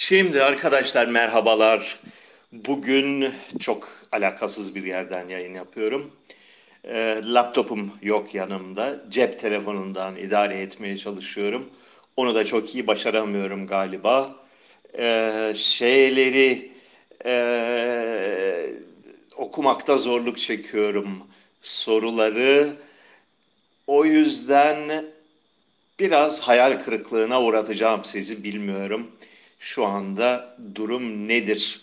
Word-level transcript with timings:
Şimdi 0.00 0.42
arkadaşlar 0.42 1.06
merhabalar. 1.06 1.98
Bugün 2.52 3.32
çok 3.58 3.88
alakasız 4.12 4.74
bir 4.74 4.82
yerden 4.84 5.28
yayın 5.28 5.54
yapıyorum. 5.54 6.10
E, 6.84 7.20
laptopum 7.24 7.92
yok 8.02 8.34
yanımda. 8.34 9.04
Cep 9.08 9.38
telefonundan 9.38 10.16
idare 10.16 10.60
etmeye 10.60 10.96
çalışıyorum. 10.96 11.70
Onu 12.16 12.34
da 12.34 12.44
çok 12.44 12.74
iyi 12.74 12.86
başaramıyorum 12.86 13.66
galiba. 13.66 14.36
E, 14.98 15.52
şeyleri 15.56 16.72
e, 17.26 18.66
okumakta 19.36 19.98
zorluk 19.98 20.38
çekiyorum. 20.38 21.18
Soruları. 21.62 22.68
O 23.86 24.04
yüzden 24.04 25.04
biraz 25.98 26.40
hayal 26.40 26.78
kırıklığına 26.78 27.42
uğratacağım 27.42 28.04
sizi 28.04 28.44
bilmiyorum. 28.44 29.10
Şu 29.60 29.86
anda 29.86 30.56
durum 30.74 31.28
nedir? 31.28 31.80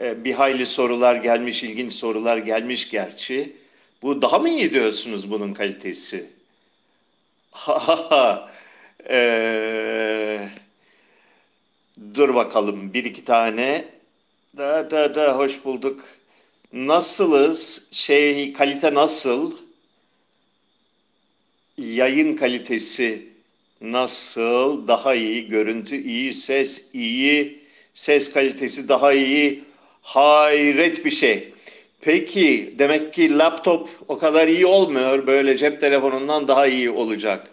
Ee, 0.00 0.24
bir 0.24 0.32
hayli 0.34 0.66
sorular 0.66 1.16
gelmiş, 1.16 1.64
ilginç 1.64 1.92
sorular 1.94 2.36
gelmiş 2.36 2.90
gerçi. 2.90 3.56
Bu 4.02 4.22
daha 4.22 4.38
mı 4.38 4.48
iyi 4.48 4.70
diyorsunuz 4.70 5.30
bunun 5.30 5.54
kalitesi? 5.54 6.30
Ha. 7.50 8.50
Ee, 9.10 10.48
dur 12.14 12.34
bakalım 12.34 12.94
bir 12.94 13.04
iki 13.04 13.24
tane. 13.24 13.84
Da 14.56 14.90
da 14.90 15.14
da 15.14 15.36
hoş 15.38 15.64
bulduk. 15.64 16.04
Nasılız? 16.72 17.88
Şey 17.92 18.52
kalite 18.52 18.94
nasıl? 18.94 19.56
Yayın 21.78 22.36
kalitesi 22.36 23.28
nasıl? 23.80 24.88
Daha 24.88 25.14
iyi, 25.14 25.48
görüntü 25.48 25.96
iyi, 25.96 26.34
ses 26.34 26.84
iyi, 26.92 27.58
ses 27.94 28.32
kalitesi 28.32 28.88
daha 28.88 29.12
iyi. 29.12 29.64
Hayret 30.02 31.04
bir 31.04 31.10
şey. 31.10 31.52
Peki 32.00 32.74
demek 32.78 33.14
ki 33.14 33.38
laptop 33.38 33.88
o 34.08 34.18
kadar 34.18 34.48
iyi 34.48 34.66
olmuyor. 34.66 35.26
Böyle 35.26 35.56
cep 35.56 35.80
telefonundan 35.80 36.48
daha 36.48 36.66
iyi 36.66 36.90
olacak. 36.90 37.50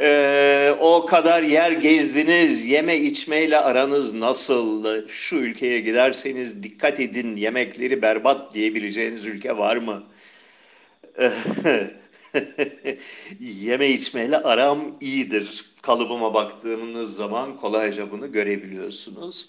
Ee, 0.00 0.74
o 0.80 1.06
kadar 1.06 1.42
yer 1.42 1.70
gezdiniz. 1.72 2.66
Yeme 2.66 2.96
içmeyle 2.96 3.58
aranız 3.58 4.14
nasıl? 4.14 5.08
Şu 5.08 5.36
ülkeye 5.36 5.80
giderseniz 5.80 6.62
dikkat 6.62 7.00
edin 7.00 7.36
yemekleri 7.36 8.02
berbat 8.02 8.54
diyebileceğiniz 8.54 9.26
ülke 9.26 9.56
var 9.56 9.76
mı? 9.76 10.02
Yeme 13.40 13.88
içmeyle 13.88 14.36
aram 14.36 14.96
iyidir. 15.00 15.64
Kalıbıma 15.82 16.34
baktığınız 16.34 17.14
zaman 17.14 17.56
kolayca 17.56 18.10
bunu 18.10 18.32
görebiliyorsunuz. 18.32 19.48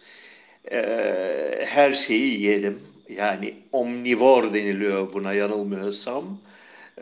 Ee, 0.71 1.63
her 1.67 1.93
şeyi 1.93 2.33
yiyelim. 2.33 2.79
Yani 3.09 3.53
omnivor 3.71 4.53
deniliyor 4.53 5.13
buna 5.13 5.33
yanılmıyorsam. 5.33 6.39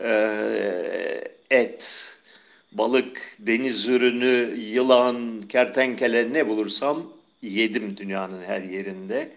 Ee, 0.00 1.24
et, 1.50 2.16
balık, 2.72 3.36
deniz 3.38 3.88
ürünü, 3.88 4.60
yılan, 4.60 5.42
kertenkele 5.48 6.32
ne 6.32 6.48
bulursam 6.48 7.12
yedim 7.42 7.96
dünyanın 7.96 8.42
her 8.42 8.62
yerinde. 8.62 9.30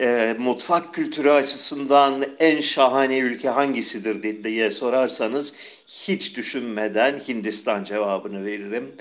E, 0.00 0.36
mutfak 0.38 0.94
kültürü 0.94 1.30
açısından 1.30 2.26
en 2.38 2.60
şahane 2.60 3.18
ülke 3.18 3.48
hangisidir 3.48 4.44
diye 4.44 4.70
sorarsanız 4.70 5.56
hiç 5.86 6.36
düşünmeden 6.36 7.18
Hindistan 7.28 7.84
cevabını 7.84 8.44
veririm. 8.44 8.94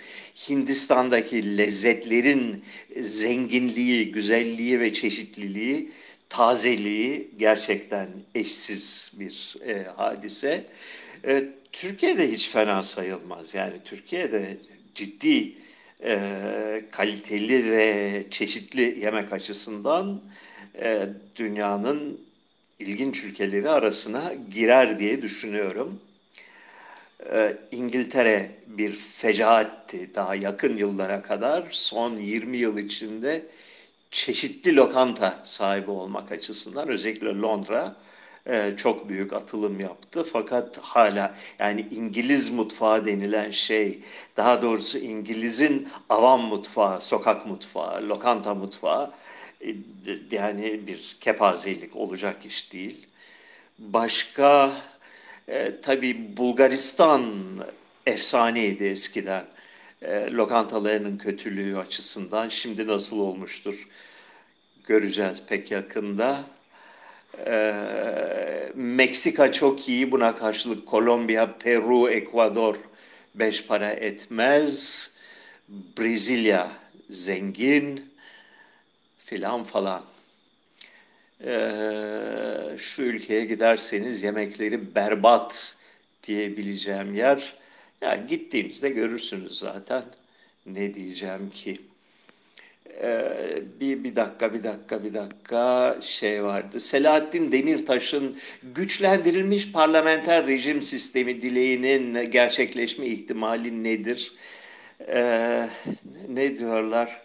Hindistan'daki 0.50 1.58
lezzetlerin 1.58 2.64
zenginliği, 2.98 4.12
güzelliği 4.12 4.80
ve 4.80 4.94
çeşitliliği, 4.94 5.92
tazeliği 6.30 7.32
gerçekten 7.38 8.10
eşsiz 8.36 9.12
bir 9.20 9.56
e, 9.66 9.84
hadise. 9.84 10.66
E, 11.28 11.44
Türkiye'de 11.72 12.32
hiç 12.32 12.50
fena 12.50 12.84
sayılmaz. 12.84 13.54
Yani 13.54 13.76
Türkiye'de 13.86 14.58
ciddi 14.96 15.54
e, 16.04 16.20
kaliteli 16.92 17.72
ve 17.72 18.24
çeşitli 18.32 19.00
yemek 19.02 19.34
açısından 19.34 20.22
e, 20.82 21.10
dünyanın 21.36 22.22
ilginç 22.80 23.24
ülkeleri 23.24 23.70
arasına 23.70 24.34
girer 24.52 25.00
diye 25.00 25.22
düşünüyorum. 25.22 26.00
E, 27.32 27.58
İngiltere 27.72 28.52
bir 28.68 28.92
fecaatti 28.96 30.16
daha 30.16 30.36
yakın 30.36 30.78
yıllara 30.78 31.22
kadar. 31.22 31.68
Son 31.72 32.18
20 32.18 32.58
yıl 32.58 32.78
içinde 32.78 33.46
çeşitli 34.12 34.76
lokanta 34.76 35.42
sahibi 35.44 35.92
olmak 35.92 36.32
açısından 36.32 36.88
özellikle 36.90 37.28
Londra 37.28 37.96
e, 38.48 38.74
çok 38.78 39.10
büyük 39.10 39.34
atılım 39.34 39.80
yaptı. 39.80 40.24
Fakat 40.24 40.78
hala 40.78 41.36
yani 41.60 41.88
İngiliz 41.92 42.50
mutfağı 42.52 43.06
denilen 43.06 43.52
şey, 43.52 44.00
daha 44.38 44.62
doğrusu 44.62 44.98
İngiliz'in 44.98 45.90
avam 46.10 46.42
mutfağı, 46.42 47.02
sokak 47.02 47.46
mutfağı, 47.46 48.10
lokanta 48.10 48.54
mutfağı 48.56 49.12
yani 50.32 50.88
bir 50.88 51.18
kepazelik 51.20 51.96
olacak 51.96 52.46
iş 52.46 52.74
değil. 52.74 53.08
Başka 53.80 54.72
e, 55.48 55.82
tabii 55.82 56.38
Bulgaristan 56.38 57.24
efsaneydi 58.06 58.86
eskiden. 58.86 59.46
E, 60.02 60.28
lokantalarının 60.32 61.18
kötülüğü 61.18 61.78
açısından 61.78 62.50
şimdi 62.50 62.88
nasıl 62.88 63.20
olmuştur 63.20 63.88
göreceğiz 64.84 65.44
pek 65.50 65.72
yakında. 65.72 66.44
E, 67.48 67.74
Meksika 68.76 69.52
çok 69.52 69.90
iyi 69.90 70.12
buna 70.12 70.36
karşılık 70.36 70.86
Kolombiya, 70.86 71.58
Peru, 71.58 72.10
Ekvador 72.10 72.76
beş 73.36 73.66
para 73.66 73.90
etmez. 73.92 75.10
Brezilya 75.70 76.72
zengin 77.10 78.13
filan 79.34 79.64
falan. 79.64 80.04
Ee, 81.46 82.78
şu 82.78 83.02
ülkeye 83.02 83.46
giderseniz 83.46 84.24
yemekleri 84.24 84.96
berbat 84.96 85.76
diyebileceğim 86.28 87.16
yer. 87.16 87.54
Ya 88.02 88.16
gittiğinizde 88.16 88.90
görürsünüz 88.90 89.60
zaten. 89.60 90.04
Ne 90.66 90.94
diyeceğim 90.94 91.50
ki? 91.50 91.82
Ee, 93.02 93.64
bir, 93.80 94.04
bir 94.04 94.16
dakika, 94.16 94.54
bir 94.54 94.64
dakika, 94.64 95.04
bir 95.04 95.14
dakika 95.14 95.98
şey 96.02 96.44
vardı. 96.44 96.80
Selahattin 96.80 97.52
Demirtaş'ın 97.52 98.38
güçlendirilmiş 98.64 99.72
parlamenter 99.72 100.48
rejim 100.48 100.84
sistemi 100.84 101.42
dileğinin 101.42 102.32
gerçekleşme 102.32 103.06
ihtimali 103.06 103.84
nedir? 103.84 104.34
Ee, 105.08 105.70
ne 106.30 106.58
diyorlar? 106.58 107.24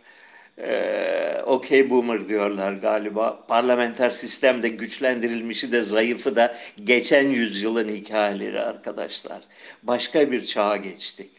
Ee, 0.60 1.42
okey 1.46 1.90
boomer 1.90 2.28
diyorlar 2.28 2.72
galiba. 2.72 3.44
Parlamenter 3.48 4.10
sistemde 4.10 4.68
güçlendirilmişi 4.68 5.72
de 5.72 5.82
zayıfı 5.82 6.36
da 6.36 6.58
geçen 6.84 7.28
yüzyılın 7.28 7.88
hikayeleri 7.88 8.60
arkadaşlar. 8.60 9.40
Başka 9.82 10.32
bir 10.32 10.44
çağa 10.44 10.76
geçtik. 10.76 11.30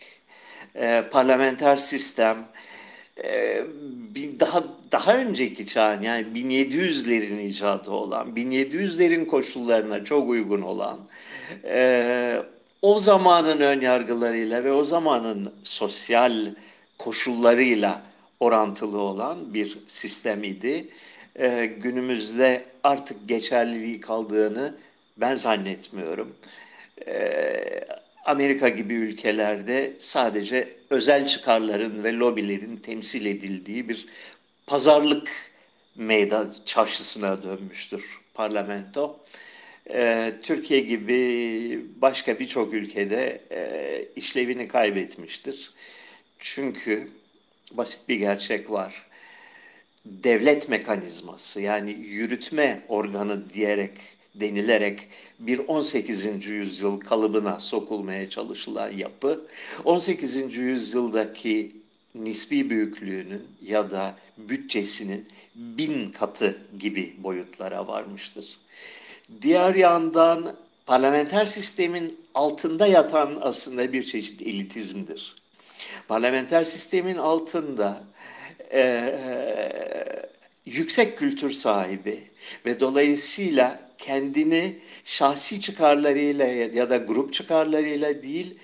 Ee, 0.75 1.03
parlamenter 1.11 1.75
sistem 1.75 2.37
e, 3.23 3.63
daha 4.39 4.63
daha 4.91 5.15
önceki 5.15 5.65
çağın 5.65 6.01
yani 6.01 6.27
1700'lerin 6.35 7.39
icadı 7.39 7.91
olan, 7.91 8.27
1700'lerin 8.35 9.27
koşullarına 9.27 10.03
çok 10.03 10.29
uygun 10.29 10.61
olan 10.61 10.99
e, 11.63 12.35
o 12.81 12.99
zamanın 12.99 13.59
ön 13.59 13.81
yargılarıyla 13.81 14.63
ve 14.63 14.71
o 14.71 14.85
zamanın 14.85 15.53
sosyal 15.63 16.45
koşullarıyla 16.97 18.08
orantılı 18.39 19.01
olan 19.01 19.53
bir 19.53 19.77
sistem 19.87 20.43
idi. 20.43 20.87
Ee, 21.39 21.65
günümüzde 21.65 22.65
artık 22.83 23.29
geçerliliği 23.29 23.99
kaldığını 23.99 24.75
ben 25.17 25.35
zannetmiyorum. 25.35 26.35
Ee, 27.07 27.85
Amerika 28.25 28.69
gibi 28.69 28.93
ülkelerde 28.93 29.93
sadece 29.99 30.75
özel 30.89 31.27
çıkarların 31.27 32.03
ve 32.03 32.13
lobilerin 32.13 32.77
temsil 32.77 33.25
edildiği 33.25 33.89
bir 33.89 34.07
pazarlık 34.67 35.51
meydan 35.95 36.53
çarşısına 36.65 37.43
dönmüştür 37.43 38.19
parlamento. 38.33 39.19
Ee, 39.91 40.33
Türkiye 40.43 40.79
gibi 40.79 41.85
başka 42.01 42.39
birçok 42.39 42.73
ülkede 42.73 43.41
e, 43.51 44.05
işlevini 44.15 44.67
kaybetmiştir. 44.67 45.73
Çünkü 46.39 47.07
basit 47.73 48.09
bir 48.09 48.15
gerçek 48.15 48.71
var. 48.71 49.05
Devlet 50.05 50.69
mekanizması 50.69 51.61
yani 51.61 51.91
yürütme 51.91 52.83
organı 52.87 53.49
diyerek 53.49 53.91
denilerek 54.35 55.07
bir 55.39 55.59
18. 55.59 56.45
yüzyıl 56.47 56.99
kalıbına 56.99 57.59
sokulmaya 57.59 58.29
çalışılan 58.29 58.91
yapı 58.91 59.47
18. 59.85 60.57
yüzyıldaki 60.57 61.75
nispi 62.15 62.69
büyüklüğünün 62.69 63.47
ya 63.61 63.91
da 63.91 64.15
bütçesinin 64.37 65.27
bin 65.55 66.11
katı 66.11 66.57
gibi 66.79 67.15
boyutlara 67.17 67.87
varmıştır. 67.87 68.59
Diğer 69.41 69.75
yandan 69.75 70.55
parlamenter 70.85 71.45
sistemin 71.45 72.19
altında 72.33 72.87
yatan 72.87 73.37
aslında 73.41 73.93
bir 73.93 74.03
çeşit 74.03 74.41
elitizmdir. 74.41 75.38
Parlamenter 76.07 76.63
sistemin 76.63 77.17
altında 77.17 78.03
e, 78.73 79.15
yüksek 80.65 81.17
kültür 81.17 81.51
sahibi 81.51 82.23
ve 82.65 82.79
dolayısıyla 82.79 83.79
kendini 83.97 84.75
şahsi 85.05 85.59
çıkarlarıyla 85.59 86.45
ya 86.47 86.89
da 86.89 86.97
grup 86.97 87.33
çıkarlarıyla 87.33 88.23
değil, 88.23 88.57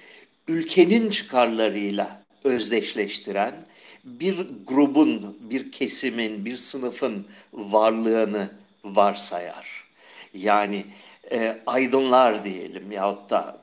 ülkenin 0.48 1.10
çıkarlarıyla 1.10 2.24
özdeşleştiren 2.44 3.56
bir 4.04 4.48
grubun, 4.68 5.38
bir 5.40 5.72
kesimin, 5.72 6.46
bir 6.46 6.58
sınıfın 6.58 7.26
varlığını 7.54 8.50
varsayar. 8.84 9.86
Yani 10.34 10.86
e, 11.32 11.58
aydınlar 11.66 12.46
diyelim 12.46 12.92
yahut 12.92 13.30
da 13.30 13.62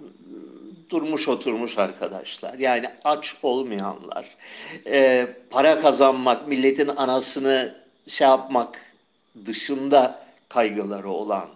durmuş 0.92 1.28
oturmuş 1.28 1.78
arkadaşlar. 1.78 2.58
Yani 2.58 2.90
aç 3.04 3.36
olmayanlar, 3.42 4.26
e, 4.86 5.28
para 5.50 5.80
kazanmak, 5.80 6.48
milletin 6.48 6.88
anasını 6.88 7.74
şey 8.08 8.28
yapmak 8.28 8.94
dışında 9.46 10.26
kaygıları 10.48 11.10
olan 11.10 11.50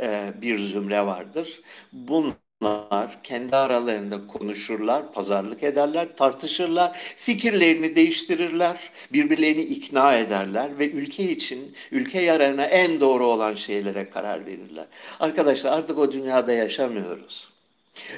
e, 0.00 0.32
bir 0.42 0.58
zümre 0.58 1.06
vardır. 1.06 1.60
Bunlar 1.92 3.22
kendi 3.22 3.56
aralarında 3.56 4.26
konuşurlar, 4.26 5.12
pazarlık 5.12 5.62
ederler, 5.62 6.16
tartışırlar, 6.16 6.98
fikirlerini 7.16 7.96
değiştirirler, 7.96 8.90
birbirlerini 9.12 9.62
ikna 9.62 10.16
ederler 10.16 10.78
ve 10.78 10.90
ülke 10.90 11.24
için, 11.32 11.74
ülke 11.92 12.20
yararına 12.22 12.64
en 12.64 13.00
doğru 13.00 13.26
olan 13.26 13.54
şeylere 13.54 14.10
karar 14.10 14.46
verirler. 14.46 14.86
Arkadaşlar 15.20 15.72
artık 15.72 15.98
o 15.98 16.12
dünyada 16.12 16.52
yaşamıyoruz. 16.52 17.52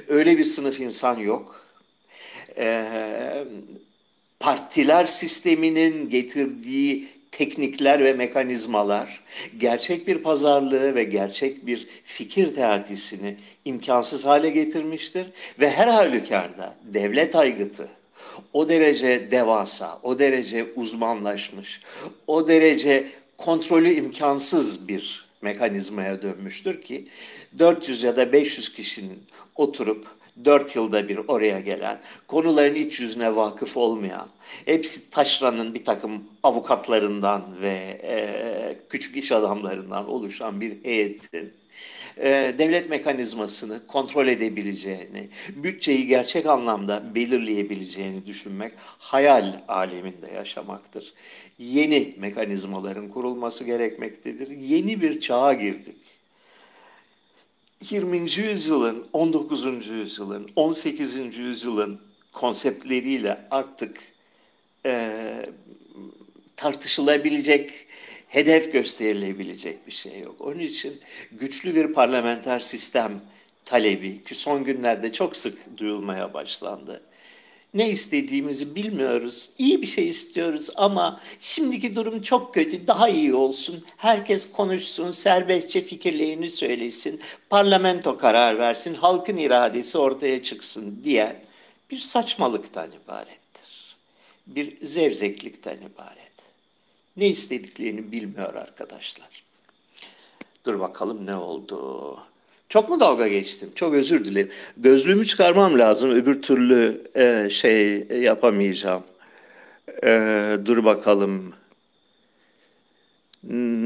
Öyle 0.08 0.38
bir 0.38 0.44
sınıf 0.44 0.80
insan 0.80 1.18
yok. 1.18 1.64
Ee, 2.58 3.44
partiler 4.40 5.06
sisteminin 5.06 6.08
getirdiği 6.08 7.08
teknikler 7.30 8.04
ve 8.04 8.12
mekanizmalar 8.12 9.24
gerçek 9.58 10.08
bir 10.08 10.18
pazarlığı 10.18 10.94
ve 10.94 11.04
gerçek 11.04 11.66
bir 11.66 11.86
fikir 12.02 12.54
teatisini 12.54 13.36
imkansız 13.64 14.24
hale 14.24 14.50
getirmiştir 14.50 15.26
ve 15.60 15.70
her 15.70 15.88
halükarda 15.88 16.76
devlet 16.84 17.36
aygıtı 17.36 17.88
o 18.52 18.68
derece 18.68 19.30
devasa, 19.30 19.98
o 20.02 20.18
derece 20.18 20.72
uzmanlaşmış, 20.76 21.80
o 22.26 22.48
derece 22.48 23.08
kontrolü 23.36 23.92
imkansız 23.92 24.88
bir 24.88 25.23
mekanizmaya 25.44 26.22
dönmüştür 26.22 26.82
ki 26.82 27.08
400 27.58 28.02
ya 28.02 28.16
da 28.16 28.32
500 28.32 28.72
kişinin 28.72 29.22
oturup 29.54 30.06
dört 30.44 30.76
yılda 30.76 31.08
bir 31.08 31.18
oraya 31.28 31.60
gelen, 31.60 32.00
konuların 32.26 32.74
iç 32.74 33.00
yüzüne 33.00 33.36
vakıf 33.36 33.76
olmayan, 33.76 34.28
hepsi 34.64 35.10
taşranın 35.10 35.74
bir 35.74 35.84
takım 35.84 36.24
avukatlarından 36.42 37.42
ve 37.62 38.00
e, 38.02 38.78
küçük 38.88 39.16
iş 39.16 39.32
adamlarından 39.32 40.08
oluşan 40.08 40.60
bir 40.60 40.84
heyetin 40.84 41.52
e, 42.16 42.54
devlet 42.58 42.90
mekanizmasını 42.90 43.86
kontrol 43.86 44.26
edebileceğini, 44.26 45.28
bütçeyi 45.56 46.06
gerçek 46.06 46.46
anlamda 46.46 47.14
belirleyebileceğini 47.14 48.26
düşünmek 48.26 48.72
hayal 48.98 49.60
aleminde 49.68 50.30
yaşamaktır. 50.34 51.14
Yeni 51.58 52.14
mekanizmaların 52.18 53.08
kurulması 53.08 53.64
gerekmektedir. 53.64 54.48
Yeni 54.48 55.02
bir 55.02 55.20
çağa 55.20 55.52
girdik. 55.52 56.03
20. 57.92 58.38
yüzyılın, 58.38 59.06
19. 59.12 59.88
yüzyılın, 59.88 60.50
18. 60.56 61.36
yüzyılın 61.36 62.00
konseptleriyle 62.32 63.46
artık 63.50 64.12
e, 64.86 65.12
tartışılabilecek, 66.56 67.86
hedef 68.28 68.72
gösterilebilecek 68.72 69.86
bir 69.86 69.92
şey 69.92 70.20
yok. 70.20 70.36
Onun 70.40 70.58
için 70.58 71.00
güçlü 71.32 71.74
bir 71.74 71.92
parlamenter 71.92 72.60
sistem 72.60 73.20
talebi 73.64 74.24
ki 74.24 74.34
son 74.34 74.64
günlerde 74.64 75.12
çok 75.12 75.36
sık 75.36 75.78
duyulmaya 75.78 76.34
başlandı 76.34 77.02
ne 77.74 77.90
istediğimizi 77.90 78.74
bilmiyoruz. 78.74 79.50
İyi 79.58 79.82
bir 79.82 79.86
şey 79.86 80.08
istiyoruz 80.08 80.70
ama 80.76 81.20
şimdiki 81.40 81.96
durum 81.96 82.22
çok 82.22 82.54
kötü, 82.54 82.86
daha 82.86 83.08
iyi 83.08 83.34
olsun. 83.34 83.84
Herkes 83.96 84.52
konuşsun, 84.52 85.10
serbestçe 85.10 85.80
fikirlerini 85.80 86.50
söylesin, 86.50 87.20
parlamento 87.50 88.18
karar 88.18 88.58
versin, 88.58 88.94
halkın 88.94 89.36
iradesi 89.36 89.98
ortaya 89.98 90.42
çıksın 90.42 91.00
diye 91.04 91.42
bir 91.90 91.98
saçmalıktan 91.98 92.90
ibarettir. 93.04 93.96
Bir 94.46 94.86
zevzeklikten 94.86 95.76
ibaret. 95.76 96.34
Ne 97.16 97.26
istediklerini 97.26 98.12
bilmiyor 98.12 98.54
arkadaşlar. 98.54 99.44
Dur 100.66 100.80
bakalım 100.80 101.26
ne 101.26 101.36
oldu. 101.36 102.18
Çok 102.74 102.88
mu 102.88 103.00
dalga 103.00 103.28
geçtim? 103.28 103.70
Çok 103.74 103.94
özür 103.94 104.24
dilerim. 104.24 104.50
Gözlüğümü 104.76 105.26
çıkarmam 105.26 105.78
lazım. 105.78 106.10
Öbür 106.10 106.42
türlü 106.42 107.02
e, 107.16 107.50
şey 107.50 108.06
yapamayacağım. 108.08 109.02
E, 110.04 110.10
dur 110.66 110.84
bakalım. 110.84 111.54
Hmm. 113.40 113.84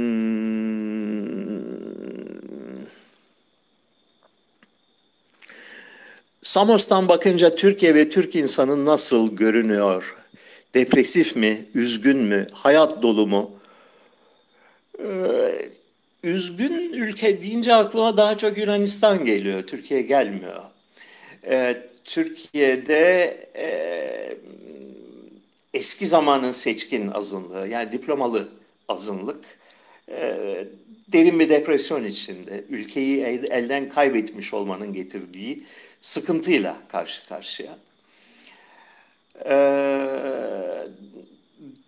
Samos'tan 6.43 7.09
bakınca 7.09 7.55
Türkiye 7.55 7.95
ve 7.95 8.09
Türk 8.09 8.35
insanı 8.35 8.87
nasıl 8.87 9.37
görünüyor? 9.37 10.17
Depresif 10.75 11.37
mi, 11.37 11.67
üzgün 11.75 12.19
mü, 12.19 12.47
hayat 12.53 13.03
dolu 13.03 13.27
mu? 13.27 13.51
Üzgün 16.23 16.93
ülke 16.93 17.41
deyince 17.43 17.75
aklıma 17.75 18.17
daha 18.17 18.37
çok 18.37 18.59
Yunanistan 18.59 19.25
geliyor. 19.25 19.67
Türkiye 19.67 20.03
gelmiyor. 20.03 20.65
Ee, 21.45 21.89
Türkiye'de 22.05 23.25
e, 23.57 23.69
eski 25.75 26.07
zamanın 26.07 26.53
seçkin 26.53 27.09
azınlığı 27.09 27.69
yani 27.69 27.93
diplomalı 27.93 28.49
azınlık 28.89 29.59
e, 30.09 30.37
derin 31.09 31.41
bir 31.41 31.49
depresyon 31.49 32.05
içinde 32.05 32.65
ülkeyi 32.69 33.21
el, 33.21 33.45
elden 33.51 33.89
kaybetmiş 33.89 34.55
olmanın 34.55 34.93
getirdiği 34.93 35.65
sıkıntıyla 36.01 36.77
karşı 36.89 37.29
karşıya. 37.29 37.79
Ee, 39.47 40.09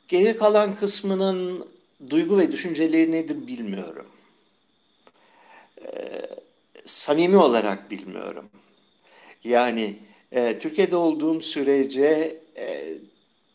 geri 0.09 0.37
kalan 0.37 0.75
kısmının 0.75 1.67
duygu 2.11 2.39
ve 2.39 2.53
düşünceleri 2.53 3.13
nedir 3.13 3.47
bilmiyorum 3.47 4.07
samimi 6.85 7.37
olarak 7.37 7.91
bilmiyorum. 7.91 8.51
Yani 9.45 9.97
e, 10.33 10.59
Türkiye'de 10.59 10.97
olduğum 10.97 11.41
sürece 11.41 12.41
e, 12.57 12.95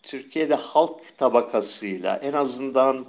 Türkiye'de 0.03 0.55
halk 0.55 1.17
tabakasıyla 1.17 2.15
en 2.23 2.33
azından 2.33 3.05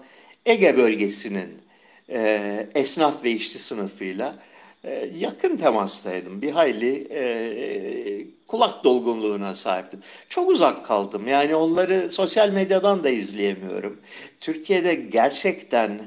Ege 0.46 0.76
bölgesinin 0.76 1.60
e, 2.08 2.66
esnaf 2.74 3.24
ve 3.24 3.30
işçi 3.30 3.58
sınıfıyla 3.58 4.38
e, 4.84 5.10
yakın 5.18 5.56
temastaydım. 5.56 6.42
Bir 6.42 6.50
hayli 6.50 7.08
e, 7.10 8.26
kulak 8.46 8.84
dolgunluğuna 8.84 9.54
sahiptim. 9.54 10.00
Çok 10.28 10.50
uzak 10.50 10.86
kaldım. 10.86 11.28
Yani 11.28 11.54
onları 11.54 12.12
sosyal 12.12 12.50
medyadan 12.50 13.04
da 13.04 13.10
izleyemiyorum. 13.10 14.00
Türkiye'de 14.40 14.94
gerçekten 14.94 16.00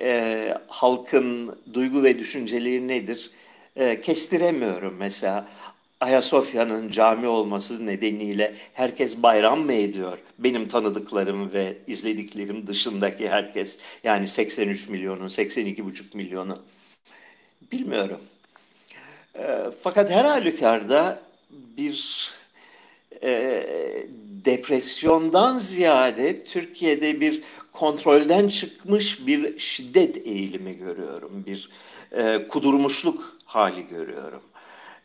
e, 0.00 0.52
halkın 0.68 1.58
duygu 1.74 2.04
ve 2.04 2.18
düşünceleri 2.18 2.88
nedir? 2.88 3.30
e, 3.76 4.00
kestiremiyorum 4.00 4.96
mesela. 4.98 5.48
Ayasofya'nın 6.00 6.88
cami 6.88 7.26
olması 7.26 7.86
nedeniyle 7.86 8.54
herkes 8.72 9.16
bayram 9.16 9.60
mı 9.60 9.72
ediyor? 9.72 10.18
Benim 10.38 10.68
tanıdıklarım 10.68 11.52
ve 11.52 11.78
izlediklerim 11.86 12.66
dışındaki 12.66 13.28
herkes 13.28 13.78
yani 14.04 14.28
83 14.28 14.88
milyonun 14.88 15.28
82,5 15.28 16.16
milyonu 16.16 16.62
bilmiyorum. 17.72 18.20
E, 19.34 19.46
fakat 19.80 20.10
her 20.10 20.24
halükarda 20.24 21.22
bir 21.50 22.30
e, 23.22 23.66
depresyondan 24.56 25.58
ziyade 25.58 26.42
Türkiye'de 26.42 27.20
bir 27.20 27.42
kontrolden 27.72 28.48
çıkmış 28.48 29.26
bir 29.26 29.58
şiddet 29.58 30.26
eğilimi 30.26 30.76
görüyorum. 30.76 31.44
Bir 31.46 31.70
e, 32.12 32.46
kudurmuşluk 32.48 33.36
hali 33.44 33.88
görüyorum. 33.88 34.42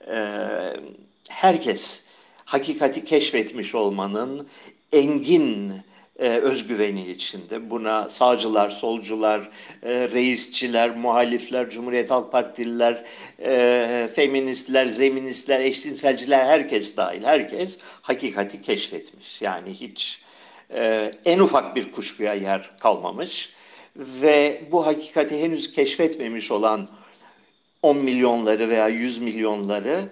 Ee, 0.07 0.73
herkes 1.29 2.03
hakikati 2.45 3.05
keşfetmiş 3.05 3.75
olmanın, 3.75 4.47
engin 4.91 5.73
e, 6.21 6.29
özgüveni 6.29 7.11
içinde. 7.11 7.69
Buna 7.69 8.09
sağcılar, 8.09 8.69
solcular, 8.69 9.49
e, 9.83 10.09
reisçiler, 10.09 10.95
muhalifler, 10.95 11.69
Cumhuriyet 11.69 12.11
Halk 12.11 12.31
Partililer, 12.31 13.03
e, 13.43 14.09
feministler, 14.15 14.85
zeministler, 14.85 15.59
eşcinselciler 15.59 16.45
herkes 16.45 16.97
dahil. 16.97 17.23
Herkes 17.23 17.79
hakikati 18.01 18.61
keşfetmiş. 18.61 19.41
Yani 19.41 19.73
hiç 19.73 20.21
e, 20.73 21.11
en 21.25 21.39
ufak 21.39 21.75
bir 21.75 21.91
kuşkuya 21.91 22.33
yer 22.33 22.77
kalmamış. 22.79 23.49
Ve 23.95 24.61
bu 24.71 24.85
hakikati 24.87 25.41
henüz 25.41 25.71
keşfetmemiş 25.71 26.51
olan 26.51 26.87
10 27.83 27.97
milyonları 27.97 28.69
veya 28.69 28.87
100 28.87 29.17
milyonları 29.17 30.09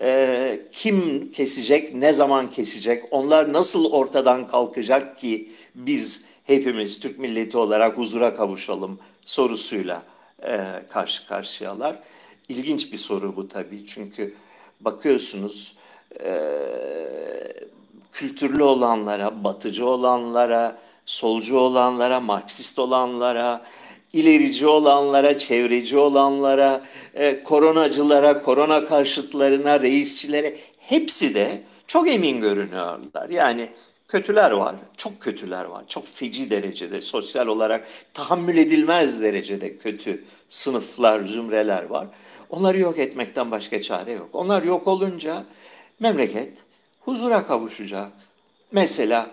e, 0.00 0.60
kim 0.72 1.30
kesecek, 1.32 1.94
ne 1.94 2.12
zaman 2.12 2.50
kesecek, 2.50 3.04
onlar 3.10 3.52
nasıl 3.52 3.92
ortadan 3.92 4.46
kalkacak 4.46 5.18
ki 5.18 5.48
biz 5.74 6.24
hepimiz 6.44 7.00
Türk 7.00 7.18
milleti 7.18 7.58
olarak 7.58 7.98
huzura 7.98 8.36
kavuşalım 8.36 8.98
sorusuyla 9.24 10.02
e, 10.42 10.58
karşı 10.90 11.26
karşıyalar. 11.26 11.98
İlginç 12.48 12.92
bir 12.92 12.98
soru 12.98 13.36
bu 13.36 13.48
tabii 13.48 13.86
çünkü 13.86 14.34
bakıyorsunuz 14.80 15.76
e, 16.24 16.34
kültürlü 18.12 18.62
olanlara, 18.62 19.44
batıcı 19.44 19.86
olanlara, 19.86 20.78
solcu 21.06 21.58
olanlara, 21.58 22.20
Marksist 22.20 22.78
olanlara, 22.78 23.64
ilerici 24.14 24.66
olanlara, 24.66 25.38
çevreci 25.38 25.98
olanlara, 25.98 26.82
e, 27.14 27.42
koronacılara, 27.42 28.40
korona 28.40 28.84
karşıtlarına, 28.84 29.80
reisçilere 29.80 30.56
hepsi 30.78 31.34
de 31.34 31.62
çok 31.86 32.08
emin 32.08 32.40
görünüyorlar. 32.40 33.30
Yani 33.30 33.68
kötüler 34.08 34.50
var, 34.50 34.76
çok 34.96 35.20
kötüler 35.20 35.64
var. 35.64 35.84
Çok 35.88 36.06
feci 36.06 36.50
derecede, 36.50 37.02
sosyal 37.02 37.46
olarak 37.46 37.88
tahammül 38.14 38.56
edilmez 38.56 39.22
derecede 39.22 39.78
kötü 39.78 40.24
sınıflar, 40.48 41.22
zümreler 41.22 41.84
var. 41.84 42.06
Onları 42.50 42.78
yok 42.78 42.98
etmekten 42.98 43.50
başka 43.50 43.82
çare 43.82 44.12
yok. 44.12 44.28
Onlar 44.32 44.62
yok 44.62 44.88
olunca 44.88 45.44
memleket 46.00 46.52
huzura 47.00 47.46
kavuşacak. 47.46 48.12
Mesela 48.72 49.30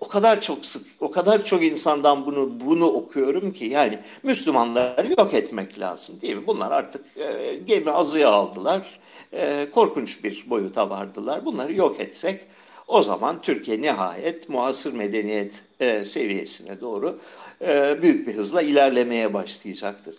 o 0.00 0.08
kadar 0.08 0.40
çok 0.40 0.66
sık, 0.66 0.86
o 1.00 1.10
kadar 1.10 1.44
çok 1.44 1.64
insandan 1.64 2.26
bunu 2.26 2.60
bunu 2.60 2.86
okuyorum 2.86 3.52
ki 3.52 3.64
yani 3.64 3.98
Müslümanları 4.22 5.10
yok 5.18 5.34
etmek 5.34 5.78
lazım 5.78 6.20
değil 6.20 6.36
mi? 6.36 6.46
Bunlar 6.46 6.70
artık 6.70 7.04
e, 7.16 7.54
gemi 7.66 7.90
azıya 7.90 8.30
aldılar, 8.30 9.00
e, 9.32 9.70
korkunç 9.70 10.24
bir 10.24 10.44
boyuta 10.50 10.90
vardılar. 10.90 11.44
Bunları 11.44 11.74
yok 11.74 12.00
etsek 12.00 12.40
o 12.86 13.02
zaman 13.02 13.42
Türkiye 13.42 13.80
nihayet 13.80 14.48
muasır 14.48 14.92
medeniyet 14.92 15.62
e, 15.80 16.04
seviyesine 16.04 16.80
doğru 16.80 17.18
e, 17.60 18.02
büyük 18.02 18.28
bir 18.28 18.34
hızla 18.34 18.62
ilerlemeye 18.62 19.34
başlayacaktır. 19.34 20.14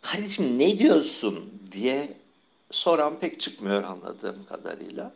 Kardeşim 0.00 0.58
ne 0.58 0.78
diyorsun 0.78 1.50
diye 1.72 2.08
soran 2.70 3.18
pek 3.18 3.40
çıkmıyor 3.40 3.82
anladığım 3.82 4.44
kadarıyla. 4.48 5.12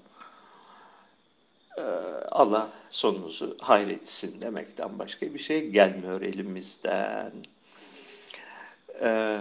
Ee, 1.78 1.82
Allah 2.30 2.68
sonunuzu 2.90 3.56
hayretsin 3.60 4.40
demekten 4.40 4.98
başka 4.98 5.34
bir 5.34 5.38
şey 5.38 5.68
gelmiyor 5.68 6.22
elimizden. 6.22 7.32
Ee, 9.02 9.38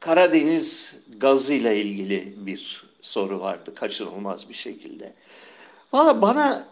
Karadeniz 0.00 0.96
gazıyla 1.16 1.72
ilgili 1.72 2.46
bir 2.46 2.84
soru 3.02 3.40
vardı 3.40 3.74
kaçınılmaz 3.74 4.48
bir 4.48 4.54
şekilde. 4.54 5.12
Valla 5.92 6.22
bana 6.22 6.68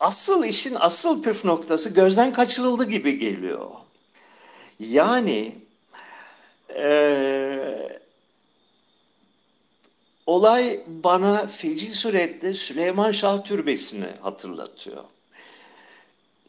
asıl 0.00 0.44
işin 0.44 0.76
asıl 0.80 1.22
püf 1.22 1.44
noktası 1.44 1.90
gözden 1.90 2.32
kaçırıldı 2.32 2.84
gibi 2.84 3.18
geliyor. 3.18 3.70
Yani 4.80 5.52
e, 6.76 7.98
Olay 10.26 10.80
bana 10.86 11.46
feci 11.46 11.90
surette 11.90 12.54
Süleyman 12.54 13.12
Şah 13.12 13.44
Türbesi'ni 13.44 14.06
hatırlatıyor. 14.20 15.04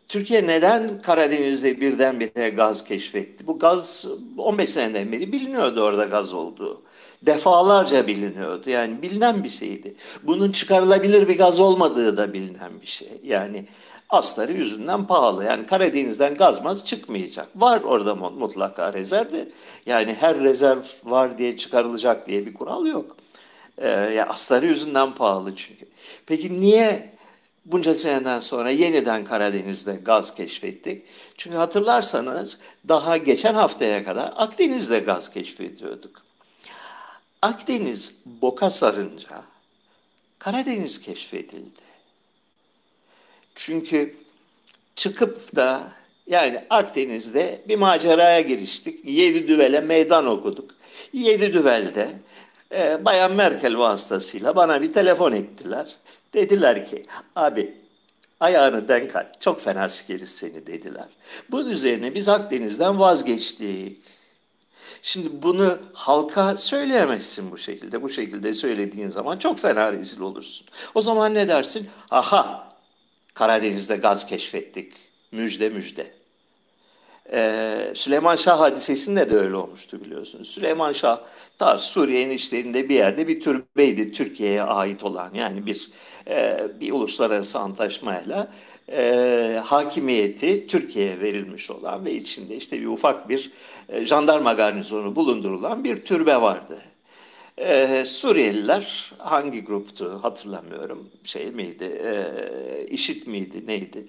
Türkiye 0.08 0.48
neden 0.48 1.02
Karadeniz'de 1.02 1.82
birdenbire 1.82 2.50
gaz 2.50 2.84
keşfetti? 2.84 3.48
Bu 3.48 3.60
gaz 3.60 4.08
15 4.38 4.70
seneden 4.70 5.12
beri 5.12 5.32
biliniyordu 5.32 5.82
orada 5.82 6.06
gaz 6.06 6.34
olduğu. 6.34 6.82
Defalarca 7.22 8.08
biliniyordu. 8.08 8.70
Yani 8.70 9.02
bilinen 9.02 9.44
bir 9.44 9.50
şeydi. 9.50 9.96
Bunun 10.24 10.52
çıkarılabilir 10.52 11.28
bir 11.28 11.38
gaz 11.38 11.60
olmadığı 11.60 12.18
da 12.18 12.34
bilinen 12.34 12.82
bir 12.82 12.88
şey. 12.88 13.10
Yani 13.24 13.66
asları 14.10 14.54
yüzünden 14.54 15.08
pahalı. 15.08 15.44
Yani 15.44 15.66
Karadeniz'den 15.66 16.36
gazmaz 16.36 16.86
çıkmayacak. 16.86 17.48
Var 17.56 17.82
orada 17.82 18.16
mutlaka 18.16 18.94
rezervde. 18.94 19.50
Yani 19.86 20.14
her 20.20 20.40
rezerv 20.40 20.84
var 21.04 21.38
diye 21.38 21.58
çıkarılacak 21.58 22.28
diye 22.28 22.46
bir 22.46 22.54
kural 22.54 22.86
yok. 22.86 23.18
E, 23.78 23.88
ya 23.90 24.28
asları 24.30 24.66
yüzünden 24.66 25.16
pahalı 25.16 25.56
çünkü. 25.56 25.86
Peki 26.26 26.62
niye 26.62 27.18
bunca 27.66 27.96
seneden 27.96 28.40
sonra 28.40 28.70
yeniden 28.70 29.24
Karadeniz'de 29.24 29.94
gaz 29.94 30.36
keşfettik? 30.36 31.06
Çünkü 31.38 31.58
hatırlarsanız 31.58 32.58
daha 32.88 33.18
geçen 33.18 33.54
haftaya 33.54 34.04
kadar 34.04 34.34
Akdeniz'de 34.36 35.00
gaz 35.00 35.30
keşfediyorduk. 35.34 36.22
Akdeniz 37.42 38.16
boka 38.26 38.70
sarınca 38.70 39.44
Karadeniz 40.40 41.02
keşfedildi. 41.02 41.88
Çünkü 43.56 44.16
çıkıp 44.96 45.56
da 45.56 45.92
yani 46.28 46.66
Akdeniz'de 46.70 47.62
bir 47.68 47.76
maceraya 47.76 48.42
giriştik. 48.42 49.06
Yedi 49.06 49.48
düvele 49.48 49.82
meydan 49.82 50.26
okuduk. 50.26 50.72
Yedi 51.14 51.54
düvelde 51.54 52.20
e, 52.76 53.06
Bayan 53.06 53.32
Merkel 53.32 53.78
vasıtasıyla 53.78 54.56
bana 54.56 54.82
bir 54.82 54.94
telefon 54.94 55.32
ettiler. 55.32 55.96
Dediler 56.34 56.86
ki 56.86 57.06
abi 57.36 57.78
ayağını 58.40 58.88
denk 58.88 59.16
al. 59.16 59.26
Çok 59.40 59.62
fena 59.62 59.90
sikeriz 59.90 60.30
seni 60.30 60.68
dediler. 60.68 61.08
Bunun 61.52 61.70
üzerine 61.70 62.16
biz 62.16 62.30
Akdeniz'den 62.30 63.00
vazgeçtik. 63.00 64.04
Şimdi 65.02 65.42
bunu 65.42 65.80
halka 65.94 66.58
söyleyemezsin 66.58 67.52
bu 67.52 67.58
şekilde. 67.58 68.02
Bu 68.02 68.10
şekilde 68.10 68.54
söylediğin 68.54 69.10
zaman 69.10 69.38
çok 69.38 69.60
fena 69.60 69.94
rezil 69.94 70.22
olursun. 70.22 70.68
O 70.96 71.02
zaman 71.02 71.34
ne 71.34 71.48
dersin? 71.48 71.90
Aha 72.12 72.74
Karadeniz'de 73.34 73.96
gaz 73.96 74.26
keşfettik. 74.28 74.94
Müjde 75.32 75.70
müjde. 75.70 76.17
Ee, 77.34 77.92
Süleyman 77.96 78.36
Şah 78.36 78.60
hadisesinde 78.60 79.30
de 79.30 79.36
öyle 79.36 79.56
olmuştu 79.56 80.02
biliyorsunuz. 80.02 80.48
Süleyman 80.48 80.92
Şah 80.92 81.20
ta 81.58 81.78
Suriye'nin 81.78 82.36
içlerinde 82.36 82.90
bir 82.90 82.96
yerde 82.96 83.28
bir 83.28 83.42
türbeydi 83.42 84.12
Türkiye'ye 84.12 84.64
ait 84.64 85.04
olan 85.04 85.34
yani 85.34 85.66
bir 85.66 85.90
e, 86.30 86.68
bir 86.80 86.92
uluslararası 86.92 87.60
antlaşmayla 87.60 88.52
e, 88.92 89.62
hakimiyeti 89.66 90.68
Türkiye'ye 90.68 91.20
verilmiş 91.20 91.72
olan 91.72 92.06
ve 92.06 92.14
içinde 92.14 92.56
işte 92.56 92.82
bir 92.82 92.88
ufak 92.88 93.30
bir 93.30 93.52
e, 93.90 94.06
jandarma 94.06 94.54
garnizonu 94.54 95.16
bulundurulan 95.16 95.84
bir 95.84 96.06
türbe 96.06 96.42
vardı. 96.42 96.82
Ee, 97.58 98.04
Suriyeliler 98.06 99.12
hangi 99.18 99.64
gruptu 99.64 100.20
hatırlamıyorum 100.24 101.10
şey 101.24 101.52
miydi 101.52 101.84
e, 101.84 102.88
işit 102.88 103.28
miydi 103.28 103.68
neydi 103.68 104.08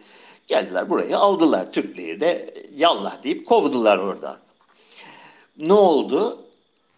Geldiler 0.48 0.90
burayı 0.90 1.18
aldılar 1.18 1.72
Türkleri 1.72 2.20
de 2.20 2.54
yallah 2.76 3.22
deyip 3.22 3.46
kovdular 3.46 3.98
oradan. 3.98 4.36
Ne 5.56 5.72
oldu? 5.72 6.44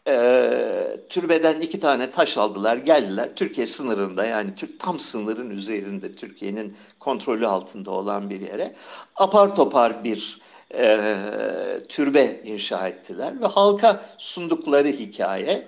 Ee, 0.09 0.97
türbeden 1.09 1.61
iki 1.61 1.81
tane 1.81 2.11
taş 2.11 2.39
aldılar 2.39 2.77
geldiler 2.77 3.35
Türkiye 3.37 3.67
sınırında 3.67 4.27
yani 4.27 4.55
Türk 4.55 4.81
tam 4.81 4.99
sınırın 4.99 5.51
üzerinde 5.51 6.13
Türkiye'nin 6.13 6.77
kontrolü 6.99 7.47
altında 7.47 7.91
olan 7.91 8.31
bir 8.31 8.41
yere 8.41 8.75
apar 9.17 9.57
topar 9.57 10.05
bir 10.05 10.41
e, 10.75 11.07
türbe 11.89 12.41
inşa 12.45 12.89
ettiler 12.89 13.41
ve 13.41 13.47
halka 13.47 14.05
sundukları 14.19 14.89
hikaye 14.89 15.67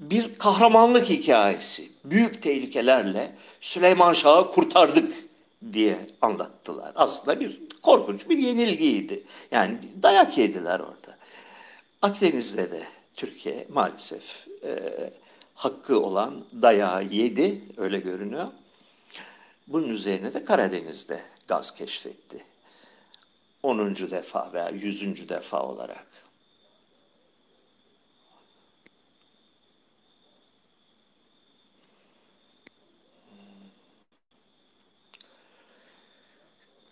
bir 0.00 0.34
kahramanlık 0.34 1.04
hikayesi. 1.08 1.88
Büyük 2.04 2.42
tehlikelerle 2.42 3.34
Süleyman 3.60 4.12
Şah'ı 4.12 4.50
kurtardık 4.50 5.14
diye 5.72 6.06
anlattılar. 6.20 6.92
Aslında 6.94 7.40
bir 7.40 7.60
korkunç 7.82 8.28
bir 8.28 8.38
yenilgiydi. 8.38 9.24
Yani 9.50 9.78
dayak 10.02 10.38
yediler 10.38 10.80
orada. 10.80 11.18
Akdeniz'de 12.02 12.70
de 12.70 12.82
Türkiye 13.14 13.66
maalesef 13.68 14.48
e, 14.64 14.80
hakkı 15.54 16.00
olan 16.00 16.44
dayağı 16.62 17.04
yedi, 17.04 17.64
öyle 17.76 17.98
görünüyor. 17.98 18.48
Bunun 19.66 19.88
üzerine 19.88 20.34
de 20.34 20.44
Karadeniz'de 20.44 21.20
gaz 21.48 21.74
keşfetti. 21.74 22.44
10. 23.62 23.96
defa 23.96 24.50
veya 24.52 24.68
100. 24.68 25.28
defa 25.28 25.62
olarak. 25.62 26.23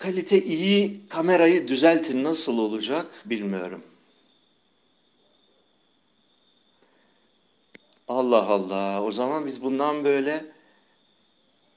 Kalite 0.02 0.42
iyi, 0.42 1.08
kamerayı 1.08 1.68
düzeltin 1.68 2.24
nasıl 2.24 2.58
olacak 2.58 3.22
bilmiyorum. 3.24 3.84
Allah 8.08 8.46
Allah. 8.46 9.02
O 9.02 9.12
zaman 9.12 9.46
biz 9.46 9.62
bundan 9.62 10.04
böyle 10.04 10.44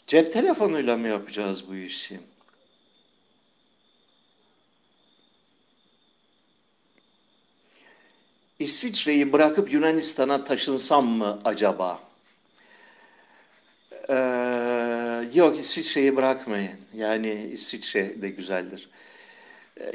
cep 0.07 0.33
telefonuyla 0.33 0.97
mı 0.97 1.07
yapacağız 1.07 1.69
bu 1.69 1.75
işi? 1.75 2.19
İsviçre'yi 8.59 9.33
bırakıp 9.33 9.73
Yunanistan'a 9.73 10.43
taşınsam 10.43 11.05
mı 11.07 11.41
acaba? 11.45 11.99
Ee, 14.09 14.74
yok 15.33 15.59
İsviçre'yi 15.59 16.15
bırakmayın. 16.15 16.79
Yani 16.93 17.49
İsviçre 17.51 18.21
de 18.21 18.29
güzeldir. 18.29 18.89
Ee, 19.79 19.91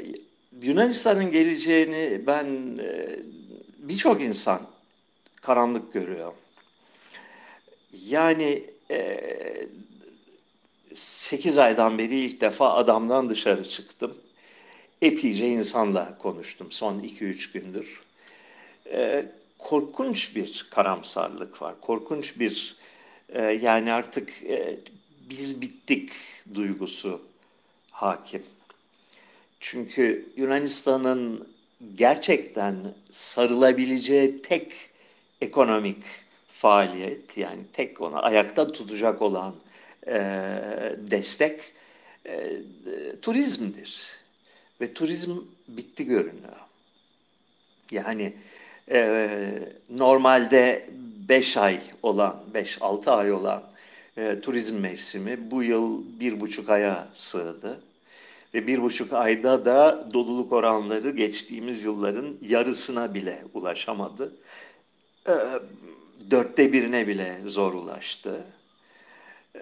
Yunanistan'ın 0.61 1.31
geleceğini 1.31 2.27
ben 2.27 2.77
e, 2.77 3.19
birçok 3.77 4.21
insan 4.21 4.61
karanlık 5.41 5.93
görüyor. 5.93 6.33
Yani 8.07 8.63
e, 8.91 9.21
8 10.93 11.57
aydan 11.57 11.97
beri 11.97 12.15
ilk 12.15 12.41
defa 12.41 12.73
adamdan 12.73 13.29
dışarı 13.29 13.63
çıktım. 13.63 14.17
Epeyce 15.01 15.47
insanla 15.47 16.17
konuştum 16.17 16.67
son 16.71 16.99
2-3 16.99 17.53
gündür. 17.53 18.01
E, 18.91 19.25
korkunç 19.57 20.35
bir 20.35 20.67
karamsarlık 20.71 21.61
var. 21.61 21.81
Korkunç 21.81 22.39
bir 22.39 22.75
e, 23.29 23.41
yani 23.41 23.93
artık 23.93 24.43
e, 24.43 24.79
biz 25.31 25.61
bittik 25.61 26.11
duygusu 26.53 27.21
hakim. 27.91 28.43
Çünkü 29.59 30.29
Yunanistan'ın 30.37 31.47
gerçekten 31.95 32.75
sarılabileceği 33.11 34.41
tek 34.41 34.89
ekonomik 35.41 36.03
faaliyet 36.47 37.37
yani 37.37 37.61
tek 37.73 38.01
ona 38.01 38.19
ayakta 38.19 38.71
tutacak 38.71 39.21
olan 39.21 39.55
e, 40.07 40.13
destek 40.97 41.61
e, 42.25 42.61
turizmdir. 43.21 44.01
Ve 44.81 44.93
turizm 44.93 45.37
bitti 45.67 46.05
görünüyor. 46.05 46.55
Yani 47.91 48.33
e, 48.91 49.29
normalde 49.89 50.89
5 51.29 51.57
ay 51.57 51.79
olan, 52.03 52.43
5-6 52.53 53.11
ay 53.11 53.31
olan 53.31 53.70
e, 54.17 54.39
turizm 54.41 54.79
mevsimi 54.79 55.51
bu 55.51 55.63
yıl 55.63 56.03
bir 56.19 56.39
buçuk 56.39 56.69
aya 56.69 57.07
sığdı. 57.13 57.81
Ve 58.53 58.67
bir 58.67 58.81
buçuk 58.81 59.13
ayda 59.13 59.65
da 59.65 60.07
doluluk 60.13 60.51
oranları 60.51 61.09
geçtiğimiz 61.09 61.83
yılların 61.83 62.37
yarısına 62.41 63.13
bile 63.13 63.45
ulaşamadı. 63.53 64.35
E, 65.27 65.33
dörtte 66.31 66.73
birine 66.73 67.07
bile 67.07 67.41
zor 67.45 67.73
ulaştı. 67.73 68.43
E, 69.55 69.61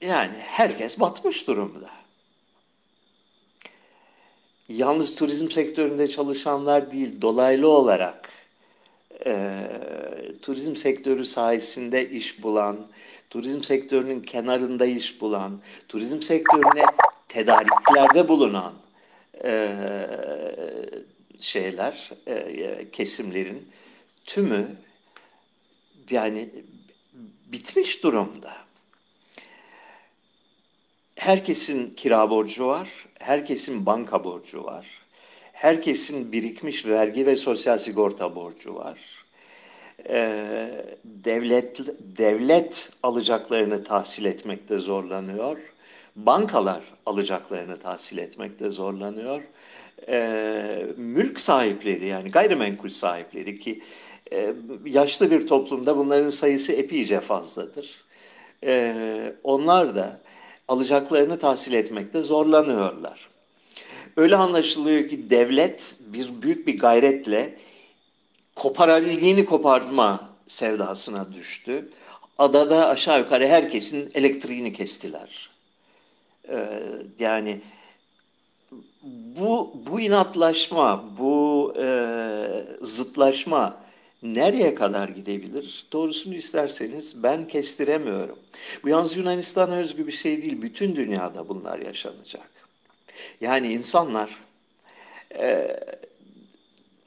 yani 0.00 0.36
herkes 0.36 1.00
batmış 1.00 1.46
durumda. 1.46 1.90
Yalnız 4.68 5.16
turizm 5.16 5.50
sektöründe 5.50 6.08
çalışanlar 6.08 6.92
değil, 6.92 7.20
dolaylı 7.22 7.68
olarak 7.68 8.39
e, 9.26 9.62
turizm 10.42 10.76
sektörü 10.76 11.24
sayesinde 11.24 12.10
iş 12.10 12.42
bulan, 12.42 12.86
turizm 13.30 13.62
sektörünün 13.62 14.20
kenarında 14.20 14.86
iş 14.86 15.20
bulan, 15.20 15.60
turizm 15.88 16.22
sektörüne 16.22 16.84
tedariklerde 17.28 18.28
bulunan 18.28 18.74
e, 19.44 19.68
şeyler, 21.38 22.10
e, 22.26 22.90
kesimlerin 22.90 23.68
tümü 24.24 24.76
yani 26.10 26.50
bitmiş 27.52 28.02
durumda. 28.02 28.56
Herkesin 31.16 31.94
kira 31.94 32.30
borcu 32.30 32.66
var, 32.66 32.88
herkesin 33.18 33.86
banka 33.86 34.24
borcu 34.24 34.64
var. 34.64 34.99
Herkesin 35.60 36.32
birikmiş 36.32 36.86
vergi 36.86 37.26
ve 37.26 37.36
sosyal 37.36 37.78
sigorta 37.78 38.36
borcu 38.36 38.74
var. 38.74 38.98
Ee, 40.08 40.68
devlet 41.04 41.80
devlet 42.18 42.90
alacaklarını 43.02 43.84
tahsil 43.84 44.24
etmekte 44.24 44.78
zorlanıyor. 44.78 45.58
Bankalar 46.16 46.80
alacaklarını 47.06 47.76
tahsil 47.78 48.18
etmekte 48.18 48.70
zorlanıyor. 48.70 49.42
Ee, 50.08 50.86
mülk 50.96 51.40
sahipleri 51.40 52.06
yani 52.06 52.30
gayrimenkul 52.30 52.88
sahipleri 52.88 53.58
ki 53.58 53.80
e, 54.32 54.54
yaşlı 54.84 55.30
bir 55.30 55.46
toplumda 55.46 55.96
bunların 55.96 56.30
sayısı 56.30 56.72
epeyce 56.72 57.20
fazladır. 57.20 58.04
E, 58.64 58.94
onlar 59.44 59.94
da 59.94 60.20
alacaklarını 60.68 61.38
tahsil 61.38 61.72
etmekte 61.72 62.22
zorlanıyorlar. 62.22 63.29
Öyle 64.16 64.36
anlaşılıyor 64.36 65.08
ki 65.08 65.30
devlet 65.30 65.96
bir 66.00 66.42
büyük 66.42 66.66
bir 66.66 66.78
gayretle 66.78 67.56
koparabildiğini 68.54 69.44
koparma 69.44 70.30
sevdasına 70.46 71.32
düştü. 71.32 71.88
Adada 72.38 72.88
aşağı 72.88 73.18
yukarı 73.18 73.46
herkesin 73.46 74.10
elektriğini 74.14 74.72
kestiler. 74.72 75.50
Ee, 76.48 76.82
yani 77.18 77.60
bu 79.40 79.72
bu 79.86 80.00
inatlaşma, 80.00 81.04
bu 81.18 81.74
e, 81.78 81.86
zıtlaşma 82.80 83.80
nereye 84.22 84.74
kadar 84.74 85.08
gidebilir? 85.08 85.86
Doğrusunu 85.92 86.34
isterseniz 86.34 87.22
ben 87.22 87.48
kestiremiyorum. 87.48 88.38
Bu 88.84 88.88
yalnız 88.88 89.16
Yunanistan'a 89.16 89.76
özgü 89.76 90.06
bir 90.06 90.12
şey 90.12 90.42
değil. 90.42 90.62
Bütün 90.62 90.96
dünyada 90.96 91.48
bunlar 91.48 91.78
yaşanacak. 91.78 92.59
Yani 93.40 93.72
insanlar 93.72 94.40
e, 95.38 95.80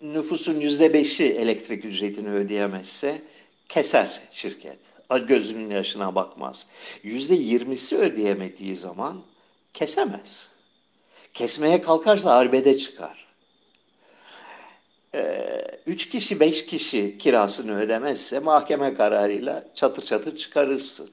nüfusun 0.01 0.59
yüzde 0.59 0.93
beşi 0.93 1.23
elektrik 1.23 1.85
ücretini 1.85 2.29
ödeyemezse 2.29 3.21
keser 3.69 4.21
şirket. 4.31 4.79
Gözünün 5.27 5.69
yaşına 5.69 6.15
bakmaz. 6.15 6.67
Yüzde 7.03 7.35
yirmisi 7.35 7.97
ödeyemediği 7.97 8.75
zaman 8.75 9.23
kesemez. 9.73 10.47
Kesmeye 11.33 11.81
kalkarsa 11.81 12.31
arbede 12.31 12.77
çıkar. 12.77 13.27
Ee, 15.15 15.61
üç 15.85 16.09
kişi, 16.09 16.39
beş 16.39 16.65
kişi 16.65 17.17
kirasını 17.17 17.79
ödemezse 17.79 18.39
mahkeme 18.39 18.93
kararıyla 18.93 19.65
çatır 19.75 20.03
çatır 20.03 20.35
çıkarırsın. 20.35 21.09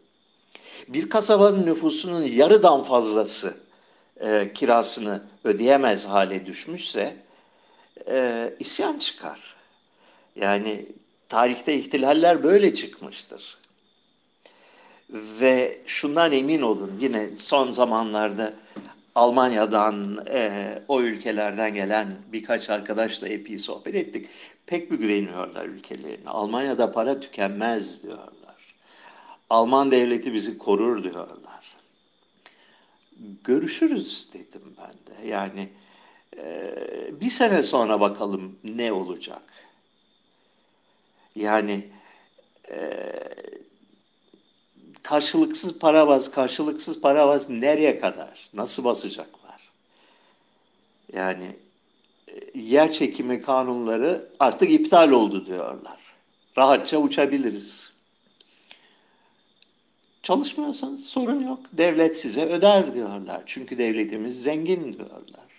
Bir 0.88 1.10
kasabanın 1.10 1.66
nüfusunun 1.66 2.22
yarıdan 2.22 2.82
fazlası 2.82 3.56
e, 4.20 4.52
kirasını 4.54 5.22
ödeyemez 5.44 6.06
hale 6.06 6.46
düşmüşse 6.46 7.16
e, 8.08 8.50
isyan 8.58 8.98
çıkar. 8.98 9.56
Yani 10.36 10.86
tarihte 11.28 11.74
ihtilaller 11.74 12.42
böyle 12.42 12.72
çıkmıştır. 12.72 13.58
Ve 15.10 15.80
şundan 15.86 16.32
emin 16.32 16.62
olun 16.62 16.92
yine 17.00 17.36
son 17.36 17.72
zamanlarda 17.72 18.52
Almanya'dan, 19.14 20.24
e, 20.28 20.82
o 20.88 21.02
ülkelerden 21.02 21.74
gelen 21.74 22.08
birkaç 22.32 22.70
arkadaşla 22.70 23.28
epey 23.28 23.58
sohbet 23.58 23.94
ettik. 23.94 24.26
Pek 24.66 24.90
bir 24.90 24.98
güveniyorlar 24.98 25.64
ülkelerine. 25.64 26.28
Almanya'da 26.28 26.92
para 26.92 27.20
tükenmez 27.20 28.02
diyorlar. 28.02 28.74
Alman 29.50 29.90
devleti 29.90 30.34
bizi 30.34 30.58
korur 30.58 31.02
diyorlar. 31.02 31.59
Görüşürüz 33.44 34.28
dedim 34.34 34.76
ben 34.78 34.92
de. 34.92 35.28
Yani 35.28 35.68
e, 36.36 37.20
bir 37.20 37.30
sene 37.30 37.62
sonra 37.62 38.00
bakalım 38.00 38.58
ne 38.64 38.92
olacak. 38.92 39.42
Yani 41.36 41.88
e, 42.70 43.12
karşılıksız 45.02 45.78
para 45.78 46.08
bas, 46.08 46.30
karşılıksız 46.30 47.00
para 47.00 47.28
bas 47.28 47.48
nereye 47.50 48.00
kadar? 48.00 48.50
Nasıl 48.54 48.84
basacaklar? 48.84 49.60
Yani 51.12 51.56
e, 52.28 52.58
yer 52.60 52.90
çekimi 52.90 53.42
kanunları 53.42 54.28
artık 54.38 54.70
iptal 54.70 55.10
oldu 55.10 55.46
diyorlar. 55.46 55.98
Rahatça 56.58 56.98
uçabiliriz. 56.98 57.89
Çalışmıyorsanız 60.22 61.04
sorun 61.04 61.40
yok. 61.40 61.60
Devlet 61.72 62.16
size 62.16 62.44
öder 62.44 62.94
diyorlar. 62.94 63.42
Çünkü 63.46 63.78
devletimiz 63.78 64.42
zengin 64.42 64.92
diyorlar. 64.92 65.50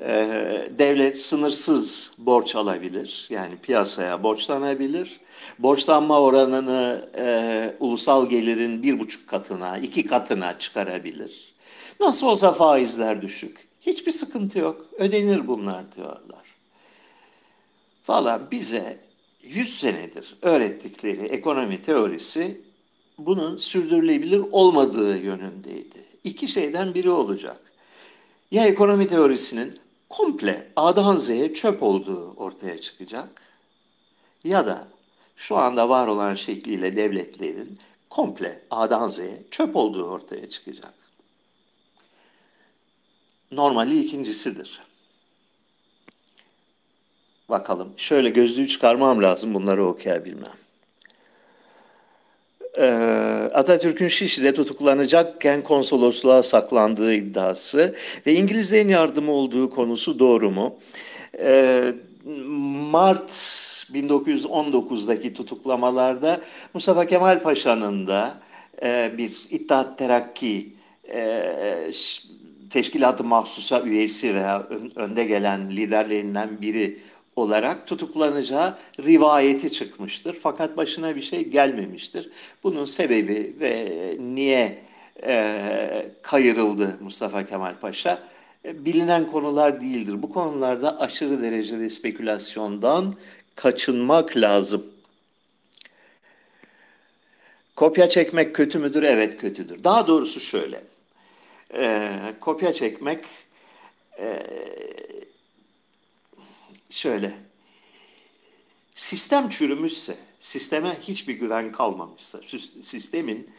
Ee, 0.00 0.68
devlet 0.78 1.18
sınırsız 1.18 2.10
borç 2.18 2.56
alabilir. 2.56 3.26
Yani 3.30 3.56
piyasaya 3.56 4.22
borçlanabilir. 4.22 5.20
Borçlanma 5.58 6.20
oranını 6.20 7.08
e, 7.18 7.76
ulusal 7.80 8.28
gelirin 8.28 8.82
bir 8.82 9.00
buçuk 9.00 9.28
katına, 9.28 9.78
iki 9.78 10.06
katına 10.06 10.58
çıkarabilir. 10.58 11.54
Nasıl 12.00 12.26
olsa 12.26 12.52
faizler 12.52 13.22
düşük. 13.22 13.68
Hiçbir 13.80 14.12
sıkıntı 14.12 14.58
yok. 14.58 14.86
Ödenir 14.98 15.48
bunlar 15.48 15.92
diyorlar. 15.96 16.44
Valla 18.08 18.50
bize 18.50 18.98
100 19.42 19.78
senedir 19.78 20.36
öğrettikleri 20.42 21.22
ekonomi 21.22 21.82
teorisi 21.82 22.60
bunun 23.18 23.56
sürdürülebilir 23.56 24.44
olmadığı 24.52 25.16
yönündeydi. 25.16 25.98
İki 26.24 26.48
şeyden 26.48 26.94
biri 26.94 27.10
olacak. 27.10 27.72
Ya 28.50 28.66
ekonomi 28.66 29.08
teorisinin 29.08 29.78
komple 30.08 30.72
A'dan 30.76 31.16
Z'ye 31.16 31.54
çöp 31.54 31.82
olduğu 31.82 32.34
ortaya 32.34 32.78
çıkacak 32.78 33.42
ya 34.44 34.66
da 34.66 34.88
şu 35.36 35.56
anda 35.56 35.88
var 35.88 36.06
olan 36.06 36.34
şekliyle 36.34 36.96
devletlerin 36.96 37.78
komple 38.10 38.62
A'dan 38.70 39.08
Z'ye 39.08 39.42
çöp 39.50 39.76
olduğu 39.76 40.04
ortaya 40.04 40.48
çıkacak. 40.48 40.94
Normali 43.50 44.00
ikincisidir. 44.04 44.82
Bakalım. 47.48 47.92
Şöyle 47.96 48.30
gözlüğü 48.30 48.66
çıkarmam 48.66 49.22
lazım 49.22 49.54
bunları 49.54 49.84
okuyabilmem. 49.84 50.56
Ee, 52.78 52.84
Atatürk'ün 53.54 54.08
Şişli'de 54.08 54.54
tutuklanacakken 54.54 55.62
konsolosluğa 55.62 56.42
saklandığı 56.42 57.14
iddiası 57.14 57.94
ve 58.26 58.32
İngilizlerin 58.32 58.88
yardımı 58.88 59.32
olduğu 59.32 59.70
konusu 59.70 60.18
doğru 60.18 60.50
mu? 60.50 60.78
Ee, 61.38 61.94
Mart 62.90 63.30
1919'daki 63.92 65.34
tutuklamalarda 65.34 66.40
Mustafa 66.74 67.06
Kemal 67.06 67.42
Paşa'nın 67.42 68.06
da 68.06 68.34
e, 68.82 69.12
bir 69.18 69.32
İttihat 69.50 69.98
Terakki 69.98 70.72
e, 71.12 71.42
teşkilatı 72.70 73.24
mahsusa 73.24 73.80
üyesi 73.80 74.34
veya 74.34 74.68
önde 74.96 75.24
gelen 75.24 75.70
liderlerinden 75.70 76.60
biri 76.60 76.98
olarak 77.36 77.86
tutuklanacağı 77.86 78.78
rivayeti 79.00 79.72
çıkmıştır. 79.72 80.34
Fakat 80.42 80.76
başına 80.76 81.16
bir 81.16 81.22
şey 81.22 81.48
gelmemiştir. 81.48 82.30
Bunun 82.62 82.84
sebebi 82.84 83.56
ve 83.60 84.16
niye 84.18 84.84
e, 85.22 86.10
kayırıldı 86.22 86.98
Mustafa 87.00 87.46
Kemal 87.46 87.74
Paşa 87.80 88.22
e, 88.64 88.84
bilinen 88.84 89.26
konular 89.26 89.80
değildir. 89.80 90.22
Bu 90.22 90.30
konularda 90.30 91.00
aşırı 91.00 91.42
derecede 91.42 91.90
spekülasyondan 91.90 93.14
kaçınmak 93.54 94.36
lazım. 94.36 94.84
Kopya 97.76 98.08
çekmek 98.08 98.54
kötü 98.54 98.78
müdür? 98.78 99.02
Evet 99.02 99.40
kötüdür. 99.40 99.84
Daha 99.84 100.06
doğrusu 100.06 100.40
şöyle. 100.40 100.82
E, 101.74 102.10
kopya 102.40 102.72
çekmek 102.72 103.24
e, 104.18 104.42
şöyle. 106.94 107.32
Sistem 108.94 109.48
çürümüşse, 109.48 110.16
sisteme 110.40 110.96
hiçbir 111.02 111.34
güven 111.34 111.72
kalmamışsa, 111.72 112.40
sistemin 112.82 113.50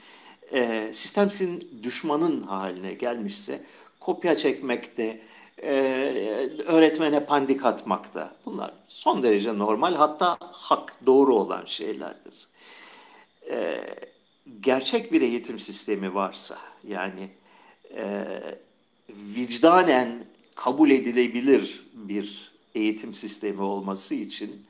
e, 0.52 0.90
sistem 0.94 1.32
sizin 1.32 1.80
düşmanın 1.84 2.44
haline 2.44 2.94
gelmişse 2.94 3.66
kopya 4.00 4.36
çekmekte, 4.36 5.22
e, 5.64 5.74
öğretmene 6.66 7.26
pandik 7.26 7.66
atmakta 7.66 8.36
bunlar 8.46 8.74
son 8.88 9.24
derece 9.24 9.58
normal 9.58 9.96
hatta 9.96 10.38
hak 10.52 11.06
doğru 11.06 11.36
olan 11.36 11.66
şeylerdir. 11.66 12.48
E, 13.50 13.86
gerçek 14.60 15.12
bir 15.12 15.22
eğitim 15.22 15.60
sistemi 15.60 16.14
varsa 16.14 16.58
yani 16.88 17.30
e, 17.98 18.26
vicdanen 19.10 20.26
kabul 20.56 20.92
edilebilir 20.92 21.86
bir 21.94 22.55
eğitim 22.76 23.14
sistemi 23.14 23.62
olması 23.62 24.16
için 24.16 24.66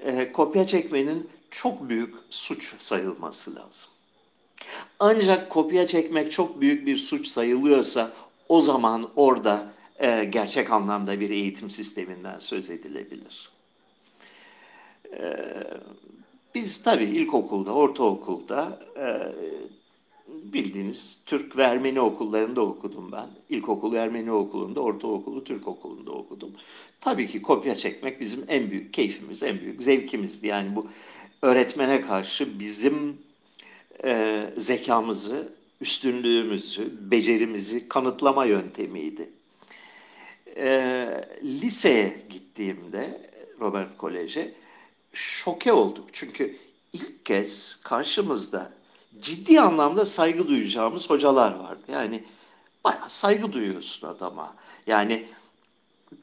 e, 0.00 0.32
kopya 0.32 0.66
çekmenin 0.66 1.28
çok 1.50 1.88
büyük 1.88 2.14
suç 2.30 2.74
sayılması 2.78 3.54
lazım. 3.54 3.90
Ancak 4.98 5.50
kopya 5.50 5.86
çekmek 5.86 6.32
çok 6.32 6.60
büyük 6.60 6.86
bir 6.86 6.96
suç 6.96 7.26
sayılıyorsa 7.26 8.12
o 8.48 8.60
zaman 8.60 9.10
orada 9.16 9.72
e, 9.98 10.24
gerçek 10.24 10.70
anlamda 10.70 11.20
bir 11.20 11.30
eğitim 11.30 11.70
sisteminden 11.70 12.38
söz 12.38 12.70
edilebilir. 12.70 13.50
E, 15.12 15.32
biz 16.54 16.82
tabii 16.82 17.04
ilkokulda, 17.04 17.72
ortaokulda 17.72 18.78
e, 18.96 19.06
bildiğiniz 20.52 21.24
Türk 21.26 21.56
ve 21.56 21.62
Ermeni 21.62 22.00
okullarında 22.00 22.60
okudum 22.60 23.12
ben. 23.12 23.30
İlkokulu 23.48 23.96
Ermeni 23.96 24.32
okulunda, 24.32 24.80
ortaokulu 24.80 25.44
Türk 25.44 25.68
okulunda 25.68 26.10
okudum. 26.10 26.50
Tabii 27.00 27.26
ki 27.26 27.42
kopya 27.42 27.74
çekmek 27.76 28.20
bizim 28.20 28.44
en 28.48 28.70
büyük 28.70 28.94
keyfimiz, 28.94 29.42
en 29.42 29.60
büyük 29.60 29.82
zevkimizdi. 29.82 30.46
Yani 30.46 30.76
bu 30.76 30.86
öğretmene 31.42 32.00
karşı 32.00 32.58
bizim 32.58 33.18
e, 34.04 34.42
zekamızı, 34.56 35.52
üstünlüğümüzü, 35.80 37.10
becerimizi 37.10 37.88
kanıtlama 37.88 38.44
yöntemiydi. 38.44 39.30
E, 40.56 41.06
liseye 41.42 42.26
gittiğimde 42.30 43.30
Robert 43.60 43.96
Kolej'e 43.96 44.54
şoke 45.12 45.72
olduk. 45.72 46.08
Çünkü 46.12 46.56
ilk 46.92 47.24
kez 47.24 47.78
karşımızda 47.82 48.81
ciddi 49.20 49.60
anlamda 49.60 50.04
saygı 50.04 50.48
duyacağımız 50.48 51.10
hocalar 51.10 51.52
vardı. 51.52 51.82
Yani 51.92 52.24
bayağı 52.84 53.10
saygı 53.10 53.52
duyuyorsun 53.52 54.08
adama. 54.08 54.54
Yani 54.86 55.26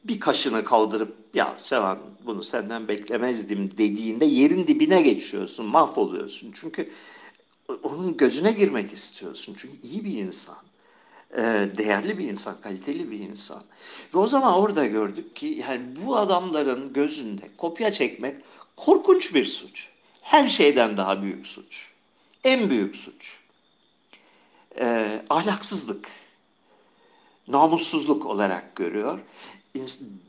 bir 0.04 0.20
kaşını 0.20 0.64
kaldırıp 0.64 1.16
ya 1.34 1.54
Sevan 1.56 1.98
bunu 2.26 2.44
senden 2.44 2.88
beklemezdim 2.88 3.70
dediğinde 3.78 4.24
yerin 4.24 4.66
dibine 4.66 5.02
geçiyorsun, 5.02 5.66
mahvoluyorsun. 5.66 6.52
Çünkü 6.54 6.90
onun 7.82 8.16
gözüne 8.16 8.52
girmek 8.52 8.92
istiyorsun. 8.92 9.54
Çünkü 9.58 9.80
iyi 9.82 10.04
bir 10.04 10.12
insan. 10.12 10.56
Değerli 11.78 12.18
bir 12.18 12.28
insan, 12.28 12.60
kaliteli 12.60 13.10
bir 13.10 13.18
insan. 13.18 13.62
Ve 14.14 14.18
o 14.18 14.28
zaman 14.28 14.54
orada 14.54 14.86
gördük 14.86 15.36
ki 15.36 15.46
yani 15.46 15.82
bu 16.06 16.16
adamların 16.16 16.92
gözünde 16.92 17.42
kopya 17.56 17.90
çekmek 17.90 18.36
korkunç 18.76 19.34
bir 19.34 19.44
suç. 19.44 19.88
Her 20.20 20.48
şeyden 20.48 20.96
daha 20.96 21.22
büyük 21.22 21.46
suç. 21.46 21.90
En 22.44 22.70
büyük 22.70 22.96
suç. 22.96 23.40
Ee, 24.78 25.22
ahlaksızlık, 25.30 26.08
namussuzluk 27.48 28.26
olarak 28.26 28.76
görüyor. 28.76 29.18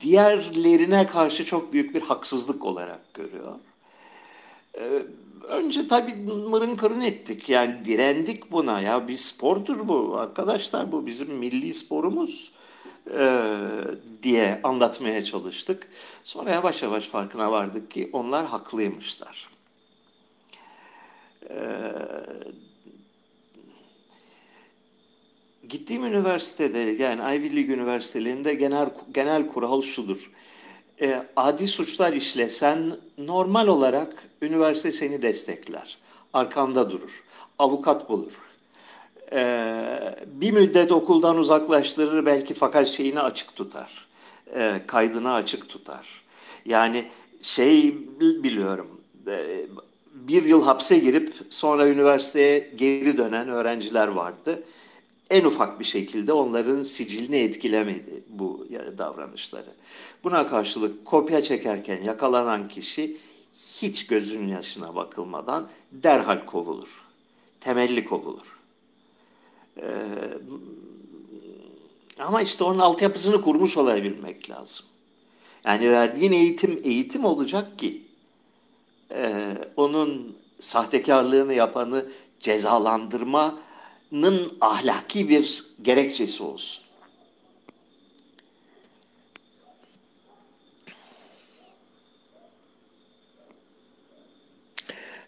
Diğerlerine 0.01 1.07
karşı 1.07 1.45
çok 1.45 1.73
büyük 1.73 1.95
bir 1.95 2.01
haksızlık 2.01 2.65
olarak 2.65 3.13
görüyor. 3.13 3.55
Ee, 4.77 5.05
önce 5.47 5.87
tabii 5.87 6.15
mırın 6.49 6.75
kırın 6.75 7.01
ettik. 7.01 7.49
Yani 7.49 7.85
direndik 7.85 8.51
buna. 8.51 8.81
Ya 8.81 9.07
bir 9.07 9.17
spordur 9.17 9.87
bu 9.87 10.17
arkadaşlar. 10.17 10.91
Bu 10.91 11.05
bizim 11.05 11.33
milli 11.35 11.73
sporumuz 11.73 12.53
e, 13.17 13.51
diye 14.23 14.59
anlatmaya 14.63 15.23
çalıştık. 15.23 15.89
Sonra 16.23 16.51
yavaş 16.51 16.83
yavaş 16.83 17.09
farkına 17.09 17.51
vardık 17.51 17.91
ki 17.91 18.09
onlar 18.13 18.45
haklıymışlar. 18.45 19.60
E, 21.49 21.57
gittiğim 25.69 26.05
üniversitede 26.05 26.79
yani 26.79 27.35
Ivy 27.35 27.55
League 27.55 27.75
üniversitelerinde 27.75 28.53
genel 28.53 28.89
genel 29.13 29.47
kural 29.47 29.81
şudur. 29.81 30.31
E, 31.01 31.23
adi 31.35 31.67
suçlar 31.67 32.13
işlesen 32.13 32.93
normal 33.17 33.67
olarak 33.67 34.27
üniversite 34.41 34.91
seni 34.91 35.21
destekler. 35.21 35.97
Arkanda 36.33 36.91
durur. 36.91 37.23
Avukat 37.59 38.09
bulur. 38.09 38.33
E, 39.33 40.15
bir 40.25 40.51
müddet 40.51 40.91
okuldan 40.91 41.37
uzaklaştırır 41.37 42.25
belki 42.25 42.53
fakat 42.53 42.87
şeyini 42.87 43.19
açık 43.19 43.55
tutar. 43.55 44.07
E, 44.55 44.81
kaydını 44.87 45.33
açık 45.33 45.69
tutar. 45.69 46.21
Yani 46.65 47.05
şey 47.41 47.97
biliyorum. 48.19 49.01
Bir 50.27 50.43
yıl 50.43 50.63
hapse 50.63 50.99
girip 50.99 51.33
sonra 51.49 51.87
üniversiteye 51.87 52.73
geri 52.75 53.17
dönen 53.17 53.49
öğrenciler 53.49 54.07
vardı. 54.07 54.63
En 55.29 55.45
ufak 55.45 55.79
bir 55.79 55.85
şekilde 55.85 56.33
onların 56.33 56.83
sicilini 56.83 57.37
etkilemedi 57.37 58.23
bu 58.29 58.67
davranışları. 58.97 59.69
Buna 60.23 60.47
karşılık 60.47 61.05
kopya 61.05 61.41
çekerken 61.41 62.03
yakalanan 62.03 62.67
kişi 62.67 63.17
hiç 63.53 64.07
gözünün 64.07 64.47
yaşına 64.47 64.95
bakılmadan 64.95 65.67
derhal 65.91 66.45
kovulur. 66.45 67.01
Temelli 67.59 68.05
kovulur. 68.05 68.59
Ee, 69.77 69.87
ama 72.19 72.41
işte 72.41 72.63
onun 72.63 72.79
altyapısını 72.79 73.41
kurmuş 73.41 73.77
olabilmek 73.77 74.49
lazım. 74.49 74.85
Yani 75.65 75.89
verdiğin 75.89 76.31
eğitim 76.31 76.81
eğitim 76.83 77.25
olacak 77.25 77.79
ki 77.79 78.01
e, 79.15 79.57
onun 79.75 80.37
sahtekarlığını 80.59 81.53
yapanı 81.53 82.05
cezalandırma 82.39 83.59
yaşamanın 84.11 84.57
ahlaki 84.61 85.29
bir 85.29 85.65
gerekçesi 85.81 86.43
olsun. 86.43 86.83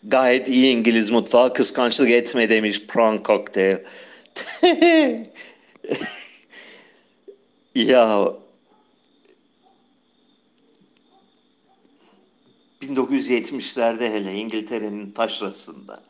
Gayet 0.03 0.47
iyi 0.47 0.75
İngiliz 0.75 1.11
mutfağı 1.11 1.53
kıskançlık 1.53 2.09
etme 2.09 2.49
demiş 2.49 2.87
prawn 2.87 3.23
cocktail. 3.23 3.77
ya 7.75 8.33
1970'lerde 12.83 14.13
hele 14.13 14.33
İngiltere'nin 14.33 15.11
taşrasında, 15.11 16.03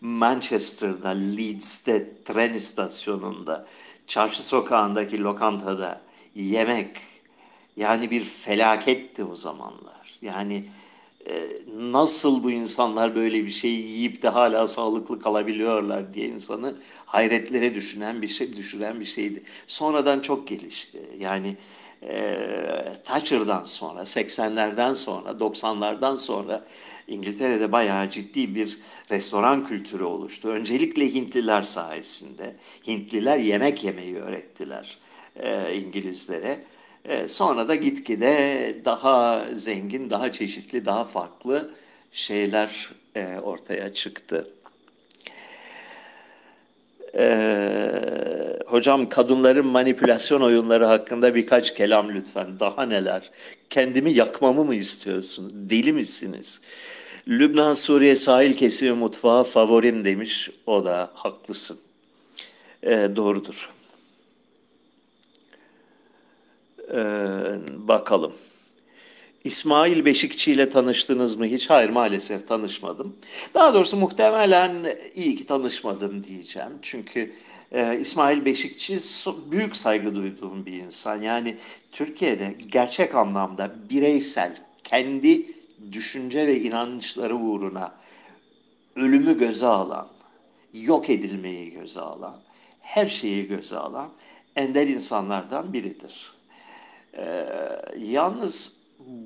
Manchester'da, 0.00 1.08
Leeds'te, 1.08 2.08
tren 2.24 2.54
istasyonunda, 2.54 3.66
çarşı 4.06 4.46
sokağındaki 4.46 5.22
lokantada 5.22 6.00
yemek 6.34 6.96
yani 7.76 8.10
bir 8.10 8.24
felaketti 8.24 9.24
o 9.24 9.34
zamanlar. 9.34 10.18
Yani 10.22 10.64
e, 11.26 11.48
nasıl 11.76 12.44
bu 12.44 12.50
insanlar 12.50 13.16
böyle 13.16 13.44
bir 13.44 13.50
şey 13.50 13.70
yiyip 13.70 14.22
de 14.22 14.28
hala 14.28 14.68
sağlıklı 14.68 15.20
kalabiliyorlar 15.20 16.14
diye 16.14 16.26
insanı 16.26 16.74
hayretlere 17.06 17.74
düşünen 17.74 18.22
bir 18.22 18.28
şey 18.28 18.56
düşüren 18.56 19.00
bir 19.00 19.04
şeydi. 19.04 19.42
Sonradan 19.66 20.20
çok 20.20 20.48
gelişti. 20.48 20.98
Yani 21.18 21.56
e, 22.02 22.36
Thatcher'dan 23.04 23.64
sonra, 23.64 24.00
80'lerden 24.00 24.94
sonra, 24.94 25.30
90'lardan 25.30 26.16
sonra 26.16 26.64
İngiltere'de 27.08 27.72
bayağı 27.72 28.08
ciddi 28.08 28.54
bir 28.54 28.78
restoran 29.10 29.66
kültürü 29.66 30.04
oluştu. 30.04 30.48
Öncelikle 30.48 31.14
Hintliler 31.14 31.62
sayesinde. 31.62 32.56
Hintliler 32.86 33.38
yemek 33.38 33.84
yemeyi 33.84 34.16
öğrettiler 34.16 34.98
e, 35.36 35.74
İngilizlere. 35.74 36.64
E, 37.04 37.28
sonra 37.28 37.68
da 37.68 37.74
gitgide 37.74 38.74
daha 38.84 39.46
zengin, 39.54 40.10
daha 40.10 40.32
çeşitli, 40.32 40.84
daha 40.84 41.04
farklı 41.04 41.70
şeyler 42.12 42.90
e, 43.14 43.38
ortaya 43.38 43.94
çıktı. 43.94 44.50
Ee, 47.14 48.39
hocam 48.70 49.08
kadınların 49.08 49.66
manipülasyon 49.66 50.40
oyunları 50.40 50.86
hakkında 50.86 51.34
birkaç 51.34 51.74
kelam 51.74 52.14
lütfen. 52.14 52.60
Daha 52.60 52.82
neler? 52.82 53.30
Kendimi 53.70 54.12
yakmamı 54.12 54.64
mı 54.64 54.74
istiyorsunuz? 54.74 55.52
Deli 55.54 55.92
misiniz? 55.92 56.60
Lübnan 57.28 57.74
Suriye 57.74 58.16
sahil 58.16 58.56
kesimi 58.56 58.92
mutfağı 58.92 59.44
favorim 59.44 60.04
demiş. 60.04 60.50
O 60.66 60.84
da 60.84 61.10
haklısın. 61.14 61.78
Ee, 62.82 63.08
doğrudur. 63.16 63.70
Ee, 66.92 66.98
bakalım. 67.68 68.32
İsmail 69.44 70.04
Beşikçi 70.04 70.52
ile 70.52 70.70
tanıştınız 70.70 71.36
mı 71.36 71.46
hiç? 71.46 71.70
Hayır 71.70 71.90
maalesef 71.90 72.48
tanışmadım. 72.48 73.16
Daha 73.54 73.74
doğrusu 73.74 73.96
muhtemelen 73.96 74.96
iyi 75.14 75.36
ki 75.36 75.46
tanışmadım 75.46 76.24
diyeceğim. 76.24 76.72
Çünkü 76.82 77.32
e, 77.72 77.98
İsmail 78.00 78.44
Beşikçi 78.44 78.98
büyük 79.50 79.76
saygı 79.76 80.14
duyduğum 80.14 80.66
bir 80.66 80.72
insan. 80.72 81.22
Yani 81.22 81.56
Türkiye'de 81.92 82.54
gerçek 82.72 83.14
anlamda 83.14 83.74
bireysel, 83.90 84.56
kendi 84.84 85.46
düşünce 85.92 86.46
ve 86.46 86.60
inançları 86.60 87.36
uğruna 87.36 87.94
ölümü 88.96 89.38
göze 89.38 89.66
alan, 89.66 90.08
yok 90.74 91.10
edilmeyi 91.10 91.70
göze 91.70 92.00
alan, 92.00 92.36
her 92.80 93.08
şeyi 93.08 93.48
göze 93.48 93.76
alan 93.76 94.10
ender 94.56 94.88
insanlardan 94.88 95.72
biridir. 95.72 96.34
Ee, 97.16 97.46
yalnız 97.98 98.80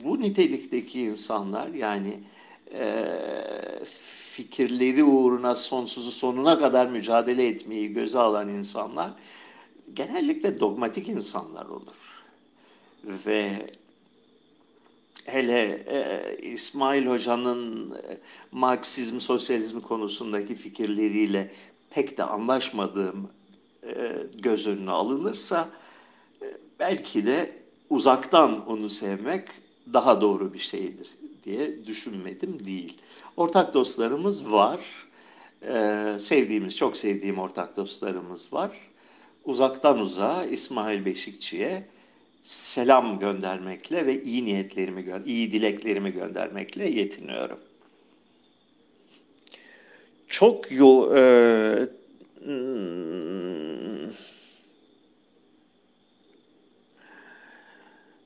bu 0.04 0.20
nitelikteki 0.20 1.00
insanlar 1.02 1.68
yani 1.68 2.20
e, 2.74 3.04
fikirleri 4.34 5.04
uğruna 5.04 5.54
sonsuzu 5.54 6.12
sonuna 6.12 6.58
kadar 6.58 6.86
mücadele 6.86 7.46
etmeyi 7.46 7.92
göze 7.92 8.18
alan 8.18 8.48
insanlar 8.48 9.12
genellikle 9.92 10.60
dogmatik 10.60 11.08
insanlar 11.08 11.66
olur. 11.66 12.24
Ve 13.04 13.66
hele 15.24 15.84
e, 15.86 16.36
İsmail 16.42 17.06
Hoca'nın 17.06 17.90
e, 17.90 18.18
Marksizm, 18.52 19.20
sosyalizm 19.20 19.80
konusundaki 19.80 20.54
fikirleriyle 20.54 21.52
pek 21.90 22.18
de 22.18 22.24
anlaşmadığım 22.24 23.30
e, 23.82 24.16
göz 24.38 24.66
önüne 24.66 24.90
alınırsa 24.90 25.68
e, 26.42 26.46
belki 26.80 27.26
de 27.26 27.62
uzaktan 27.90 28.66
onu 28.66 28.90
sevmek 28.90 29.48
daha 29.92 30.20
doğru 30.20 30.54
bir 30.54 30.58
şeydir 30.58 31.08
diye 31.44 31.87
düşünmedim 31.87 32.64
değil. 32.64 32.98
Ortak 33.37 33.74
dostlarımız 33.74 34.52
var. 34.52 34.80
Ee, 35.62 36.16
sevdiğimiz, 36.18 36.76
çok 36.76 36.96
sevdiğim 36.96 37.38
ortak 37.38 37.76
dostlarımız 37.76 38.52
var. 38.52 38.70
Uzaktan 39.44 39.98
uzağa 39.98 40.44
İsmail 40.44 41.04
Beşikçi'ye 41.04 41.85
selam 42.42 43.18
göndermekle 43.18 44.07
ve 44.07 44.22
iyi 44.22 44.44
niyetlerimi, 44.44 45.22
iyi 45.26 45.52
dileklerimi 45.52 46.12
göndermekle 46.12 46.90
yetiniyorum. 46.90 47.59
Çok 50.26 50.72
yo, 50.72 51.16
e, 51.16 51.88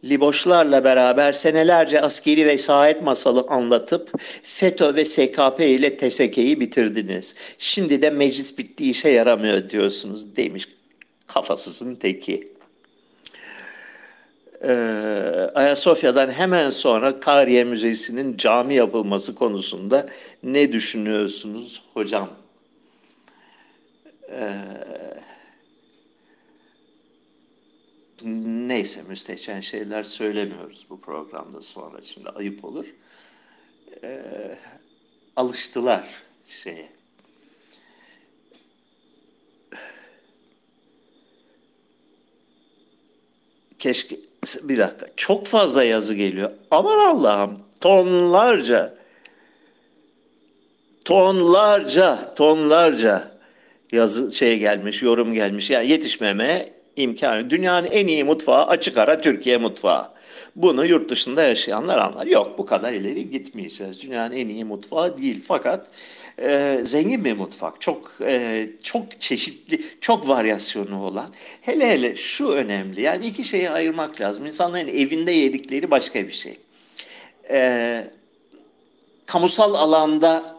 Liboşlarla 0.05 0.85
beraber 0.85 1.33
senelerce 1.33 2.01
askeri 2.01 2.47
vesayet 2.47 3.03
masalı 3.03 3.45
anlatıp 3.49 4.13
FETÖ 4.43 4.95
ve 4.95 5.05
SKP 5.05 5.61
ile 5.61 5.97
TSK'yi 5.97 6.61
bitirdiniz. 6.61 7.35
Şimdi 7.59 8.03
de 8.03 8.11
meclis 8.11 8.59
bitti 8.59 8.91
işe 8.91 9.09
yaramıyor 9.09 9.69
diyorsunuz 9.69 10.37
demiş 10.37 10.69
kafasızın 11.27 11.95
teki. 11.95 12.53
Ee, 14.63 14.71
Ayasofya'dan 15.55 16.31
hemen 16.31 16.71
sonra 16.71 17.21
Kariye 17.21 17.65
Müzesi'nin 17.65 18.37
cami 18.37 18.75
yapılması 18.75 19.35
konusunda 19.35 20.07
ne 20.43 20.73
düşünüyorsunuz 20.73 21.83
hocam? 21.95 22.31
Ee, 24.31 24.55
neyse 28.25 29.03
müstehcen 29.03 29.61
şeyler 29.61 30.03
söylemiyoruz 30.03 30.87
bu 30.91 31.01
programda 31.01 31.63
sonra 31.63 32.03
şimdi 32.03 32.29
ayıp 32.29 32.65
olur. 32.65 32.95
Ee, 34.03 34.59
alıştılar 35.37 36.05
şeye. 36.45 36.89
Keşke 43.79 44.17
bir 44.63 44.79
dakika 44.79 45.07
çok 45.17 45.47
fazla 45.47 45.85
yazı 45.85 46.15
geliyor. 46.15 46.51
Aman 46.71 46.99
Allah'ım 46.99 47.59
tonlarca 47.81 48.99
tonlarca 51.05 52.35
tonlarca 52.35 53.39
yazı 53.93 54.33
şey 54.33 54.59
gelmiş, 54.59 55.03
yorum 55.03 55.33
gelmiş. 55.33 55.71
Yani 55.71 55.89
yetişmeme 55.89 56.78
imkanı. 56.99 57.51
Dünyanın 57.51 57.87
en 57.87 58.07
iyi 58.07 58.25
mutfağı 58.25 58.67
açık 58.67 58.99
ara 58.99 59.19
Türkiye 59.19 59.57
mutfağı. 59.57 60.09
Bunu 60.57 60.87
yurt 60.87 61.11
dışında 61.11 61.43
yaşayanlar 61.43 61.99
anlar. 61.99 62.27
Yok 62.27 62.59
bu 62.59 62.67
kadar 62.67 62.93
ileri 62.93 63.31
gitmeyeceğiz. 63.31 64.03
Dünyanın 64.03 64.37
en 64.37 64.49
iyi 64.49 64.65
mutfağı 64.65 65.17
değil 65.17 65.43
fakat 65.47 65.87
e, 66.39 66.81
zengin 66.85 67.25
bir 67.25 67.33
mutfak. 67.33 67.81
Çok 67.81 68.13
e, 68.21 68.67
çok 68.83 69.21
çeşitli, 69.21 69.83
çok 70.01 70.29
varyasyonu 70.29 71.05
olan. 71.05 71.35
Hele 71.61 71.87
hele 71.87 72.17
şu 72.17 72.49
önemli. 72.49 73.03
Yani 73.03 73.27
iki 73.27 73.45
şeyi 73.45 73.71
ayırmak 73.71 74.21
lazım. 74.21 74.47
İnsanların 74.47 74.89
evinde 74.89 75.33
yedikleri 75.33 75.91
başka 75.91 76.27
bir 76.29 76.33
şey. 76.33 76.57
E, 77.51 78.05
kamusal 79.27 79.75
alanda 79.75 80.58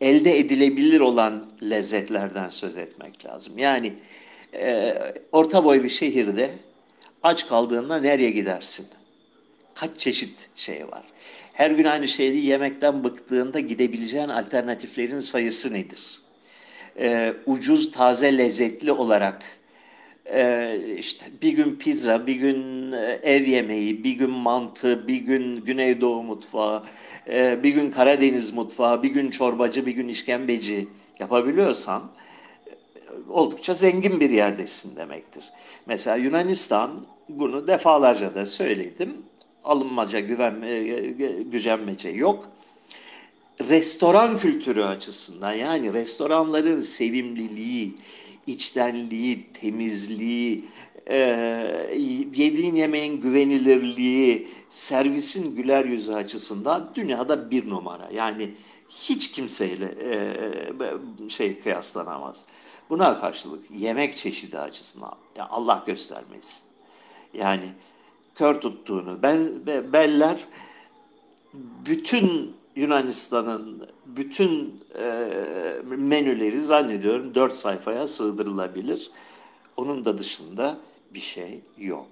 elde 0.00 0.38
edilebilir 0.38 1.00
olan 1.00 1.50
lezzetlerden 1.62 2.50
söz 2.50 2.76
etmek 2.76 3.26
lazım. 3.26 3.58
Yani 3.58 3.92
e, 4.54 4.94
orta 5.32 5.64
boy 5.64 5.84
bir 5.84 5.88
şehirde 5.88 6.50
aç 7.22 7.46
kaldığında 7.48 8.00
nereye 8.00 8.30
gidersin? 8.30 8.86
Kaç 9.74 9.98
çeşit 9.98 10.48
şey 10.54 10.88
var? 10.88 11.02
Her 11.52 11.70
gün 11.70 11.84
aynı 11.84 12.08
şeyi 12.08 12.46
yemekten 12.46 13.04
bıktığında 13.04 13.60
gidebileceğin 13.60 14.28
alternatiflerin 14.28 15.20
sayısı 15.20 15.72
nedir? 15.72 16.20
E, 16.98 17.34
ucuz, 17.46 17.92
taze, 17.92 18.38
lezzetli 18.38 18.92
olarak 18.92 19.42
e, 20.32 20.76
işte 20.98 21.26
bir 21.42 21.52
gün 21.52 21.76
pizza, 21.76 22.26
bir 22.26 22.34
gün 22.34 22.92
e, 22.92 23.20
ev 23.22 23.46
yemeği, 23.46 24.04
bir 24.04 24.12
gün 24.12 24.30
mantı, 24.30 25.08
bir 25.08 25.16
gün 25.16 25.60
Güneydoğu 25.60 26.22
mutfağı, 26.22 26.84
e, 27.32 27.62
bir 27.62 27.70
gün 27.70 27.90
Karadeniz 27.90 28.52
mutfağı, 28.52 29.02
bir 29.02 29.10
gün 29.10 29.30
çorbacı, 29.30 29.86
bir 29.86 29.92
gün 29.92 30.08
işkembeci 30.08 30.88
yapabiliyorsan 31.20 32.10
oldukça 33.30 33.74
zengin 33.74 34.20
bir 34.20 34.30
yerdesin 34.30 34.96
demektir. 34.96 35.52
Mesela 35.86 36.16
Yunanistan 36.16 37.04
bunu 37.28 37.66
defalarca 37.66 38.34
da 38.34 38.46
söyledim. 38.46 39.16
Alınmaca, 39.64 40.20
güven, 40.20 40.62
e, 40.62 40.82
gücenmece 41.42 42.08
yok. 42.08 42.48
Restoran 43.68 44.38
kültürü 44.38 44.82
açısından 44.82 45.52
yani 45.52 45.92
restoranların 45.92 46.82
sevimliliği, 46.82 47.94
içtenliği, 48.46 49.52
temizliği, 49.52 50.64
e, 51.10 51.16
yediğin 52.34 52.74
yemeğin 52.74 53.20
güvenilirliği, 53.20 54.48
servisin 54.68 55.56
güler 55.56 55.84
yüzü 55.84 56.12
açısından 56.12 56.92
dünyada 56.94 57.50
bir 57.50 57.68
numara. 57.68 58.08
Yani 58.12 58.54
hiç 58.88 59.32
kimseyle 59.32 59.86
e, 59.86 61.28
şey 61.28 61.58
kıyaslanamaz. 61.58 62.46
Buna 62.90 63.20
karşılık 63.20 63.64
yemek 63.70 64.14
çeşidi 64.14 64.58
açısından 64.58 65.14
ya 65.36 65.48
Allah 65.48 65.82
göstermesin. 65.86 66.60
Yani 67.34 67.64
kör 68.34 68.60
tuttuğunu 68.60 69.22
ben, 69.22 69.66
beller 69.92 70.46
bütün 71.54 72.59
Yunanistan'ın 72.76 73.88
bütün 74.06 74.80
e, 75.02 75.28
menüleri 75.84 76.60
zannediyorum 76.60 77.34
dört 77.34 77.56
sayfaya 77.56 78.08
sığdırılabilir. 78.08 79.10
Onun 79.76 80.04
da 80.04 80.18
dışında 80.18 80.78
bir 81.14 81.20
şey 81.20 81.60
yok. 81.78 82.10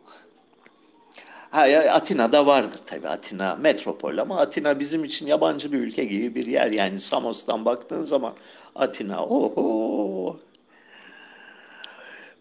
Ha, 1.51 1.63
Atina'da 1.91 2.47
vardır 2.47 2.81
tabii 2.87 3.09
Atina 3.09 3.55
metropol 3.55 4.19
ama 4.19 4.41
Atina 4.41 4.81
bizim 4.81 5.05
için 5.05 5.27
yabancı 5.27 5.73
bir 5.73 5.79
ülke 5.79 6.05
gibi 6.05 6.35
bir 6.35 6.47
yer. 6.47 6.71
Yani 6.71 7.01
Samos'tan 7.01 7.65
baktığın 7.65 8.03
zaman 8.03 8.35
Atina 8.75 9.25
oho 9.25 10.37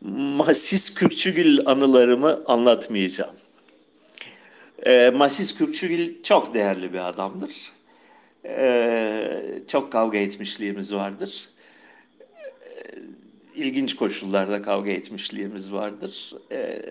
Masis 0.02 0.94
Kürkçügül 0.94 1.60
anılarımı 1.66 2.44
anlatmayacağım. 2.46 3.36
E, 4.86 5.10
Masis 5.10 5.56
Kürkçügül 5.58 6.24
çok 6.24 6.54
değerli 6.54 6.94
bir 6.94 7.10
adamdır. 7.10 7.77
E, 8.46 9.60
çok 9.68 9.92
kavga 9.92 10.18
etmişliğimiz 10.18 10.94
vardır. 10.94 11.50
E, 12.22 12.76
ilginç 13.56 13.96
koşullarda 13.96 14.62
kavga 14.62 14.92
etmişliğimiz 14.92 15.74
vardır. 15.74 16.34
E, 16.52 16.82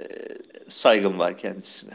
saygım 0.69 1.19
var 1.19 1.39
kendisine. 1.39 1.93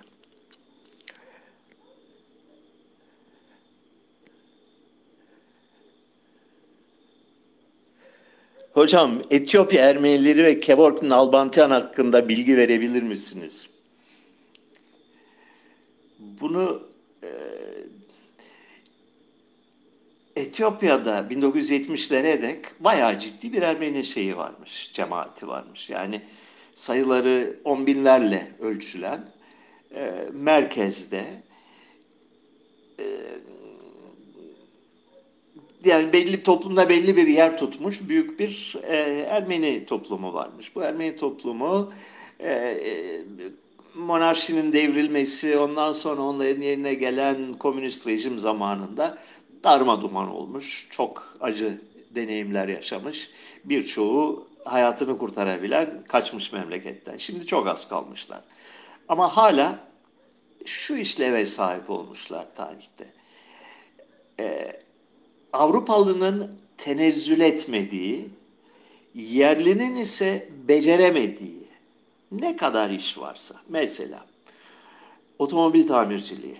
Hocam 8.74 9.22
Etiyopya 9.32 9.90
Ermenileri 9.90 10.44
ve 10.44 10.60
Kevork 10.60 11.04
Nalbantian 11.04 11.72
hakkında 11.72 12.30
bilgi 12.30 12.58
verebilir 12.58 13.04
misiniz? 13.04 13.68
Bunu 16.20 16.84
e, 17.24 17.30
Etiyopya'da 20.42 21.20
1970'lere 21.20 22.42
dek 22.42 22.66
bayağı 22.80 23.20
ciddi 23.20 23.54
bir 23.54 23.62
Ermeni 23.62 24.04
şeyi 24.04 24.38
varmış, 24.38 24.92
cemaati 24.94 25.48
varmış. 25.48 25.90
Yani 25.90 26.22
sayıları 26.76 27.60
on 27.64 27.88
binlerle 27.88 28.52
ölçülen 28.60 29.30
e, 29.96 30.30
merkezde 30.34 31.26
e, 33.00 33.06
yani 35.86 36.14
belli 36.14 36.42
toplumda 36.42 36.90
belli 36.90 37.18
bir 37.18 37.28
yer 37.28 37.58
tutmuş 37.58 38.10
büyük 38.10 38.40
bir 38.40 38.78
e, 38.84 38.96
Ermeni 39.30 39.86
toplumu 39.86 40.34
varmış. 40.34 40.76
Bu 40.76 40.84
Ermeni 40.84 41.16
toplumu 41.16 41.94
e, 42.40 42.52
e, 42.52 43.22
monarşinin 43.96 44.74
devrilmesi, 44.74 45.58
ondan 45.58 45.92
sonra 45.94 46.22
onların 46.22 46.62
yerine 46.62 46.94
gelen 46.94 47.54
komünist 47.54 48.08
rejim 48.08 48.40
zamanında 48.40 49.18
darma 49.64 50.02
duman 50.02 50.30
olmuş. 50.30 50.88
Çok 50.92 51.38
acı 51.42 51.82
deneyimler 52.16 52.68
yaşamış. 52.68 53.30
Birçoğu 53.64 54.48
hayatını 54.66 55.18
kurtarabilen 55.18 56.02
kaçmış 56.02 56.54
memleketten. 56.54 57.18
Şimdi 57.18 57.46
çok 57.46 57.68
az 57.68 57.90
kalmışlar. 57.90 58.42
Ama 59.08 59.38
hala 59.38 59.80
şu 60.66 60.96
işleve 60.96 61.46
sahip 61.46 61.90
olmuşlar 61.90 62.56
tarihte. 62.56 63.14
Ee, 64.40 64.80
Avrupalının 65.54 66.56
tenezzül 66.78 67.40
etmediği, 67.40 68.30
yerlinin 69.16 69.96
ise 69.96 70.50
beceremediği 70.68 71.68
ne 72.32 72.56
kadar 72.56 72.90
iş 72.90 73.18
varsa 73.18 73.56
mesela 73.70 74.26
otomobil 75.40 75.88
tamirciliği 75.88 76.58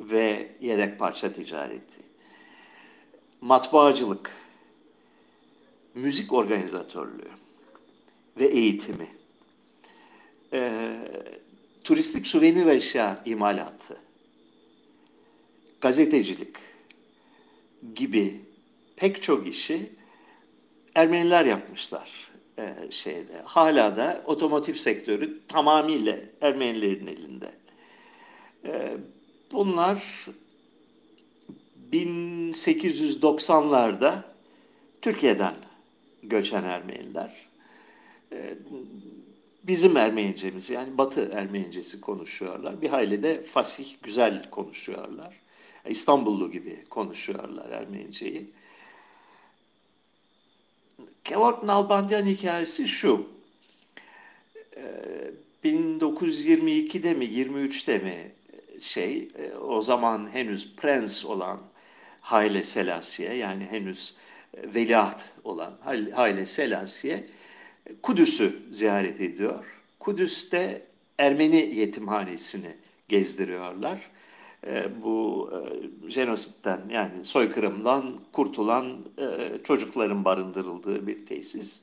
ve 0.00 0.48
yedek 0.60 0.98
parça 0.98 1.32
ticareti, 1.32 2.00
matbaacılık, 3.40 4.32
müzik 5.94 6.32
organizatörlüğü 6.32 7.30
ve 8.40 8.44
eğitimi, 8.44 9.08
e, 10.52 10.92
turistik 11.84 12.26
suvenir 12.26 12.66
eşya 12.66 13.22
imalatı, 13.24 13.96
gazetecilik, 15.80 16.56
gibi 17.94 18.40
pek 18.96 19.22
çok 19.22 19.48
işi 19.48 19.96
Ermeniler 20.96 21.44
yapmışlar 21.44 22.30
e, 22.58 22.90
şeyde. 22.90 23.42
Hala 23.44 23.96
da 23.96 24.22
otomotiv 24.26 24.74
sektörü 24.74 25.46
tamamıyla 25.48 26.16
Ermenilerin 26.40 27.06
elinde. 27.06 27.50
E, 28.64 28.96
bunlar 29.52 30.26
1890'larda 32.02 34.22
Türkiye'den 35.02 35.54
göçen 36.22 36.64
Ermeniler. 36.64 37.34
E, 38.32 38.54
bizim 39.62 39.96
Ermenicemiz 39.96 40.70
yani 40.70 40.98
Batı 40.98 41.30
Ermenicesi 41.32 42.00
konuşuyorlar. 42.00 42.82
Bir 42.82 42.88
hayli 42.88 43.22
de 43.22 43.42
fasih, 43.42 43.96
güzel 44.02 44.50
konuşuyorlar. 44.50 45.34
İstanbullu 45.88 46.50
gibi 46.50 46.84
konuşuyorlar 46.84 47.70
Ermeniceyi. 47.70 48.50
Georg 51.24 51.64
Nalbandian 51.64 52.26
hikayesi 52.26 52.88
şu. 52.88 53.26
1922'de 55.64 57.10
ee, 57.10 57.14
mi 57.14 57.24
23'te 57.24 57.98
mi 57.98 58.32
şey 58.80 59.28
e, 59.38 59.56
o 59.56 59.82
zaman 59.82 60.28
henüz 60.32 60.76
prens 60.76 61.24
olan 61.24 61.60
Haile 62.26 62.64
Selassie 62.64 63.34
yani 63.34 63.66
henüz 63.66 64.14
e, 64.54 64.74
veliaht 64.74 65.22
olan 65.44 65.72
Haile 66.14 66.46
Selassie 66.46 67.26
Kudüs'ü 68.02 68.58
ziyaret 68.70 69.20
ediyor. 69.20 69.64
Kudüs'te 70.00 70.86
Ermeni 71.18 71.74
yetimhanesini 71.74 72.76
gezdiriyorlar. 73.08 73.98
E, 74.66 75.02
bu 75.02 75.50
e, 75.52 75.58
jenositten 76.10 76.80
yani 76.90 77.24
soykırımdan 77.24 78.18
kurtulan 78.32 78.96
e, 79.18 79.26
çocukların 79.64 80.24
barındırıldığı 80.24 81.06
bir 81.06 81.26
tesis. 81.26 81.80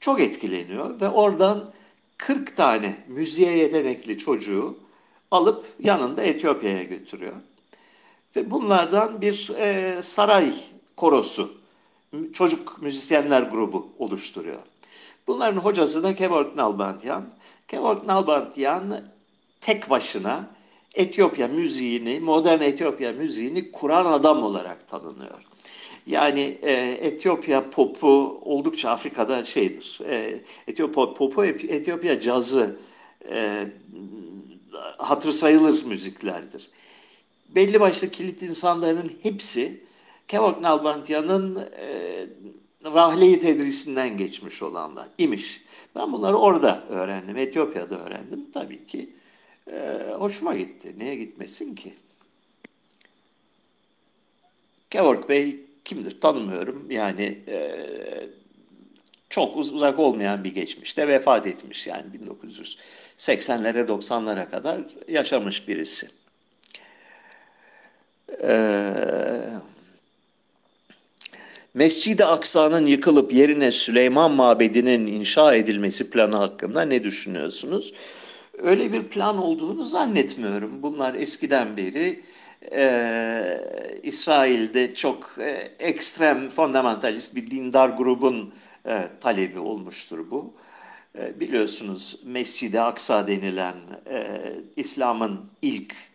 Çok 0.00 0.20
etkileniyor 0.20 1.00
ve 1.00 1.08
oradan 1.08 1.72
40 2.16 2.56
tane 2.56 2.96
müziğe 3.08 3.56
yetenekli 3.56 4.18
çocuğu 4.18 4.78
alıp 5.30 5.66
yanında 5.80 6.22
Etiyopya'ya 6.22 6.82
götürüyor. 6.82 7.36
Ve 8.36 8.50
bunlardan 8.50 9.20
bir 9.20 9.50
e, 9.58 10.02
saray 10.02 10.52
korosu, 10.96 11.52
çocuk 12.32 12.82
müzisyenler 12.82 13.42
grubu 13.42 13.88
oluşturuyor. 13.98 14.60
Bunların 15.26 15.56
hocası 15.56 16.02
da 16.02 16.14
Kevork 16.14 16.56
Nalbantian. 16.56 17.28
Kevork 17.68 18.06
Nalbantian 18.06 19.04
tek 19.60 19.90
başına 19.90 20.50
Etiyopya 20.94 21.48
müziğini, 21.48 22.20
modern 22.20 22.60
Etiyopya 22.60 23.12
müziğini 23.12 23.70
kuran 23.70 24.06
adam 24.06 24.42
olarak 24.42 24.88
tanınıyor. 24.88 25.44
Yani 26.06 26.58
e, 26.62 26.72
Etiyopya 27.00 27.70
popu 27.70 28.40
oldukça 28.44 28.90
Afrika'da 28.90 29.44
şeydir. 29.44 30.00
E, 30.08 30.40
Etiyopya 30.66 31.14
popu, 31.14 31.44
Etiyopya 31.44 32.20
cazı 32.20 32.76
e, 33.30 33.66
hatır 34.98 35.32
sayılır 35.32 35.84
müziklerdir. 35.84 36.70
Belli 37.54 37.80
başlı 37.80 38.10
kilit 38.10 38.42
insanların 38.42 39.12
hepsi 39.22 39.80
Kevork 40.28 40.60
Nalbantian'ın 40.60 41.56
e, 41.56 42.26
rahleyi 42.84 43.40
tedrisinden 43.40 44.16
geçmiş 44.16 44.62
olanlar 44.62 45.08
imiş. 45.18 45.62
Ben 45.96 46.12
bunları 46.12 46.36
orada 46.36 46.84
öğrendim, 46.88 47.36
Etiyopya'da 47.36 47.98
öğrendim. 47.98 48.50
Tabii 48.52 48.86
ki 48.86 49.10
ee, 49.70 50.14
hoşuma 50.18 50.56
gitti. 50.56 50.94
Niye 50.98 51.14
gitmesin 51.14 51.74
ki? 51.74 51.94
Kevork 54.90 55.28
Bey 55.28 55.60
kimdir 55.84 56.20
tanımıyorum. 56.20 56.90
Yani 56.90 57.38
e, 57.48 57.76
çok 59.30 59.56
uzak 59.56 59.98
olmayan 59.98 60.44
bir 60.44 60.54
geçmişte 60.54 61.08
vefat 61.08 61.46
etmiş 61.46 61.86
yani 61.86 62.04
1980'lere 62.16 63.86
90'lara 63.86 64.50
kadar 64.50 64.80
yaşamış 65.08 65.68
birisi. 65.68 66.08
Ee, 68.42 69.42
Mescid-i 71.74 72.24
Aksa'nın 72.24 72.86
yıkılıp 72.86 73.32
yerine 73.32 73.72
Süleyman 73.72 74.32
Mabedi'nin 74.32 75.06
inşa 75.06 75.54
edilmesi 75.54 76.10
planı 76.10 76.36
hakkında 76.36 76.82
ne 76.82 77.04
düşünüyorsunuz? 77.04 77.92
Öyle 78.58 78.92
bir 78.92 79.02
plan 79.02 79.38
olduğunu 79.38 79.84
zannetmiyorum. 79.84 80.82
Bunlar 80.82 81.14
eskiden 81.14 81.76
beri 81.76 82.22
e, 82.72 83.60
İsrail'de 84.02 84.94
çok 84.94 85.36
e, 85.38 85.50
ekstrem, 85.78 86.48
fundamentalist 86.48 87.34
bir 87.34 87.50
dindar 87.50 87.88
grubun 87.88 88.54
e, 88.86 89.08
talebi 89.20 89.58
olmuştur 89.58 90.30
bu. 90.30 90.54
E, 91.18 91.40
biliyorsunuz 91.40 92.20
Mescid-i 92.24 92.80
Aksa 92.80 93.26
denilen 93.26 93.74
e, 94.10 94.40
İslam'ın 94.76 95.46
ilk 95.62 96.11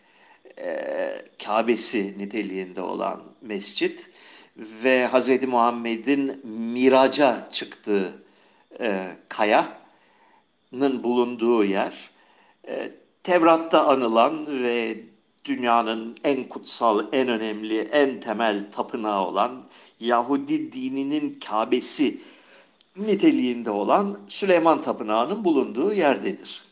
e, 0.60 1.10
Kabe'si 1.46 2.16
niteliğinde 2.18 2.82
olan 2.82 3.24
mescit 3.42 4.10
ve 4.58 5.08
Hz. 5.08 5.44
Muhammed'in 5.44 6.48
miraca 6.48 7.50
çıktığı 7.52 8.24
e, 8.80 9.08
kayanın 9.30 11.04
bulunduğu 11.04 11.64
yer. 11.64 12.10
E, 12.68 12.92
Tevrat'ta 13.24 13.88
anılan 13.88 14.64
ve 14.64 14.98
dünyanın 15.46 16.16
en 16.24 16.50
kutsal, 16.50 17.06
en 17.12 17.28
önemli, 17.28 17.80
en 17.80 18.20
temel 18.20 18.72
tapınağı 18.72 19.28
olan 19.28 19.64
Yahudi 20.00 20.72
dininin 20.72 21.34
Kabe'si 21.34 22.22
niteliğinde 22.98 23.72
olan 23.72 24.20
Süleyman 24.28 24.82
Tapınağı'nın 24.82 25.44
bulunduğu 25.44 25.94
yerdedir. 25.94 26.67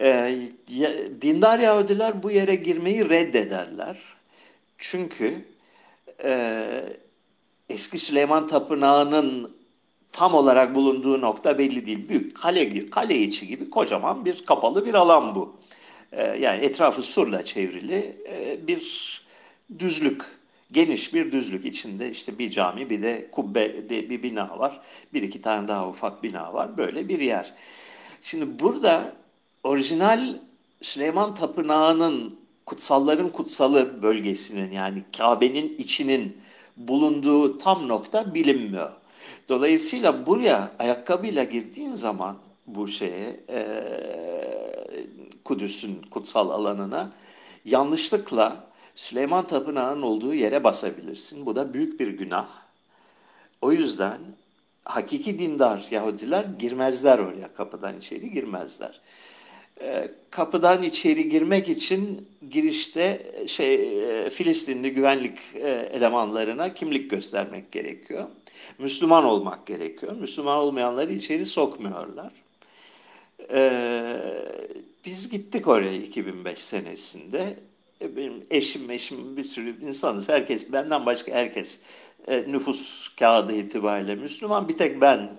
E, 0.00 0.38
dindar 1.20 1.58
Yahudiler 1.58 2.22
bu 2.22 2.30
yere 2.30 2.54
girmeyi 2.54 3.08
reddederler. 3.08 3.98
Çünkü 4.78 5.44
e, 6.24 6.64
eski 7.68 7.98
Süleyman 7.98 8.46
Tapınağı'nın 8.46 9.54
tam 10.12 10.34
olarak 10.34 10.74
bulunduğu 10.74 11.20
nokta 11.20 11.58
belli 11.58 11.86
değil. 11.86 12.08
Büyük 12.08 12.36
kale, 12.36 12.86
kale 12.86 13.18
içi 13.18 13.46
gibi 13.46 13.70
kocaman 13.70 14.24
bir 14.24 14.44
kapalı 14.44 14.86
bir 14.86 14.94
alan 14.94 15.34
bu. 15.34 15.56
E, 16.12 16.22
yani 16.22 16.64
etrafı 16.64 17.02
surla 17.02 17.44
çevrili 17.44 18.16
e, 18.28 18.66
bir 18.66 19.22
düzlük. 19.78 20.22
Geniş 20.72 21.14
bir 21.14 21.32
düzlük 21.32 21.64
içinde 21.64 22.10
işte 22.10 22.38
bir 22.38 22.50
cami 22.50 22.90
bir 22.90 23.02
de 23.02 23.28
kubbe 23.32 23.90
bir 23.90 24.22
bina 24.22 24.58
var. 24.58 24.80
Bir 25.12 25.22
iki 25.22 25.42
tane 25.42 25.68
daha 25.68 25.88
ufak 25.88 26.22
bina 26.22 26.54
var. 26.54 26.76
Böyle 26.76 27.08
bir 27.08 27.20
yer. 27.20 27.54
Şimdi 28.22 28.58
burada 28.58 29.14
orijinal 29.64 30.36
Süleyman 30.82 31.34
Tapınağı'nın 31.34 32.38
kutsalların 32.66 33.28
kutsalı 33.28 34.02
bölgesinin 34.02 34.72
yani 34.72 35.04
Kabe'nin 35.16 35.78
içinin 35.78 36.36
bulunduğu 36.76 37.58
tam 37.58 37.88
nokta 37.88 38.34
bilinmiyor. 38.34 38.92
Dolayısıyla 39.48 40.26
buraya 40.26 40.70
ayakkabıyla 40.78 41.44
girdiğin 41.44 41.94
zaman 41.94 42.36
bu 42.66 42.88
şeye 42.88 43.40
e, 43.48 43.84
Kudüs'ün 45.44 46.02
kutsal 46.10 46.50
alanına 46.50 47.12
yanlışlıkla 47.64 48.66
Süleyman 48.94 49.46
Tapınağı'nın 49.46 50.02
olduğu 50.02 50.34
yere 50.34 50.64
basabilirsin. 50.64 51.46
Bu 51.46 51.56
da 51.56 51.74
büyük 51.74 52.00
bir 52.00 52.08
günah. 52.08 52.48
O 53.62 53.72
yüzden 53.72 54.18
hakiki 54.84 55.38
dindar 55.38 55.86
Yahudiler 55.90 56.44
girmezler 56.44 57.18
oraya 57.18 57.54
kapıdan 57.54 57.98
içeri 57.98 58.30
girmezler. 58.30 59.00
Ee, 59.80 60.08
kapıdan 60.30 60.82
içeri 60.82 61.28
girmek 61.28 61.68
için 61.68 62.28
girişte 62.50 63.32
şey 63.46 63.74
e, 64.24 64.30
Filistinli 64.30 64.90
güvenlik 64.90 65.38
e, 65.54 65.68
elemanlarına 65.92 66.74
kimlik 66.74 67.10
göstermek 67.10 67.72
gerekiyor. 67.72 68.28
Müslüman 68.78 69.24
olmak 69.24 69.66
gerekiyor. 69.66 70.16
Müslüman 70.16 70.58
olmayanları 70.58 71.12
içeri 71.12 71.46
sokmuyorlar. 71.46 72.32
Ee, 73.50 74.16
biz 75.04 75.30
gittik 75.30 75.68
oraya 75.68 75.92
2005 75.92 76.58
senesinde. 76.58 77.56
E, 78.00 78.16
benim 78.16 78.42
eşim, 78.50 78.90
eşim 78.90 79.36
bir 79.36 79.44
sürü 79.44 79.86
insanız. 79.86 80.28
Herkes, 80.28 80.72
benden 80.72 81.06
başka 81.06 81.32
herkes 81.32 81.80
nüfus 82.28 83.08
kağıdı 83.08 83.52
itibariyle 83.52 84.14
Müslüman. 84.14 84.68
Bir 84.68 84.76
tek 84.76 85.00
ben 85.00 85.30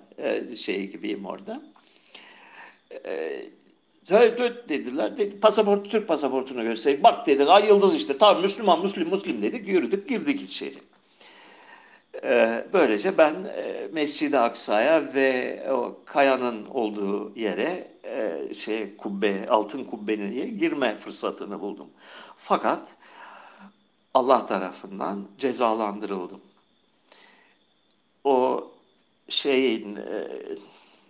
şey 0.56 0.90
gibiyim 0.90 1.26
orada. 1.26 1.62
Söyle 4.08 4.68
dediler. 4.68 5.16
Dedi, 5.16 5.40
pasaport, 5.40 5.90
Türk 5.90 6.08
pasaportunu 6.08 6.62
gösterdik. 6.62 7.02
Bak 7.02 7.26
dedik, 7.26 7.48
ay 7.48 7.66
yıldız 7.66 7.94
işte. 7.94 8.18
Tamam 8.18 8.42
Müslüman, 8.42 8.82
Müslüm, 8.82 9.10
Müslüm 9.10 9.42
dedik. 9.42 9.68
Yürüdük, 9.68 10.08
girdik 10.08 10.42
içeri. 10.42 10.74
Ee, 12.24 12.66
böylece 12.72 13.18
ben 13.18 13.34
e, 13.44 13.88
Mescid-i 13.92 14.38
Aksa'ya 14.38 15.14
ve 15.14 15.62
o 15.70 16.00
kayanın 16.04 16.66
olduğu 16.66 17.32
yere 17.38 17.88
e, 18.04 18.54
şey 18.54 18.96
kubbe, 18.96 19.46
altın 19.48 19.84
kubbenin 19.84 20.58
girme 20.58 20.96
fırsatını 20.96 21.60
buldum. 21.60 21.88
Fakat 22.36 22.96
Allah 24.14 24.46
tarafından 24.46 25.28
cezalandırıldım. 25.38 26.40
O 28.24 28.64
şeyin 29.28 29.96
e, 29.96 30.28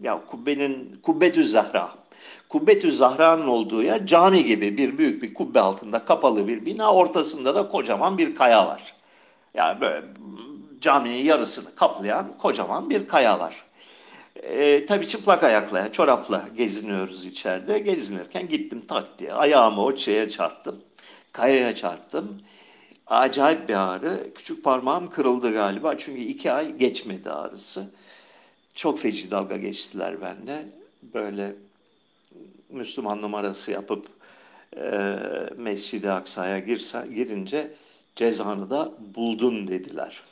ya 0.01 0.27
kubbenin 0.27 1.01
kubbetü 1.03 1.49
zahra 1.49 2.07
Kubbetü 2.49 2.93
Zahra'nın 2.93 3.47
olduğu 3.47 3.83
yer 3.83 4.07
cami 4.07 4.45
gibi 4.45 4.77
bir 4.77 4.99
büyük 4.99 5.23
bir 5.23 5.35
kubbe 5.35 5.61
altında 5.61 6.05
kapalı 6.05 6.49
bir 6.49 6.67
bina. 6.67 6.93
Ortasında 6.93 7.55
da 7.55 7.69
kocaman 7.69 8.19
bir 8.19 8.35
kaya 8.35 8.67
var. 8.67 8.95
Yani 9.55 9.81
böyle 9.81 10.07
caminin 10.81 11.25
yarısını 11.25 11.75
kaplayan 11.75 12.33
kocaman 12.39 12.91
bir 12.91 13.09
kaya 13.09 13.41
var. 13.41 13.65
E, 14.43 14.87
tabii 14.87 15.07
çıplak 15.07 15.45
ayakla, 15.45 15.93
çorapla 15.93 16.45
geziniyoruz 16.57 17.25
içeride. 17.25 17.79
Gezinirken 17.79 18.49
gittim 18.49 18.83
tak 18.89 19.19
diye 19.19 19.33
ayağımı 19.33 19.85
o 19.85 19.97
şeye 19.97 20.29
çarptım. 20.29 20.81
Kayaya 21.33 21.75
çarptım. 21.75 22.41
Acayip 23.07 23.69
bir 23.69 23.75
ağrı. 23.75 24.35
Küçük 24.35 24.65
parmağım 24.65 25.07
kırıldı 25.07 25.53
galiba. 25.53 25.99
Çünkü 25.99 26.21
iki 26.21 26.53
ay 26.53 26.77
geçmedi 26.77 27.31
ağrısı. 27.31 27.91
Çok 28.75 28.99
feci 28.99 29.31
dalga 29.31 29.57
geçtiler 29.57 30.21
benimle. 30.21 30.67
Böyle 31.15 31.55
Müslüman 32.71 33.23
numarası 33.23 33.71
yapıp 33.71 34.07
e, 34.77 34.91
Mescid-i 35.57 36.11
Aksa'ya 36.11 36.59
girince 37.14 37.71
cezanı 38.17 38.71
da 38.71 38.93
buldun 39.14 39.69
dediler. 39.69 40.23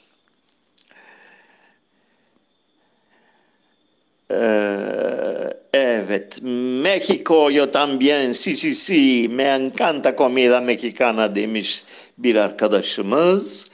Ee, 4.31 5.51
evet, 5.73 6.43
México 6.43 7.51
yo 7.51 7.71
también, 7.71 8.35
sí, 8.35 8.57
sí, 8.57 8.75
sí, 8.75 9.29
me 9.29 9.45
encanta 9.45 10.17
comida 10.17 10.61
mexicana 10.61 11.35
demiş 11.35 11.85
bir 12.19 12.37
arkadaşımız. 12.37 13.71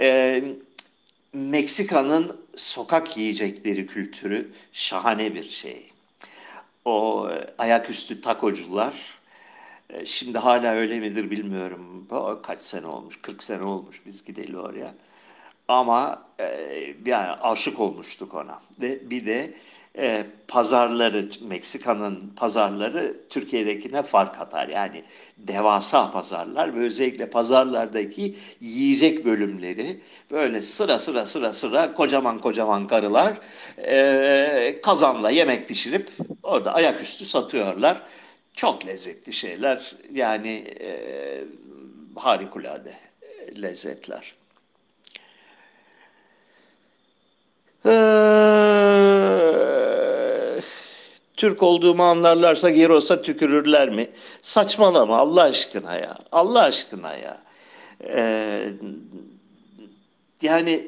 Ee, 0.00 0.44
Meksika'nın 1.32 2.36
sokak 2.56 3.16
yiyecekleri 3.16 3.86
kültürü 3.86 4.52
şahane 4.72 5.34
bir 5.34 5.44
şey 5.44 5.91
o 6.84 7.28
e, 7.30 7.54
ayaküstü 7.58 8.20
takocular 8.20 8.94
e, 9.90 10.06
şimdi 10.06 10.38
hala 10.38 10.72
öyle 10.72 11.00
midir 11.00 11.30
bilmiyorum. 11.30 12.08
Kaç 12.42 12.58
sene 12.58 12.86
olmuş? 12.86 13.18
40 13.22 13.42
sene 13.44 13.62
olmuş 13.62 14.06
biz 14.06 14.24
gideli 14.24 14.58
oraya. 14.58 14.94
Ama 15.68 16.26
e, 16.40 16.44
yani 17.06 17.28
aşık 17.30 17.80
olmuştuk 17.80 18.34
ona. 18.34 18.60
De, 18.80 19.10
bir 19.10 19.26
de 19.26 19.54
e, 19.98 20.26
pazarları, 20.48 21.28
Meksika'nın 21.40 22.20
pazarları 22.36 23.16
Türkiye'dekine 23.28 24.02
fark 24.02 24.40
atar. 24.40 24.68
Yani 24.68 25.04
devasa 25.38 26.10
pazarlar 26.10 26.74
ve 26.74 26.80
özellikle 26.80 27.30
pazarlardaki 27.30 28.34
yiyecek 28.60 29.24
bölümleri 29.24 30.00
böyle 30.30 30.62
sıra 30.62 30.98
sıra 30.98 31.26
sıra 31.26 31.52
sıra 31.52 31.94
kocaman 31.94 32.38
kocaman 32.38 32.86
karılar 32.86 33.38
e, 33.78 34.74
kazanla 34.82 35.30
yemek 35.30 35.68
pişirip 35.68 36.10
orada 36.42 36.74
ayaküstü 36.74 37.24
satıyorlar. 37.24 38.02
Çok 38.54 38.86
lezzetli 38.86 39.32
şeyler 39.32 39.96
yani 40.12 40.64
e, 40.80 41.44
harikulade 42.16 42.92
lezzetler. 43.62 44.34
Türk 51.42 51.62
olduğumu 51.62 52.02
anlarlarsa 52.02 52.70
Giros'a 52.70 53.22
tükürürler 53.22 53.90
mi? 53.90 54.06
Saçmalama 54.42 55.18
Allah 55.18 55.42
aşkına 55.42 55.94
ya. 55.94 56.18
Allah 56.32 56.62
aşkına 56.62 57.16
ya. 57.16 57.38
Ee, 58.04 58.68
yani 60.42 60.86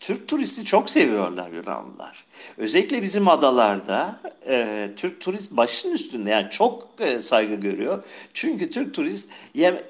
Türk 0.00 0.28
turisti 0.28 0.64
çok 0.64 0.90
seviyorlar 0.90 1.50
Yunanlılar. 1.50 2.24
Özellikle 2.58 3.02
bizim 3.02 3.28
adalarda 3.28 4.20
e, 4.48 4.88
Türk 4.96 5.20
turist 5.20 5.56
başın 5.56 5.92
üstünde 5.92 6.30
yani 6.30 6.50
çok 6.50 6.88
e, 7.00 7.22
saygı 7.22 7.54
görüyor. 7.54 8.04
Çünkü 8.34 8.70
Türk 8.70 8.94
turist 8.94 9.30
yani, 9.54 9.80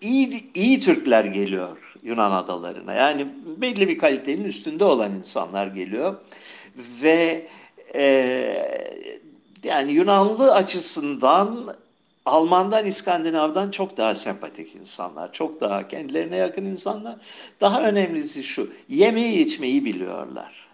iyi, 0.00 0.50
iyi 0.54 0.80
Türkler 0.80 1.24
geliyor 1.24 1.96
Yunan 2.02 2.30
adalarına. 2.30 2.94
Yani 2.94 3.26
belli 3.56 3.88
bir 3.88 3.98
kalitenin 3.98 4.44
üstünde 4.44 4.84
olan 4.84 5.12
insanlar 5.12 5.66
geliyor. 5.66 6.16
Ve 7.02 7.46
e, 7.94 8.91
yani 9.64 9.92
Yunanlı 9.92 10.54
açısından 10.54 11.76
Almandan, 12.26 12.86
İskandinav'dan 12.86 13.70
çok 13.70 13.96
daha 13.96 14.14
sempatik 14.14 14.74
insanlar, 14.74 15.32
çok 15.32 15.60
daha 15.60 15.88
kendilerine 15.88 16.36
yakın 16.36 16.64
insanlar. 16.64 17.16
Daha 17.60 17.82
önemlisi 17.82 18.44
şu, 18.44 18.70
yemeği 18.88 19.38
içmeyi 19.38 19.84
biliyorlar. 19.84 20.68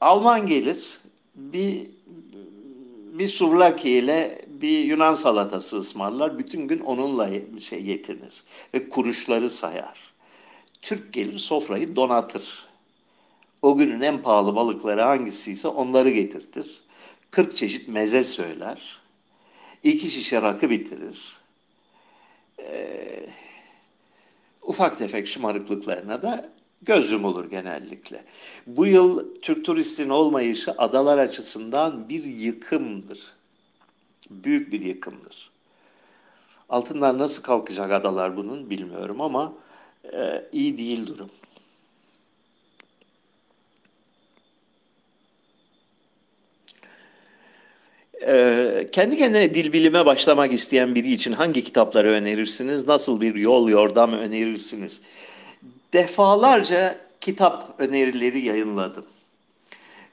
Alman 0.00 0.46
gelir, 0.46 0.98
bir 1.34 1.86
bir 3.18 3.28
suvlaki 3.28 3.90
ile 3.90 4.44
bir 4.48 4.84
Yunan 4.84 5.14
salatası 5.14 5.78
ısmarlar. 5.78 6.38
Bütün 6.38 6.68
gün 6.68 6.78
onunla 6.78 7.30
şey 7.60 7.84
yetinir 7.84 8.42
ve 8.74 8.88
kuruşları 8.88 9.50
sayar. 9.50 10.12
Türk 10.82 11.12
gelir 11.12 11.38
sofrayı 11.38 11.96
donatır. 11.96 12.68
O 13.62 13.76
günün 13.76 14.00
en 14.00 14.22
pahalı 14.22 14.56
balıkları 14.56 15.00
hangisiyse 15.00 15.68
onları 15.68 16.10
getirtir. 16.10 16.80
40 17.30 17.56
çeşit 17.56 17.88
meze 17.88 18.24
söyler 18.24 18.98
iki 19.82 20.10
şişe 20.10 20.42
rakı 20.42 20.70
bitirir. 20.70 21.36
Ee, 22.58 23.26
ufak 24.62 24.98
tefek 24.98 25.26
şımarıklıklarına 25.26 26.22
da 26.22 26.52
göz 26.82 27.10
yumulur 27.10 27.50
genellikle. 27.50 28.24
Bu 28.66 28.86
yıl 28.86 29.34
Türk 29.42 29.64
turistin 29.64 30.08
olmayışı 30.08 30.72
adalar 30.72 31.18
açısından 31.18 32.08
bir 32.08 32.24
yıkımdır. 32.24 33.32
Büyük 34.30 34.72
bir 34.72 34.80
yıkımdır. 34.80 35.50
Altından 36.68 37.18
nasıl 37.18 37.42
kalkacak 37.42 37.92
adalar 37.92 38.36
bunun 38.36 38.70
bilmiyorum 38.70 39.20
ama 39.20 39.52
e, 40.12 40.48
iyi 40.52 40.78
değil 40.78 41.06
durum. 41.06 41.30
Ee, 48.26 48.88
kendi 48.92 49.16
kendine 49.16 49.54
dil 49.54 49.72
bilime 49.72 50.06
başlamak 50.06 50.52
isteyen 50.52 50.94
biri 50.94 51.12
için 51.12 51.32
hangi 51.32 51.64
kitapları 51.64 52.08
önerirsiniz? 52.08 52.86
Nasıl 52.86 53.20
bir 53.20 53.34
yol 53.34 53.68
yordam 53.68 54.12
önerirsiniz? 54.12 55.02
Defalarca 55.92 56.98
kitap 57.20 57.74
önerileri 57.78 58.44
yayınladım. 58.44 59.04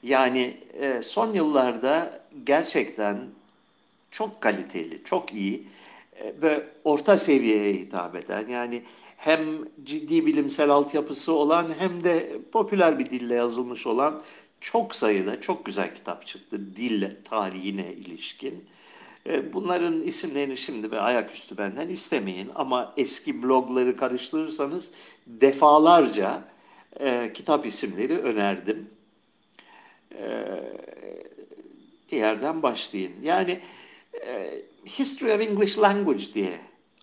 Yani 0.02 0.56
e, 0.80 1.02
son 1.02 1.34
yıllarda 1.34 2.20
gerçekten 2.44 3.18
çok 4.10 4.40
kaliteli, 4.40 5.04
çok 5.04 5.34
iyi 5.34 5.62
e, 6.20 6.34
ve 6.42 6.66
orta 6.84 7.18
seviyeye 7.18 7.72
hitap 7.72 8.16
eden 8.16 8.48
yani 8.48 8.82
hem 9.16 9.40
ciddi 9.84 10.26
bilimsel 10.26 10.70
altyapısı 10.70 11.32
olan 11.32 11.74
hem 11.78 12.04
de 12.04 12.38
popüler 12.52 12.98
bir 12.98 13.06
dille 13.06 13.34
yazılmış 13.34 13.86
olan 13.86 14.20
çok 14.72 14.96
sayıda 14.96 15.40
çok 15.40 15.64
güzel 15.64 15.94
kitap 15.94 16.26
çıktı 16.26 16.76
dil 16.76 17.10
tarihine 17.24 17.92
ilişkin. 17.92 18.68
E, 19.26 19.52
bunların 19.52 20.00
isimlerini 20.00 20.56
şimdi 20.56 20.92
bir 20.92 21.06
ayaküstü 21.06 21.58
benden 21.58 21.88
istemeyin 21.88 22.50
ama 22.54 22.94
eski 22.96 23.42
blogları 23.42 23.96
karıştırırsanız 23.96 24.92
defalarca 25.26 26.44
e, 27.00 27.32
kitap 27.34 27.66
isimleri 27.66 28.18
önerdim. 28.18 28.90
E, 30.14 30.46
bir 32.12 32.16
yerden 32.16 32.62
başlayın. 32.62 33.12
Yani 33.22 33.60
e, 34.26 34.62
History 34.86 35.32
of 35.32 35.40
English 35.40 35.78
Language 35.78 36.34
diye 36.34 36.58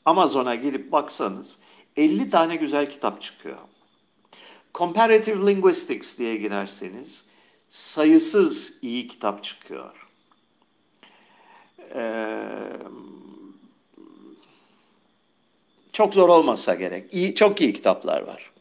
Amazon'a 0.06 0.56
girip 0.56 0.92
baksanız 0.92 1.58
50 1.98 2.30
tane 2.30 2.56
güzel 2.56 2.90
kitap 2.90 3.22
çıkıyor. 3.22 3.58
Comparative 4.74 5.52
Linguistics 5.52 6.18
diye 6.18 6.36
girerseniz 6.38 7.26
sayısız 7.74 8.74
iyi 8.82 9.08
kitap 9.08 9.44
çıkıyor. 9.44 10.08
Ee, 11.96 12.44
çok 15.94 16.14
zor 16.14 16.30
olmasa 16.30 16.74
gerek. 16.74 17.14
İyi, 17.14 17.36
çok 17.36 17.62
iyi 17.62 17.74
kitaplar 17.74 18.22
var. 18.22 18.53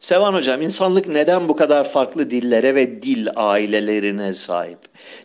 Sevan 0.00 0.34
Hocam, 0.34 0.62
insanlık 0.62 1.08
neden 1.08 1.48
bu 1.48 1.56
kadar 1.56 1.84
farklı 1.84 2.30
dillere 2.30 2.74
ve 2.74 3.02
dil 3.02 3.28
ailelerine 3.36 4.34
sahip? 4.34 4.78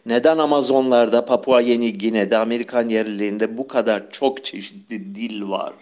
Neden 0.06 0.38
Amazonlarda, 0.38 1.26
Papua 1.26 1.62
Yeni 1.62 1.98
Gine'de, 1.98 2.38
Amerikan 2.38 2.90
yerlilerinde 2.90 3.58
bu 3.58 3.68
kadar 3.68 4.12
çok 4.12 4.46
çeşitli 4.46 5.16
dil 5.16 5.50
var? 5.50 5.74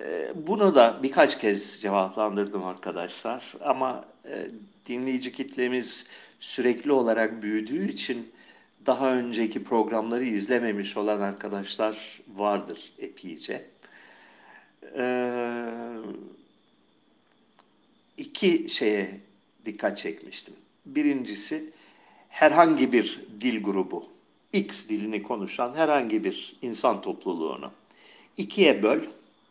Ee, 0.00 0.32
bunu 0.34 0.74
da 0.74 1.00
birkaç 1.02 1.38
kez 1.38 1.80
cevaplandırdım 1.80 2.64
arkadaşlar 2.64 3.54
ama 3.64 4.04
e, 4.24 4.46
dinleyici 4.86 5.32
kitlemiz 5.32 6.06
sürekli 6.40 6.92
olarak 6.92 7.42
büyüdüğü 7.42 7.88
için 7.88 8.32
daha 8.86 9.14
önceki 9.14 9.64
programları 9.64 10.24
izlememiş 10.24 10.96
olan 10.96 11.20
arkadaşlar 11.20 12.22
vardır 12.36 12.92
epeyce. 12.98 13.66
Ee, 14.96 15.64
iki 18.16 18.66
şeye 18.68 19.20
dikkat 19.64 19.98
çekmiştim. 19.98 20.54
Birincisi 20.86 21.70
herhangi 22.28 22.92
bir 22.92 23.20
dil 23.40 23.62
grubu, 23.62 24.04
X 24.52 24.88
dilini 24.88 25.22
konuşan 25.22 25.74
herhangi 25.74 26.24
bir 26.24 26.56
insan 26.62 27.00
topluluğunu 27.00 27.70
ikiye 28.36 28.82
böl, 28.82 29.00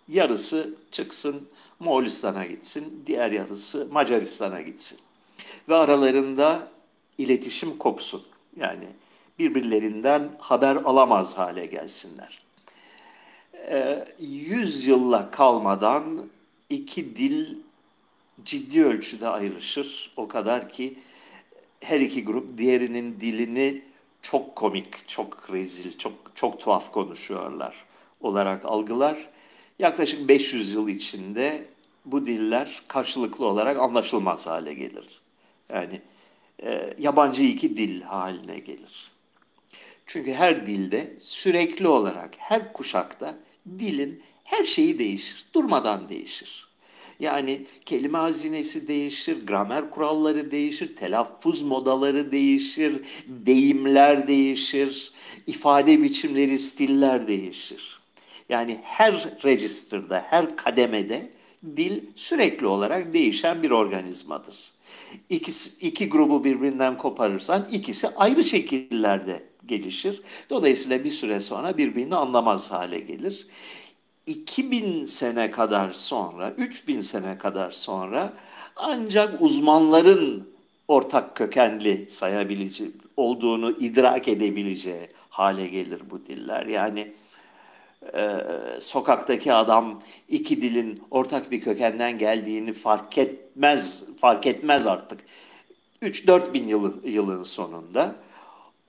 yarısı 0.07 0.75
çıksın 0.91 1.47
Moğolistan'a 1.79 2.45
gitsin, 2.45 3.03
diğer 3.07 3.31
yarısı 3.31 3.87
Macaristan'a 3.91 4.61
gitsin. 4.61 4.99
Ve 5.69 5.75
aralarında 5.75 6.71
iletişim 7.17 7.77
kopsun. 7.77 8.23
Yani 8.57 8.85
birbirlerinden 9.39 10.29
haber 10.39 10.75
alamaz 10.75 11.37
hale 11.37 11.65
gelsinler. 11.65 12.39
Ee, 13.53 14.05
yüz 14.19 14.87
yılla 14.87 15.31
kalmadan 15.31 16.29
iki 16.69 17.15
dil 17.15 17.57
ciddi 18.45 18.85
ölçüde 18.85 19.27
ayrışır. 19.27 20.11
O 20.17 20.27
kadar 20.27 20.69
ki 20.69 20.97
her 21.81 21.99
iki 21.99 22.25
grup 22.25 22.57
diğerinin 22.57 23.19
dilini 23.19 23.81
çok 24.21 24.55
komik, 24.55 25.07
çok 25.07 25.53
rezil, 25.53 25.97
çok 25.97 26.13
çok 26.35 26.59
tuhaf 26.59 26.91
konuşuyorlar 26.91 27.85
olarak 28.21 28.65
algılar. 28.65 29.29
Yaklaşık 29.79 30.29
500 30.29 30.73
yıl 30.73 30.87
içinde 30.87 31.67
bu 32.05 32.25
diller 32.25 32.83
karşılıklı 32.87 33.45
olarak 33.45 33.79
anlaşılmaz 33.79 34.47
hale 34.47 34.73
gelir. 34.73 35.21
Yani 35.73 36.01
e, 36.63 36.93
yabancı 36.99 37.43
iki 37.43 37.77
dil 37.77 38.01
haline 38.01 38.59
gelir. 38.59 39.11
Çünkü 40.05 40.33
her 40.33 40.65
dilde 40.65 41.15
sürekli 41.19 41.87
olarak 41.87 42.35
her 42.37 42.73
kuşakta 42.73 43.39
dilin 43.79 44.23
her 44.43 44.65
şeyi 44.65 44.99
değişir, 44.99 45.47
durmadan 45.53 46.09
değişir. 46.09 46.70
Yani 47.21 47.65
kelime 47.85 48.17
hazinesi 48.17 48.87
değişir, 48.87 49.47
gramer 49.47 49.89
kuralları 49.89 50.51
değişir, 50.51 50.95
telaffuz 50.95 51.61
modaları 51.61 52.31
değişir, 52.31 53.01
deyimler 53.27 54.27
değişir, 54.27 55.11
ifade 55.47 56.01
biçimleri, 56.03 56.59
stiller 56.59 57.27
değişir. 57.27 57.99
Yani 58.49 58.79
her 58.83 59.13
register'da, 59.45 60.25
her 60.29 60.57
kademede 60.57 61.31
dil 61.75 61.99
sürekli 62.15 62.67
olarak 62.67 63.13
değişen 63.13 63.63
bir 63.63 63.71
organizmadır. 63.71 64.71
İkisi, 65.29 65.87
iki 65.87 66.09
grubu 66.09 66.43
birbirinden 66.43 66.97
koparırsan 66.97 67.67
ikisi 67.71 68.07
ayrı 68.07 68.43
şekillerde 68.43 69.43
gelişir. 69.65 70.21
Dolayısıyla 70.49 71.03
bir 71.03 71.11
süre 71.11 71.39
sonra 71.39 71.77
birbirini 71.77 72.15
anlamaz 72.15 72.71
hale 72.71 72.99
gelir. 72.99 73.47
2000 74.25 75.05
sene 75.05 75.51
kadar 75.51 75.91
sonra, 75.91 76.51
3000 76.57 77.01
sene 77.01 77.37
kadar 77.37 77.71
sonra 77.71 78.33
ancak 78.75 79.41
uzmanların 79.41 80.51
ortak 80.87 81.35
kökenli 81.35 82.07
sayabileceği 82.09 82.91
olduğunu 83.17 83.71
idrak 83.71 84.27
edebileceği 84.27 85.07
hale 85.29 85.67
gelir 85.67 86.01
bu 86.09 86.25
diller. 86.25 86.65
Yani 86.65 87.13
e, 88.13 88.41
sokaktaki 88.79 89.53
adam 89.53 90.01
iki 90.29 90.61
dilin 90.61 91.03
ortak 91.11 91.51
bir 91.51 91.61
kökenden 91.61 92.17
geldiğini 92.17 92.73
fark 92.73 93.17
etmez, 93.17 94.03
fark 94.17 94.47
etmez 94.47 94.87
artık. 94.87 95.19
3-4 96.01 96.53
bin 96.53 96.67
yılı, 96.67 96.93
yılın 97.03 97.43
sonunda 97.43 98.15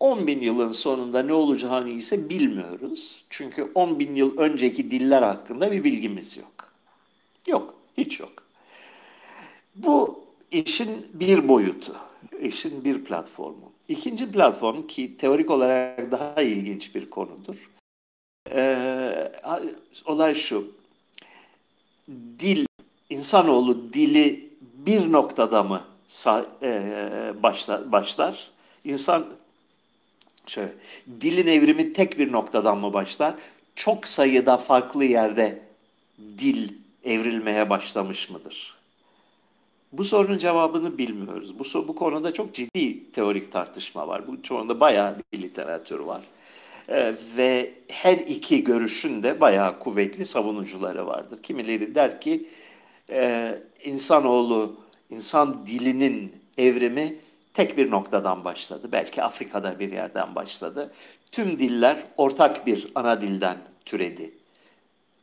10 0.02 0.26
bin 0.26 0.40
yılın 0.40 0.72
sonunda 0.72 1.22
ne 1.22 1.32
olacağını 1.32 1.88
ise 1.88 2.28
bilmiyoruz. 2.28 3.24
Çünkü 3.30 3.70
10 3.74 3.98
bin 3.98 4.14
yıl 4.14 4.38
önceki 4.38 4.90
diller 4.90 5.22
hakkında 5.22 5.72
bir 5.72 5.84
bilgimiz 5.84 6.36
yok. 6.36 6.72
Yok, 7.46 7.74
hiç 7.96 8.20
yok. 8.20 8.32
Bu 9.76 10.24
işin 10.50 11.06
bir 11.14 11.48
boyutu, 11.48 11.96
işin 12.40 12.84
bir 12.84 13.04
platformu. 13.04 13.72
İkinci 13.88 14.30
platform 14.30 14.86
ki 14.86 15.16
teorik 15.16 15.50
olarak 15.50 16.10
daha 16.10 16.42
ilginç 16.42 16.94
bir 16.94 17.10
konudur. 17.10 17.70
Ee, 18.50 19.32
olay 20.06 20.34
şu, 20.34 20.72
dil, 22.38 22.66
insanoğlu 23.10 23.92
dili 23.92 24.50
bir 24.60 25.12
noktada 25.12 25.62
mı 25.62 25.82
e, 26.62 27.42
başlar, 27.42 27.92
başlar? 27.92 28.50
İnsan 28.84 29.41
şöyle, 30.46 30.72
dilin 31.20 31.46
evrimi 31.46 31.92
tek 31.92 32.18
bir 32.18 32.32
noktadan 32.32 32.78
mı 32.78 32.92
başlar? 32.92 33.34
Çok 33.76 34.08
sayıda 34.08 34.56
farklı 34.56 35.04
yerde 35.04 35.62
dil 36.38 36.72
evrilmeye 37.04 37.70
başlamış 37.70 38.30
mıdır? 38.30 38.74
Bu 39.92 40.04
sorunun 40.04 40.38
cevabını 40.38 40.98
bilmiyoruz. 40.98 41.58
Bu, 41.58 41.88
bu 41.88 41.94
konuda 41.94 42.32
çok 42.32 42.54
ciddi 42.54 43.10
teorik 43.10 43.52
tartışma 43.52 44.08
var. 44.08 44.26
Bu 44.26 44.42
çoğunda 44.42 44.80
bayağı 44.80 45.16
bir 45.32 45.42
literatür 45.42 45.98
var. 45.98 46.22
Ee, 46.88 47.14
ve 47.36 47.72
her 47.88 48.16
iki 48.18 48.64
görüşün 48.64 49.22
de 49.22 49.40
bayağı 49.40 49.78
kuvvetli 49.78 50.26
savunucuları 50.26 51.06
vardır. 51.06 51.42
Kimileri 51.42 51.94
der 51.94 52.20
ki 52.20 52.48
e, 53.10 53.54
insanoğlu, 53.84 54.76
insan 55.10 55.66
dilinin 55.66 56.32
evrimi 56.58 57.16
tek 57.54 57.76
bir 57.76 57.90
noktadan 57.90 58.44
başladı. 58.44 58.88
Belki 58.92 59.22
Afrika'da 59.22 59.78
bir 59.78 59.92
yerden 59.92 60.34
başladı. 60.34 60.92
Tüm 61.32 61.58
diller 61.58 62.04
ortak 62.16 62.66
bir 62.66 62.86
ana 62.94 63.20
dilden 63.20 63.58
türedi 63.84 64.34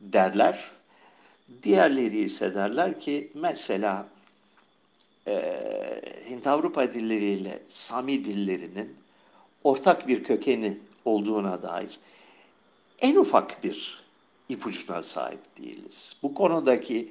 derler. 0.00 0.70
Diğerleri 1.62 2.18
ise 2.18 2.54
derler 2.54 3.00
ki 3.00 3.32
mesela 3.34 4.06
e, 5.26 5.34
Hint-Avrupa 6.30 6.92
dilleriyle 6.92 7.62
Sami 7.68 8.24
dillerinin 8.24 8.96
ortak 9.64 10.08
bir 10.08 10.24
kökeni 10.24 10.78
olduğuna 11.04 11.62
dair 11.62 11.98
en 13.00 13.16
ufak 13.16 13.64
bir 13.64 14.04
ipucuna 14.48 15.02
sahip 15.02 15.58
değiliz. 15.58 16.16
Bu 16.22 16.34
konudaki 16.34 17.10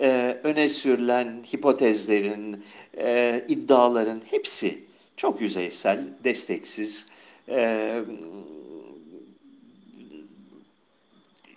e, 0.00 0.40
öne 0.44 0.68
sürülen 0.68 1.44
hipotezlerin, 1.52 2.64
e, 2.98 3.44
iddiaların 3.48 4.22
hepsi 4.30 4.84
çok 5.16 5.40
yüzeysel, 5.40 6.08
desteksiz, 6.24 7.06
e, 7.48 8.02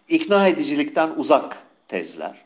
ikna 0.10 0.48
edicilikten 0.48 1.10
uzak 1.16 1.58
tezler. 1.88 2.46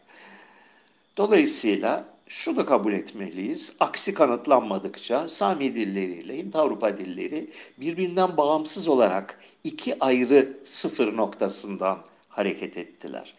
Dolayısıyla 1.18 2.06
şunu 2.28 2.66
kabul 2.66 2.94
etmeliyiz. 2.94 3.76
Aksi 3.80 4.14
kanıtlanmadıkça 4.14 5.28
Sami 5.28 5.76
dilleriyle 5.76 6.38
Hint 6.38 6.56
Avrupa 6.56 6.98
dilleri 6.98 7.50
birbirinden 7.78 8.38
bağımsız 8.38 8.88
olarak 8.88 9.40
iki 9.64 10.00
ayrı 10.00 10.58
sıfır 10.64 11.18
noktasından 11.18 12.04
hareket 12.30 12.78
ettiler. 12.78 13.34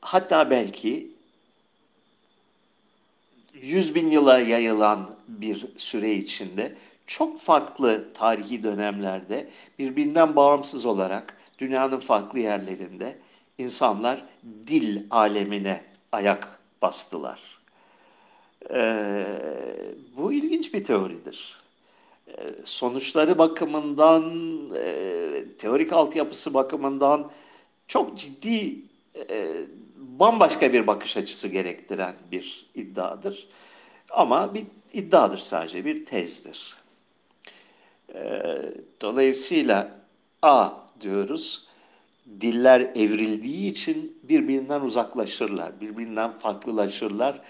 Hatta 0.00 0.50
belki 0.50 1.13
yüz 3.62 3.94
bin 3.94 4.10
yıla 4.10 4.38
yayılan 4.38 5.14
bir 5.28 5.66
süre 5.76 6.12
içinde 6.12 6.76
çok 7.06 7.38
farklı 7.38 8.12
tarihi 8.12 8.62
dönemlerde 8.62 9.50
birbirinden 9.78 10.36
bağımsız 10.36 10.86
olarak 10.86 11.38
dünyanın 11.58 11.98
farklı 11.98 12.38
yerlerinde 12.38 13.18
insanlar 13.58 14.24
dil 14.66 15.06
alemine 15.10 15.84
ayak 16.12 16.58
bastılar. 16.82 17.58
Ee, 18.74 19.26
bu 20.16 20.32
ilginç 20.32 20.74
bir 20.74 20.84
teoridir. 20.84 21.60
Ee, 22.28 22.32
sonuçları 22.64 23.38
bakımından, 23.38 24.32
e, 24.76 25.44
teorik 25.58 25.92
altyapısı 25.92 26.54
bakımından 26.54 27.30
çok 27.88 28.18
ciddi, 28.18 28.82
e, 29.30 29.50
bambaşka 30.20 30.72
bir 30.72 30.86
bakış 30.86 31.16
açısı 31.16 31.48
gerektiren 31.48 32.14
bir 32.32 32.66
iddiadır. 32.74 33.48
Ama 34.10 34.54
bir 34.54 34.64
iddiadır 34.92 35.38
sadece, 35.38 35.84
bir 35.84 36.04
tezdir. 36.04 36.76
Ee, 38.14 38.42
dolayısıyla 39.00 39.90
A 40.42 40.70
diyoruz, 41.00 41.66
diller 42.40 42.80
evrildiği 42.80 43.70
için 43.70 44.18
birbirinden 44.22 44.80
uzaklaşırlar, 44.80 45.80
birbirinden 45.80 46.30
farklılaşırlar 46.30 47.40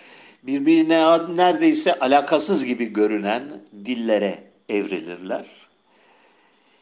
birbirine 0.46 1.36
neredeyse 1.36 1.98
alakasız 1.98 2.64
gibi 2.64 2.84
görünen 2.84 3.42
dillere 3.84 4.42
evrilirler. 4.68 5.46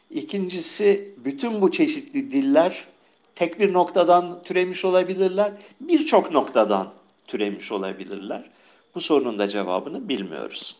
İkincisi 0.09 1.13
bütün 1.17 1.61
bu 1.61 1.71
çeşitli 1.71 2.31
diller 2.31 2.87
tek 3.35 3.59
bir 3.59 3.73
noktadan 3.73 4.43
türemiş 4.43 4.85
olabilirler, 4.85 5.51
birçok 5.81 6.31
noktadan 6.31 6.93
türemiş 7.27 7.71
olabilirler. 7.71 8.49
Bu 8.95 9.01
sorunun 9.01 9.39
da 9.39 9.47
cevabını 9.47 10.09
bilmiyoruz. 10.09 10.75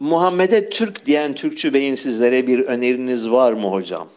Muhammed'e 0.00 0.70
Türk 0.70 1.06
diyen 1.06 1.34
Türkçü 1.34 1.74
beyinsizlere 1.74 2.46
bir 2.46 2.58
öneriniz 2.58 3.30
var 3.30 3.52
mı 3.52 3.68
hocam? 3.68 4.08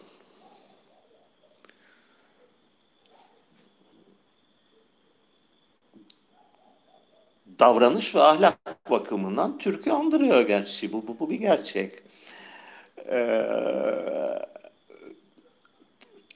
Davranış 7.58 8.14
ve 8.14 8.22
ahlak 8.22 8.90
bakımından 8.90 9.58
Türk'ü 9.58 9.90
andırıyor 9.90 10.40
gerçi. 10.40 10.92
Bu, 10.92 11.06
bu, 11.06 11.18
bu 11.18 11.30
bir 11.30 11.36
gerçek. 11.36 11.92
Ee, 13.08 13.44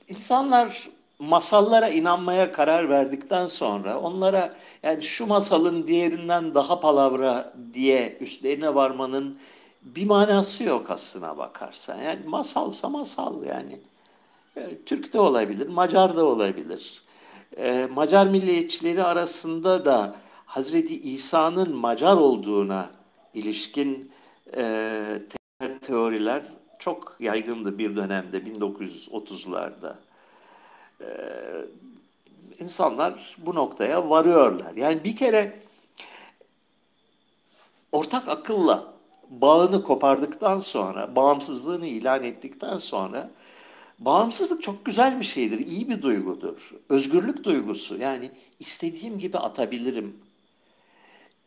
insanlar 0.09 0.89
masallara 1.19 1.89
inanmaya 1.89 2.53
karar 2.53 2.89
verdikten 2.89 3.47
sonra 3.47 4.01
onlara 4.01 4.57
yani 4.83 5.03
şu 5.03 5.27
masalın 5.27 5.87
diğerinden 5.87 6.55
daha 6.55 6.81
palavra 6.81 7.55
diye 7.75 8.17
üstlerine 8.21 8.75
varmanın 8.75 9.39
bir 9.83 10.07
manası 10.07 10.65
yok 10.65 10.91
aslına 10.91 11.39
bakarsan. 11.39 11.99
Yani 11.99 12.21
masalsa 12.27 12.89
masal 12.89 13.45
yani. 13.45 13.81
E, 14.57 14.85
Türk 14.87 15.13
de 15.13 15.21
olabilir, 15.21 15.69
Macar 15.69 16.17
da 16.17 16.25
olabilir. 16.25 17.03
E, 17.57 17.89
Macar 17.95 18.27
milliyetçileri 18.27 19.05
arasında 19.05 19.85
da 19.85 20.15
Hazreti 20.49 21.01
İsa'nın 21.01 21.77
Macar 21.77 22.17
olduğuna 22.17 22.91
ilişkin 23.35 24.13
e, 24.57 25.23
teoriler 25.81 26.43
çok 26.79 27.17
yaygındı 27.21 27.79
bir 27.79 27.97
dönemde 27.97 28.39
1930'larda 28.39 29.95
e, 31.01 31.09
insanlar 32.59 33.37
bu 33.39 33.55
noktaya 33.55 34.11
varıyorlar. 34.11 34.77
Yani 34.77 35.05
bir 35.05 35.17
kere 35.17 35.61
ortak 37.93 38.29
akılla 38.29 38.95
bağını 39.31 39.83
kopardıktan 39.83 40.59
sonra, 40.59 41.17
bağımsızlığını 41.17 41.87
ilan 41.87 42.25
ettikten 42.25 42.79
sonra 42.79 43.31
bağımsızlık 43.99 44.63
çok 44.63 44.85
güzel 44.85 45.21
bir 45.21 45.25
şeydir, 45.25 45.59
iyi 45.59 45.89
bir 45.89 46.03
duygudur. 46.03 46.75
Özgürlük 46.89 47.45
duygusu 47.45 47.99
yani 47.99 48.31
istediğim 48.61 49.19
gibi 49.19 49.39
atabilirim. 49.39 50.28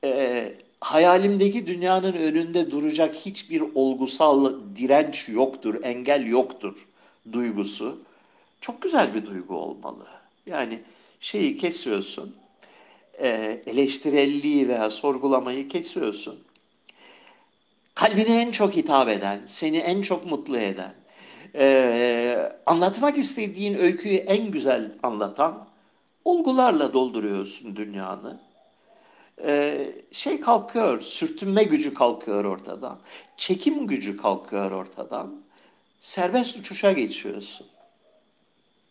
Ee, 0.03 0.53
hayalimdeki 0.79 1.67
dünyanın 1.67 2.13
önünde 2.13 2.71
duracak 2.71 3.15
hiçbir 3.15 3.63
olgusal 3.75 4.53
direnç 4.75 5.29
yoktur, 5.29 5.83
engel 5.83 6.25
yoktur 6.25 6.87
duygusu 7.33 7.99
çok 8.61 8.81
güzel 8.81 9.13
bir 9.13 9.25
duygu 9.25 9.55
olmalı. 9.55 10.07
Yani 10.45 10.79
şeyi 11.19 11.57
kesiyorsun, 11.57 12.35
e, 13.19 13.27
eleştirelliği 13.65 14.69
veya 14.69 14.89
sorgulamayı 14.89 15.67
kesiyorsun. 15.67 16.39
Kalbine 17.95 18.41
en 18.41 18.51
çok 18.51 18.75
hitap 18.75 19.09
eden, 19.09 19.41
seni 19.45 19.77
en 19.77 20.01
çok 20.01 20.25
mutlu 20.25 20.57
eden, 20.57 20.93
e, 21.55 22.51
anlatmak 22.65 23.17
istediğin 23.17 23.73
öyküyü 23.73 24.17
en 24.17 24.51
güzel 24.51 24.91
anlatan 25.03 25.67
olgularla 26.25 26.93
dolduruyorsun 26.93 27.75
dünyanı. 27.75 28.50
E, 29.43 29.87
şey 30.11 30.39
kalkıyor, 30.39 31.01
sürtünme 31.01 31.63
gücü 31.63 31.93
kalkıyor 31.93 32.45
ortadan. 32.45 32.99
Çekim 33.37 33.87
gücü 33.87 34.17
kalkıyor 34.17 34.71
ortadan. 34.71 35.41
Serbest 36.01 36.57
uçuşa 36.57 36.91
geçiyorsun. 36.91 37.67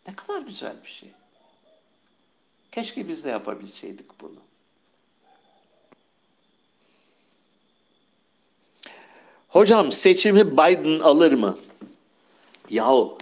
Ne 0.09 0.17
kadar 0.17 0.41
güzel 0.41 0.77
bir 0.85 0.91
şey. 0.91 1.11
Keşke 2.73 3.09
biz 3.09 3.25
de 3.25 3.29
yapabilseydik 3.29 4.21
bunu. 4.21 4.41
Hocam 9.49 9.93
seçimi 9.93 10.53
Biden 10.53 11.01
alır 11.01 11.33
mı? 11.33 11.59
Yahu 12.71 13.19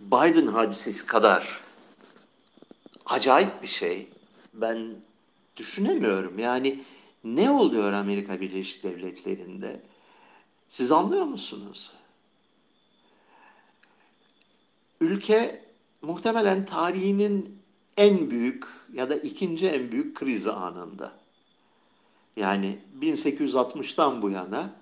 Biden 0.00 0.46
hadisesi 0.46 1.06
kadar 1.06 1.60
acayip 3.06 3.62
bir 3.62 3.68
şey 3.68 4.08
ben 4.54 4.96
düşünemiyorum. 5.56 6.38
Yani 6.38 6.80
ne 7.24 7.50
oluyor 7.50 7.92
Amerika 7.92 8.40
Birleşik 8.40 8.82
Devletleri'nde? 8.82 9.82
Siz 10.68 10.92
anlıyor 10.92 11.24
musunuz? 11.24 11.92
Ülke 15.00 15.64
muhtemelen 16.02 16.64
tarihinin 16.64 17.58
en 17.96 18.30
büyük 18.30 18.66
ya 18.92 19.10
da 19.10 19.16
ikinci 19.16 19.66
en 19.66 19.92
büyük 19.92 20.16
krizi 20.16 20.52
anında. 20.52 21.12
Yani 22.36 22.78
1860'tan 23.00 24.22
bu 24.22 24.30
yana 24.30 24.76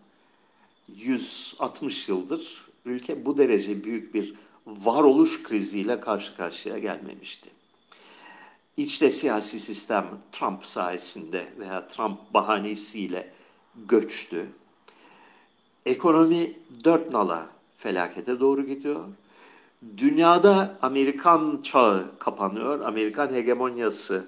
160 0.96 2.08
yıldır 2.08 2.64
ülke 2.84 3.24
bu 3.26 3.38
derece 3.38 3.84
büyük 3.84 4.14
bir 4.14 4.34
varoluş 4.66 5.42
kriziyle 5.42 6.00
karşı 6.00 6.36
karşıya 6.36 6.78
gelmemişti. 6.78 7.50
İçte 8.76 9.10
siyasi 9.10 9.60
sistem 9.60 10.06
Trump 10.32 10.66
sayesinde 10.66 11.52
veya 11.58 11.88
Trump 11.88 12.34
bahanesiyle 12.34 13.32
göçtü. 13.88 14.48
Ekonomi 15.86 16.52
dört 16.84 17.12
nala 17.12 17.46
felakete 17.76 18.40
doğru 18.40 18.66
gidiyor. 18.66 19.04
Dünyada 19.96 20.78
Amerikan 20.82 21.60
çağı 21.62 22.18
kapanıyor, 22.18 22.80
Amerikan 22.80 23.34
hegemonyası 23.34 24.26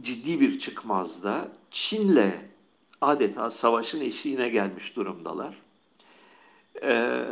ciddi 0.00 0.40
bir 0.40 0.58
çıkmazda. 0.58 1.48
Çin'le 1.70 2.32
adeta 3.00 3.50
savaşın 3.50 4.00
eşiğine 4.00 4.48
gelmiş 4.48 4.96
durumdalar. 4.96 5.54
Ee, 6.82 7.24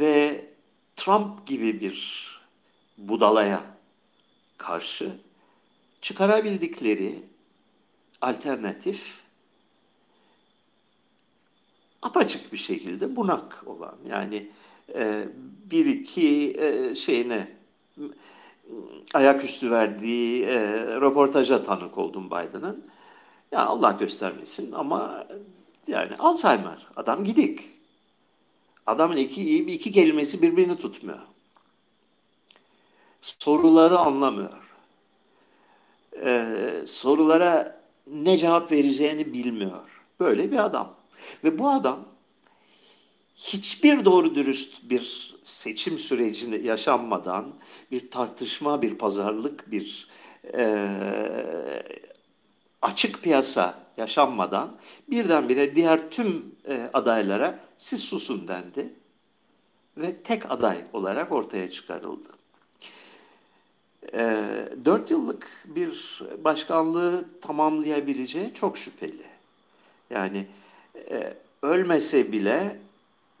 ve 0.00 0.44
Trump 0.96 1.46
gibi 1.46 1.80
bir 1.80 2.26
budalaya 2.98 3.71
karşı 4.62 5.12
çıkarabildikleri 6.00 7.22
alternatif 8.20 9.20
apaçık 12.02 12.52
bir 12.52 12.58
şekilde 12.58 13.16
bunak 13.16 13.64
olan 13.66 13.96
yani 14.06 14.50
e, 14.94 15.28
bir 15.70 15.86
iki 15.86 16.56
e, 16.58 16.94
şeyine 16.94 17.56
ayaküstü 19.14 19.70
verdiği 19.70 20.44
e, 20.44 20.60
röportaja 21.00 21.62
tanık 21.62 21.98
oldum 21.98 22.26
Biden'ın. 22.26 22.84
Ya 23.52 23.66
Allah 23.66 23.92
göstermesin 23.92 24.72
ama 24.72 25.26
yani 25.86 26.16
Alzheimer 26.16 26.86
adam 26.96 27.24
gidik. 27.24 27.60
Adamın 28.86 29.16
iki, 29.16 29.64
iki 29.64 29.92
kelimesi 29.92 30.42
birbirini 30.42 30.78
tutmuyor. 30.78 31.31
Soruları 33.22 33.98
anlamıyor. 33.98 34.74
Ee, 36.24 36.46
sorulara 36.86 37.82
ne 38.06 38.38
cevap 38.38 38.72
vereceğini 38.72 39.32
bilmiyor. 39.32 40.02
Böyle 40.20 40.50
bir 40.50 40.64
adam. 40.64 40.94
Ve 41.44 41.58
bu 41.58 41.70
adam 41.70 42.04
hiçbir 43.34 44.04
doğru 44.04 44.34
dürüst 44.34 44.90
bir 44.90 45.34
seçim 45.42 45.98
sürecini 45.98 46.66
yaşanmadan 46.66 47.52
bir 47.90 48.10
tartışma, 48.10 48.82
bir 48.82 48.98
pazarlık, 48.98 49.70
bir 49.70 50.08
e, 50.54 50.88
açık 52.82 53.22
piyasa 53.22 53.78
yaşanmadan 53.96 54.76
birdenbire 55.10 55.76
diğer 55.76 56.10
tüm 56.10 56.54
e, 56.68 56.90
adaylara 56.92 57.60
siz 57.78 58.00
susun 58.00 58.48
dendi 58.48 58.94
ve 59.96 60.22
tek 60.22 60.50
aday 60.50 60.84
olarak 60.92 61.32
ortaya 61.32 61.70
çıkarıldı. 61.70 62.41
E, 64.14 64.44
dört 64.84 65.10
yıllık 65.10 65.64
bir 65.66 66.22
başkanlığı 66.44 67.24
tamamlayabileceği 67.40 68.54
çok 68.54 68.78
şüpheli. 68.78 69.26
Yani 70.10 70.46
e, 71.10 71.34
ölmese 71.62 72.32
bile 72.32 72.76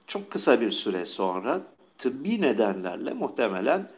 çok 0.06 0.30
kısa 0.30 0.60
bir 0.60 0.70
süre 0.70 1.06
sonra 1.06 1.60
tıbbi 1.98 2.40
nedenlerle 2.40 3.12
muhtemelen 3.12 3.90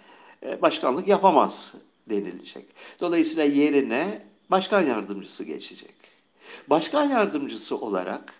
e, 0.42 0.62
başkanlık 0.62 1.08
yapamaz 1.08 1.74
denilecek. 2.10 2.64
Dolayısıyla 3.00 3.44
yerine 3.44 4.22
başkan 4.50 4.82
yardımcısı 4.82 5.44
geçecek. 5.44 5.94
Başkan 6.70 7.04
yardımcısı 7.04 7.76
olarak 7.76 8.34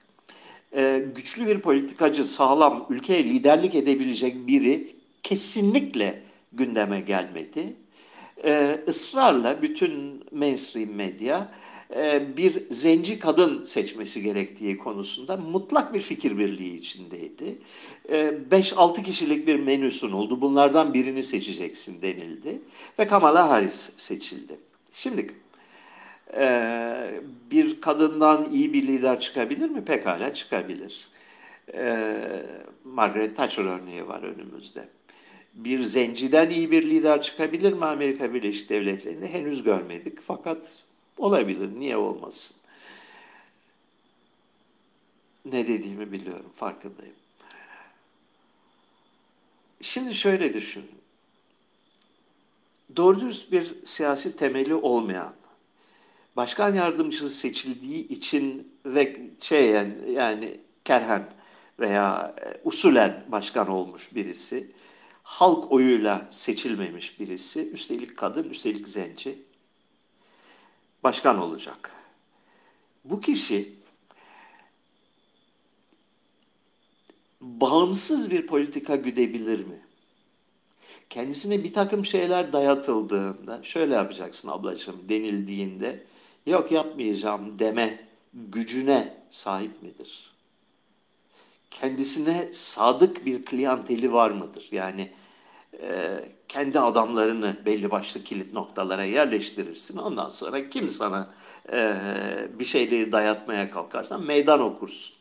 e, 0.76 1.06
güçlü 1.16 1.46
bir 1.46 1.60
politikacı, 1.60 2.24
sağlam, 2.24 2.86
ülkeye 2.90 3.24
liderlik 3.24 3.74
edebilecek 3.74 4.46
biri 4.46 4.96
kesinlikle 5.22 6.22
gündeme 6.52 7.00
gelmedi. 7.00 7.74
E, 8.44 8.80
ısrarla 8.88 9.62
bütün 9.62 10.24
mainstream 10.32 10.90
medya 10.90 11.52
e, 11.96 12.36
bir 12.36 12.70
zenci 12.70 13.18
kadın 13.18 13.64
seçmesi 13.64 14.22
gerektiği 14.22 14.78
konusunda 14.78 15.36
mutlak 15.36 15.94
bir 15.94 16.00
fikir 16.00 16.38
birliği 16.38 16.76
içindeydi. 16.76 17.58
5-6 18.08 19.00
e, 19.00 19.02
kişilik 19.02 19.46
bir 19.46 19.60
menü 19.60 19.90
sunuldu. 19.90 20.40
Bunlardan 20.40 20.94
birini 20.94 21.22
seçeceksin 21.22 22.02
denildi. 22.02 22.62
Ve 22.98 23.06
Kamala 23.06 23.50
Harris 23.50 23.90
seçildi. 23.96 24.58
Şimdi 24.92 25.26
e, 26.36 27.20
bir 27.50 27.80
kadından 27.80 28.50
iyi 28.52 28.72
bir 28.72 28.86
lider 28.86 29.20
çıkabilir 29.20 29.70
mi? 29.70 29.84
Pekala 29.84 30.34
çıkabilir. 30.34 31.08
Margaret 32.84 33.36
Thatcher 33.36 33.64
örneği 33.64 34.08
var 34.08 34.22
önümüzde. 34.22 34.88
Bir 35.54 35.82
zenciden 35.82 36.50
iyi 36.50 36.70
bir 36.70 36.90
lider 36.90 37.22
çıkabilir 37.22 37.72
mi 37.72 37.84
Amerika 37.84 38.34
Birleşik 38.34 38.70
Devletleri'nde? 38.70 39.32
Henüz 39.32 39.62
görmedik 39.62 40.20
fakat 40.20 40.84
Olabilir, 41.18 41.80
niye 41.80 41.96
olmasın? 41.96 42.56
Ne 45.44 45.68
dediğimi 45.68 46.12
biliyorum, 46.12 46.50
farkındayım. 46.54 47.14
Şimdi 49.80 50.14
şöyle 50.14 50.54
düşün. 50.54 50.84
Doğru 52.96 53.20
dürüst 53.20 53.52
bir 53.52 53.84
siyasi 53.84 54.36
temeli 54.36 54.74
olmayan, 54.74 55.34
başkan 56.36 56.74
yardımcısı 56.74 57.30
seçildiği 57.30 58.08
için 58.08 58.72
ve 58.86 59.30
şey 59.40 59.70
yani, 59.70 60.12
yani 60.12 60.60
kerhen 60.84 61.32
veya 61.80 62.34
e, 62.44 62.60
usulen 62.64 63.24
başkan 63.28 63.68
olmuş 63.68 64.14
birisi, 64.14 64.70
halk 65.24 65.72
oyuyla 65.72 66.28
seçilmemiş 66.30 67.20
birisi, 67.20 67.70
üstelik 67.70 68.16
kadın, 68.16 68.44
üstelik 68.50 68.88
zenci, 68.88 69.42
başkan 71.02 71.38
olacak. 71.38 71.92
Bu 73.04 73.20
kişi 73.20 73.74
bağımsız 77.40 78.30
bir 78.30 78.46
politika 78.46 78.96
güdebilir 78.96 79.66
mi? 79.66 79.80
Kendisine 81.10 81.64
bir 81.64 81.72
takım 81.72 82.06
şeyler 82.06 82.52
dayatıldığında 82.52 83.62
şöyle 83.62 83.94
yapacaksın 83.94 84.48
ablacığım 84.48 85.08
denildiğinde 85.08 86.04
yok 86.46 86.72
yapmayacağım 86.72 87.58
deme 87.58 88.08
gücüne 88.34 89.24
sahip 89.30 89.82
midir? 89.82 90.33
Kendisine 91.74 92.48
sadık 92.52 93.26
bir 93.26 93.44
klianteli 93.44 94.12
var 94.12 94.30
mıdır? 94.30 94.68
Yani 94.72 95.12
e, 95.82 96.20
kendi 96.48 96.80
adamlarını 96.80 97.56
belli 97.66 97.90
başlı 97.90 98.24
kilit 98.24 98.52
noktalara 98.52 99.04
yerleştirirsin. 99.04 99.96
Ondan 99.98 100.28
sonra 100.28 100.68
kim 100.68 100.90
sana 100.90 101.30
e, 101.72 101.94
bir 102.58 102.64
şeyleri 102.64 103.12
dayatmaya 103.12 103.70
kalkarsan 103.70 104.22
meydan 104.26 104.60
okursun. 104.60 105.16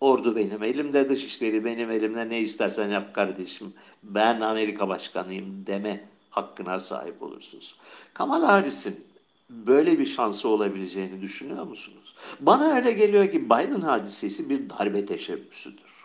Ordu 0.00 0.36
benim 0.36 0.62
elimde, 0.62 1.08
dışişleri 1.08 1.64
benim 1.64 1.90
elimde 1.90 2.28
ne 2.28 2.40
istersen 2.40 2.88
yap 2.88 3.14
kardeşim. 3.14 3.74
Ben 4.02 4.40
Amerika 4.40 4.88
başkanıyım 4.88 5.66
deme 5.66 6.04
hakkına 6.30 6.80
sahip 6.80 7.22
olursunuz. 7.22 7.80
Kamala 8.14 8.48
Harris'in 8.48 9.06
böyle 9.50 9.98
bir 9.98 10.06
şansı 10.06 10.48
olabileceğini 10.48 11.20
düşünüyor 11.22 11.64
musunuz? 11.64 12.07
Bana 12.40 12.74
öyle 12.74 12.92
geliyor 12.92 13.32
ki 13.32 13.44
Biden 13.44 13.80
hadisesi 13.80 14.50
bir 14.50 14.70
darbe 14.70 15.06
teşebbüsüdür. 15.06 16.04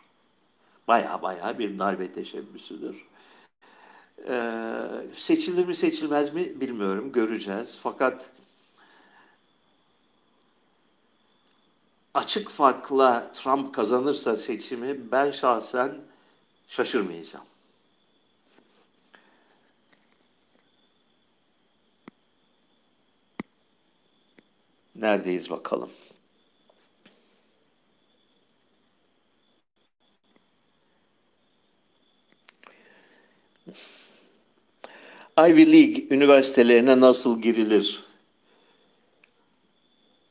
Baya 0.87 1.21
baya 1.21 1.59
bir 1.59 1.79
darbe 1.79 2.13
teşebbüsüdür. 2.13 3.05
Ee, 4.27 4.87
seçilir 5.13 5.65
mi 5.67 5.75
seçilmez 5.75 6.33
mi 6.33 6.61
bilmiyorum, 6.61 7.11
göreceğiz. 7.11 7.79
Fakat 7.83 8.31
açık 12.13 12.49
farkla 12.49 13.31
Trump 13.33 13.75
kazanırsa 13.75 14.37
seçimi 14.37 15.11
ben 15.11 15.31
şahsen 15.31 15.95
şaşırmayacağım. 16.67 17.45
Neredeyiz 24.95 25.49
bakalım. 25.49 25.89
Ivy 35.39 35.71
League 35.73 36.07
üniversitelerine 36.15 36.99
nasıl 36.99 37.41
girilir? 37.41 38.03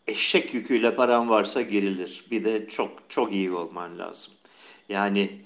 Eşek 0.06 0.54
yüküyle 0.54 0.94
paran 0.94 1.28
varsa 1.28 1.62
girilir. 1.62 2.24
Bir 2.30 2.44
de 2.44 2.68
çok 2.68 2.90
çok 3.08 3.32
iyi 3.32 3.52
olman 3.52 3.98
lazım. 3.98 4.32
Yani 4.88 5.40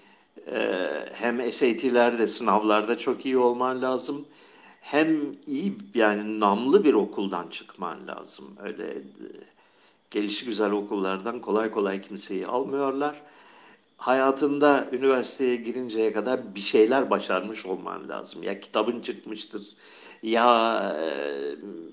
e, 0.53 0.81
hem 1.15 1.53
SAT'lerde, 1.53 2.27
sınavlarda 2.27 2.99
çok 2.99 3.27
iyi 3.27 3.39
olman 3.39 3.83
lazım. 3.83 4.27
Hem 4.81 5.37
iyi 5.47 5.77
yani 5.95 6.41
namlı 6.41 6.85
bir 6.85 6.95
okuldan 6.95 7.49
çıkman 7.49 8.07
lazım. 8.07 8.57
Öyle 8.63 8.85
e, 8.85 9.03
gelişi 10.11 10.45
güzel 10.47 10.71
okullardan 10.71 11.41
kolay 11.41 11.71
kolay 11.71 12.03
kimseyi 12.03 12.47
almıyorlar 12.47 13.23
hayatında 13.97 14.89
üniversiteye 14.93 15.57
girinceye 15.57 16.13
kadar 16.13 16.55
bir 16.55 16.61
şeyler 16.61 17.11
başarmış 17.11 17.67
olman 17.67 18.09
lazım. 18.09 18.43
Ya 18.43 18.61
kitabın 18.61 19.01
çıkmıştır, 19.01 19.63
ya 20.23 20.81
e, 21.01 21.11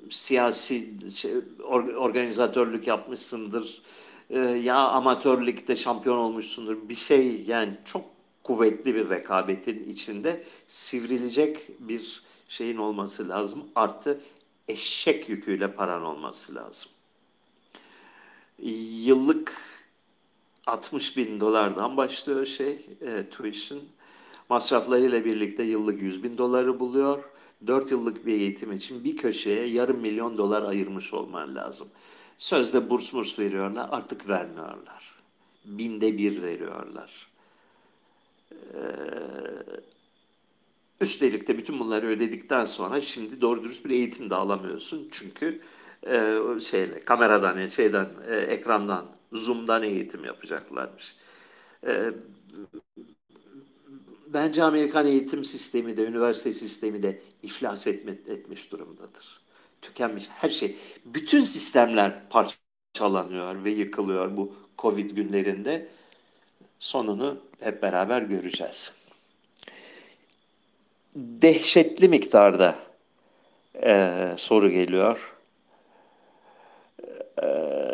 siyasi 0.09 0.89
şey, 1.15 1.31
or, 1.63 1.83
organizatörlük 1.83 2.87
yapmışsındır, 2.87 3.81
e, 4.29 4.39
ya 4.39 4.75
amatörlükte 4.75 5.75
şampiyon 5.75 6.17
olmuşsundur. 6.17 6.89
Bir 6.89 6.95
şey 6.95 7.43
yani 7.47 7.77
çok 7.85 8.05
kuvvetli 8.43 8.95
bir 8.95 9.09
rekabetin 9.09 9.83
içinde 9.83 10.43
sivrilecek 10.67 11.69
bir 11.79 12.23
şeyin 12.47 12.77
olması 12.77 13.29
lazım. 13.29 13.63
Artı 13.75 14.21
eşek 14.67 15.29
yüküyle 15.29 15.73
paran 15.73 16.03
olması 16.03 16.55
lazım. 16.55 16.91
Yıllık 19.03 19.72
60 20.67 21.17
bin 21.17 21.39
dolardan 21.39 21.97
başlıyor 21.97 22.45
şey 22.45 22.87
e, 23.01 23.29
tuition. 23.29 23.81
Masraflarıyla 24.49 25.25
birlikte 25.25 25.63
yıllık 25.63 26.01
100 26.01 26.23
bin 26.23 26.37
doları 26.37 26.79
buluyor. 26.79 27.23
4 27.67 27.91
yıllık 27.91 28.25
bir 28.25 28.33
eğitim 28.33 28.71
için 28.71 29.03
bir 29.03 29.17
köşeye 29.17 29.65
yarım 29.65 29.99
milyon 29.99 30.37
dolar 30.37 30.63
ayırmış 30.63 31.13
olman 31.13 31.55
lazım. 31.55 31.87
Sözde 32.37 32.89
burs 32.89 33.13
murs 33.13 33.39
veriyorlar 33.39 33.89
artık 33.91 34.29
vermiyorlar. 34.29 35.13
Binde 35.65 36.17
bir 36.17 36.41
veriyorlar. 36.41 37.27
Ee, 38.51 38.57
üstelik 41.01 41.47
de 41.47 41.57
bütün 41.57 41.79
bunları 41.79 42.07
ödedikten 42.07 42.65
sonra 42.65 43.01
şimdi 43.01 43.41
doğru 43.41 43.63
dürüst 43.63 43.85
bir 43.85 43.89
eğitim 43.89 44.29
de 44.29 44.35
alamıyorsun. 44.35 45.07
Çünkü 45.11 45.61
e, 46.07 46.39
şeyle 46.61 46.99
kameradan 46.99 47.67
şeyden 47.67 48.07
e, 48.29 48.35
ekrandan 48.35 49.05
Zoom'dan 49.33 49.83
eğitim 49.83 50.25
yapacaklarmış. 50.25 51.15
E, 51.87 52.11
bence 54.27 54.63
Amerikan 54.63 55.07
eğitim 55.07 55.45
sistemi 55.45 55.97
de 55.97 56.03
üniversite 56.03 56.53
sistemi 56.53 57.03
de 57.03 57.21
iflas 57.43 57.87
etme, 57.87 58.11
etmiş 58.11 58.71
durumdadır. 58.71 59.41
Tükenmiş 59.81 60.29
her 60.29 60.49
şey. 60.49 60.77
Bütün 61.05 61.43
sistemler 61.43 62.13
parçalanıyor 62.29 63.63
ve 63.63 63.69
yıkılıyor 63.71 64.37
bu 64.37 64.55
Covid 64.77 65.11
günlerinde. 65.11 65.87
Sonunu 66.79 67.37
hep 67.59 67.81
beraber 67.81 68.21
göreceğiz. 68.21 68.93
Dehşetli 71.15 72.07
miktarda 72.09 72.75
e, 73.83 74.19
soru 74.37 74.69
geliyor. 74.69 75.37
E, 77.43 77.92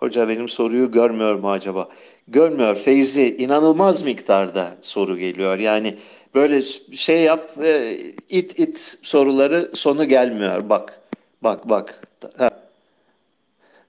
Hoca 0.00 0.28
benim 0.28 0.48
soruyu 0.48 0.90
görmüyor 0.90 1.34
mu 1.34 1.50
acaba? 1.52 1.88
Görmüyor. 2.28 2.74
Feyzi 2.76 3.36
inanılmaz 3.36 4.02
miktarda 4.02 4.76
soru 4.82 5.18
geliyor. 5.18 5.58
Yani 5.58 5.98
böyle 6.34 6.62
şey 6.92 7.22
yap 7.22 7.50
e, 7.62 7.98
it 8.28 8.58
it 8.58 8.98
soruları 9.02 9.70
sonu 9.74 10.08
gelmiyor. 10.08 10.68
Bak 10.68 11.00
bak 11.42 11.68
bak. 11.68 12.02
Ha. 12.38 12.50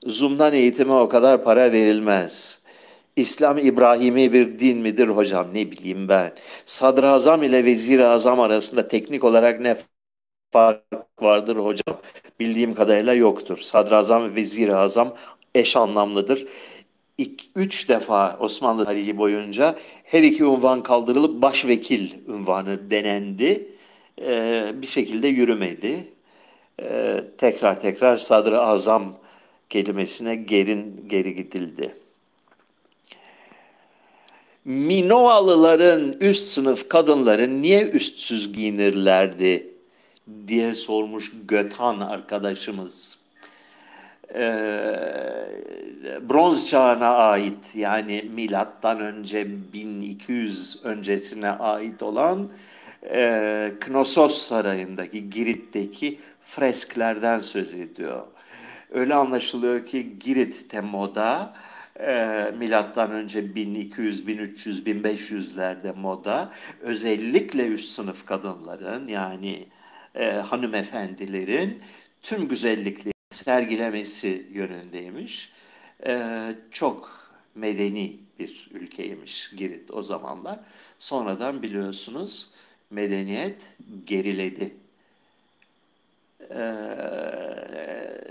Zoom'dan 0.06 0.54
eğitime 0.54 0.94
o 0.94 1.10
kadar 1.10 1.44
para 1.44 1.72
verilmez. 1.72 2.62
İslam 3.16 3.58
İbrahimi 3.58 4.34
bir 4.34 4.60
din 4.60 4.78
midir 4.78 5.08
hocam 5.08 5.48
ne 5.54 5.72
bileyim 5.72 6.08
ben. 6.08 6.32
Sadrazam 6.66 7.44
ile 7.44 7.66
vezir-i 7.66 8.06
azam 8.06 8.40
arasında 8.40 8.88
teknik 8.88 9.24
olarak 9.24 9.60
ne 9.60 9.78
fark 10.52 10.84
vardır 11.22 11.56
hocam? 11.58 11.98
Bildiğim 12.40 12.74
kadarıyla 12.74 13.14
yoktur. 13.14 13.58
Sadrazam 13.58 14.24
ve 14.24 14.36
vezir-i 14.36 14.76
azam 14.76 15.16
eş 15.56 15.76
anlamlıdır. 15.76 16.48
İk, 17.18 17.50
üç 17.56 17.90
defa 17.90 18.38
Osmanlı 18.40 18.86
tarihi 18.86 19.18
boyunca 19.18 19.76
her 20.04 20.24
iki 20.24 20.46
unvan 20.46 20.84
kaldırılıp 20.84 21.42
başvekil 21.42 22.12
unvanı 22.28 22.90
denendi. 22.90 23.68
Ee, 24.22 24.66
bir 24.74 24.88
şekilde 24.88 25.28
yürümedi. 25.28 26.06
Ee, 26.82 27.24
tekrar 27.38 27.82
tekrar 27.82 28.18
sadr-ı 28.18 28.62
azam 28.62 29.18
kelimesine 29.70 30.36
gerin 30.36 31.06
geri 31.08 31.36
gidildi. 31.36 31.96
Minoalıların 34.66 36.16
üst 36.20 36.44
sınıf 36.44 36.90
kadınları 36.90 37.62
niye 37.62 37.84
üstsüz 37.84 38.54
giyinirlerdi 38.54 39.74
diye 40.48 40.76
sormuş 40.76 41.32
Götan 41.48 42.00
arkadaşımız 42.00 43.21
e, 44.36 44.42
bronz 46.30 46.70
çağına 46.70 47.16
ait 47.16 47.76
yani 47.76 48.30
milattan 48.34 49.00
önce 49.00 49.48
1200 49.74 50.80
öncesine 50.84 51.50
ait 51.50 52.04
olan 52.04 52.50
e, 53.04 53.72
Knossos 53.80 54.38
Sarayı'ndaki 54.38 55.30
Girit'teki 55.30 56.20
fresklerden 56.40 57.40
söz 57.40 57.74
ediyor. 57.74 58.28
Öyle 58.92 59.16
anlaşılıyor 59.16 59.86
ki 59.86 60.20
Girit 60.20 60.70
Temo'da 60.70 61.54
e, 62.00 62.46
milattan 62.58 63.12
önce 63.12 63.56
1200, 63.56 64.28
1300, 64.28 64.86
1500'lerde 64.86 65.96
moda 65.96 66.52
özellikle 66.82 67.68
üst 67.68 67.90
sınıf 67.90 68.26
kadınların 68.26 69.08
yani 69.08 69.68
e, 70.16 70.32
hanımefendilerin 70.32 71.82
tüm 72.22 72.48
güzellikleri 72.48 73.21
sergilemesi 73.32 74.48
yönündeymiş. 74.52 75.52
Ee, 76.08 76.56
çok 76.72 77.32
medeni 77.56 78.20
bir 78.40 78.70
ülkeymiş 78.74 79.52
Girit 79.58 79.92
o 79.92 80.04
zamanlar. 80.04 80.60
Sonradan 81.00 81.62
biliyorsunuz 81.62 82.52
medeniyet 82.92 83.76
geriledi. 84.06 84.76
Ee, 86.50 88.22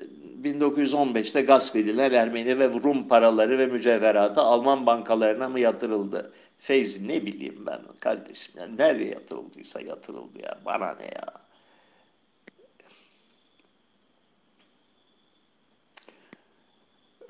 1915'te 0.42 1.42
gasp 1.42 1.76
edilen 1.76 2.12
Ermeni 2.12 2.58
ve 2.58 2.68
Rum 2.68 3.08
paraları 3.08 3.58
ve 3.58 3.66
mücevheratı 3.66 4.40
Alman 4.40 4.86
bankalarına 4.86 5.48
mı 5.48 5.60
yatırıldı? 5.60 6.32
Feyzi 6.58 7.08
ne 7.08 7.26
bileyim 7.26 7.66
ben 7.66 7.80
kardeşim. 8.00 8.54
Yani 8.60 8.76
nereye 8.76 9.10
yatırıldıysa 9.10 9.80
yatırıldı 9.80 10.38
ya. 10.42 10.60
Bana 10.64 10.94
ne 10.94 11.04
ya. 11.04 11.39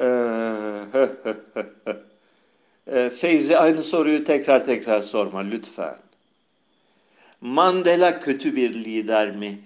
Ee, 0.01 0.81
Feyzi 3.11 3.59
aynı 3.59 3.83
soruyu 3.83 4.25
tekrar 4.25 4.65
tekrar 4.65 5.03
sorma 5.03 5.39
lütfen. 5.41 5.97
Mandela 7.41 8.21
kötü 8.21 8.57
bir 8.57 8.75
lider 8.75 9.37
mi? 9.37 9.61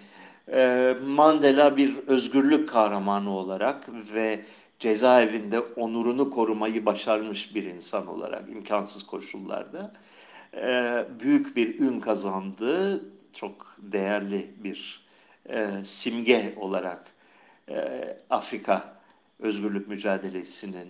Ee, 0.52 0.96
Mandela 1.06 1.76
bir 1.76 1.96
özgürlük 2.06 2.68
kahramanı 2.68 3.30
olarak 3.30 3.88
ve 4.14 4.44
cezaevinde 4.78 5.60
onurunu 5.60 6.30
korumayı 6.30 6.86
başarmış 6.86 7.54
bir 7.54 7.64
insan 7.64 8.06
olarak 8.06 8.48
imkansız 8.48 9.06
koşullarda 9.06 9.92
e, 10.56 11.04
büyük 11.20 11.56
bir 11.56 11.80
ün 11.80 12.00
kazandı. 12.00 13.00
Çok 13.32 13.76
değerli 13.78 14.50
bir 14.64 15.06
e, 15.48 15.68
simge 15.84 16.54
olarak 16.56 17.04
e, 17.70 17.76
Afrika 18.30 18.93
özgürlük 19.44 19.88
mücadelesinin 19.88 20.88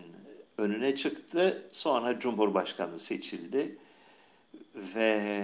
önüne 0.59 0.97
çıktı. 0.97 1.69
Sonra 1.73 2.19
Cumhurbaşkanı 2.19 2.99
seçildi 2.99 3.77
ve 4.75 5.43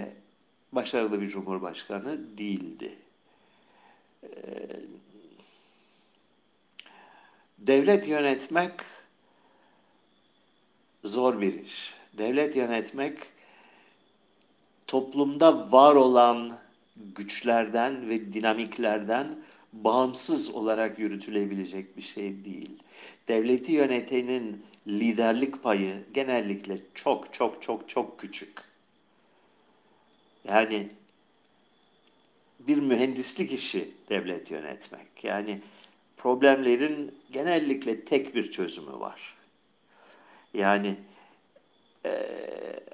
başarılı 0.72 1.20
bir 1.20 1.26
Cumhurbaşkanı 1.26 2.38
değildi. 2.38 2.96
devlet 7.58 8.08
yönetmek 8.08 8.72
zor 11.04 11.40
bir 11.40 11.64
iş. 11.64 11.94
Devlet 12.18 12.56
yönetmek 12.56 13.18
toplumda 14.86 15.72
var 15.72 15.94
olan 15.94 16.58
güçlerden 16.96 18.08
ve 18.08 18.32
dinamiklerden 18.34 19.28
bağımsız 19.72 20.54
olarak 20.54 20.98
yürütülebilecek 20.98 21.96
bir 21.96 22.02
şey 22.02 22.44
değil. 22.44 22.82
Devleti 23.28 23.72
yönetenin 23.72 24.64
liderlik 24.86 25.62
payı 25.62 25.94
genellikle 26.14 26.78
çok 26.94 27.34
çok 27.34 27.62
çok 27.62 27.88
çok 27.88 28.18
küçük. 28.18 28.58
Yani 30.48 30.88
bir 32.60 32.78
mühendislik 32.78 33.52
işi 33.52 33.90
devlet 34.08 34.50
yönetmek. 34.50 35.24
Yani 35.24 35.60
problemlerin 36.16 37.14
genellikle 37.32 38.04
tek 38.04 38.34
bir 38.34 38.50
çözümü 38.50 39.00
var. 39.00 39.34
Yani 40.54 40.96
e, 42.04 42.10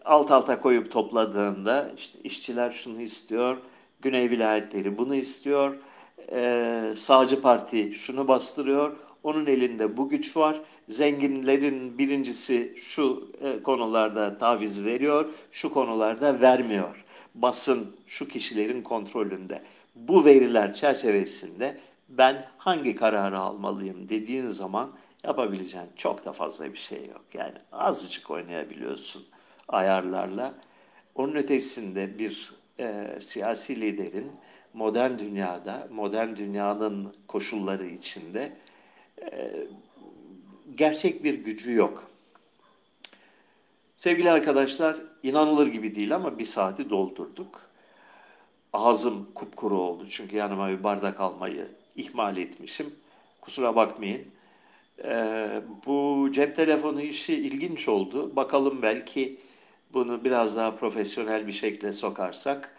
alt 0.04 0.30
alta 0.30 0.60
koyup 0.60 0.90
topladığında 0.90 1.92
işte 1.96 2.18
işçiler 2.24 2.70
şunu 2.70 3.00
istiyor, 3.00 3.58
Güney 4.00 4.30
vilayetleri 4.30 4.98
bunu 4.98 5.14
istiyor, 5.14 5.76
e, 6.32 6.82
sağcı 6.96 7.40
parti 7.40 7.94
şunu 7.94 8.28
bastırıyor, 8.28 8.96
onun 9.22 9.46
elinde 9.46 9.96
bu 9.96 10.08
güç 10.08 10.36
var. 10.36 10.60
Zenginlerin 10.88 11.98
birincisi 11.98 12.74
şu 12.76 13.30
e, 13.42 13.62
konularda 13.62 14.38
taviz 14.38 14.84
veriyor, 14.84 15.26
şu 15.52 15.72
konularda 15.72 16.40
vermiyor. 16.40 17.04
Basın 17.34 17.94
şu 18.06 18.28
kişilerin 18.28 18.82
kontrolünde. 18.82 19.62
Bu 19.94 20.24
veriler 20.24 20.72
çerçevesinde 20.72 21.78
ben 22.08 22.44
hangi 22.58 22.96
kararı 22.96 23.38
almalıyım 23.38 24.08
dediğin 24.08 24.48
zaman 24.50 24.92
yapabileceğin 25.24 25.88
çok 25.96 26.24
da 26.24 26.32
fazla 26.32 26.72
bir 26.72 26.78
şey 26.78 26.98
yok. 26.98 27.24
Yani 27.34 27.54
azıcık 27.72 28.30
oynayabiliyorsun 28.30 29.24
ayarlarla. 29.68 30.54
Onun 31.14 31.34
ötesinde 31.34 32.18
bir 32.18 32.52
e, 32.78 33.06
siyasi 33.20 33.80
liderin 33.80 34.32
modern 34.76 35.18
dünyada, 35.18 35.88
modern 35.90 36.36
dünyanın 36.36 37.14
koşulları 37.28 37.86
içinde 37.86 38.56
e, 39.22 39.52
gerçek 40.78 41.24
bir 41.24 41.34
gücü 41.34 41.72
yok. 41.72 42.10
Sevgili 43.96 44.30
arkadaşlar, 44.30 44.96
inanılır 45.22 45.66
gibi 45.66 45.94
değil 45.94 46.14
ama 46.14 46.38
bir 46.38 46.44
saati 46.44 46.90
doldurduk. 46.90 47.70
Ağzım 48.72 49.28
kupkuru 49.34 49.78
oldu 49.80 50.06
çünkü 50.10 50.36
yanıma 50.36 50.68
bir 50.68 50.84
bardak 50.84 51.20
almayı 51.20 51.68
ihmal 51.96 52.36
etmişim. 52.36 52.94
Kusura 53.40 53.76
bakmayın. 53.76 54.24
Ee, 55.04 55.62
bu 55.86 56.28
cep 56.32 56.56
telefonu 56.56 57.00
işi 57.02 57.34
ilginç 57.34 57.88
oldu. 57.88 58.36
Bakalım 58.36 58.82
belki 58.82 59.40
bunu 59.92 60.24
biraz 60.24 60.56
daha 60.56 60.74
profesyonel 60.74 61.46
bir 61.46 61.52
şekilde 61.52 61.92
sokarsak 61.92 62.76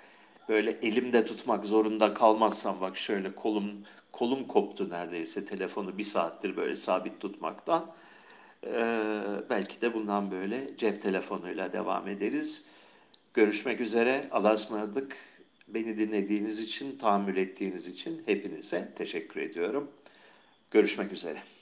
böyle 0.49 0.71
elimde 0.81 1.25
tutmak 1.25 1.65
zorunda 1.65 2.13
kalmazsam 2.13 2.81
bak 2.81 2.97
şöyle 2.97 3.35
kolum 3.35 3.83
kolum 4.11 4.47
koptu 4.47 4.89
neredeyse 4.89 5.45
telefonu 5.45 5.97
bir 5.97 6.03
saattir 6.03 6.57
böyle 6.57 6.75
sabit 6.75 7.19
tutmaktan. 7.19 7.91
Ee, 8.65 9.01
belki 9.49 9.81
de 9.81 9.93
bundan 9.93 10.31
böyle 10.31 10.77
cep 10.77 11.01
telefonuyla 11.01 11.73
devam 11.73 12.07
ederiz. 12.07 12.65
Görüşmek 13.33 13.81
üzere. 13.81 14.27
Allah'a 14.31 14.53
ısmarladık. 14.53 15.17
Beni 15.67 15.99
dinlediğiniz 15.99 16.59
için, 16.59 16.97
tahammül 16.97 17.37
ettiğiniz 17.37 17.87
için 17.87 18.23
hepinize 18.25 18.93
teşekkür 18.95 19.41
ediyorum. 19.41 19.91
Görüşmek 20.71 21.11
üzere. 21.11 21.56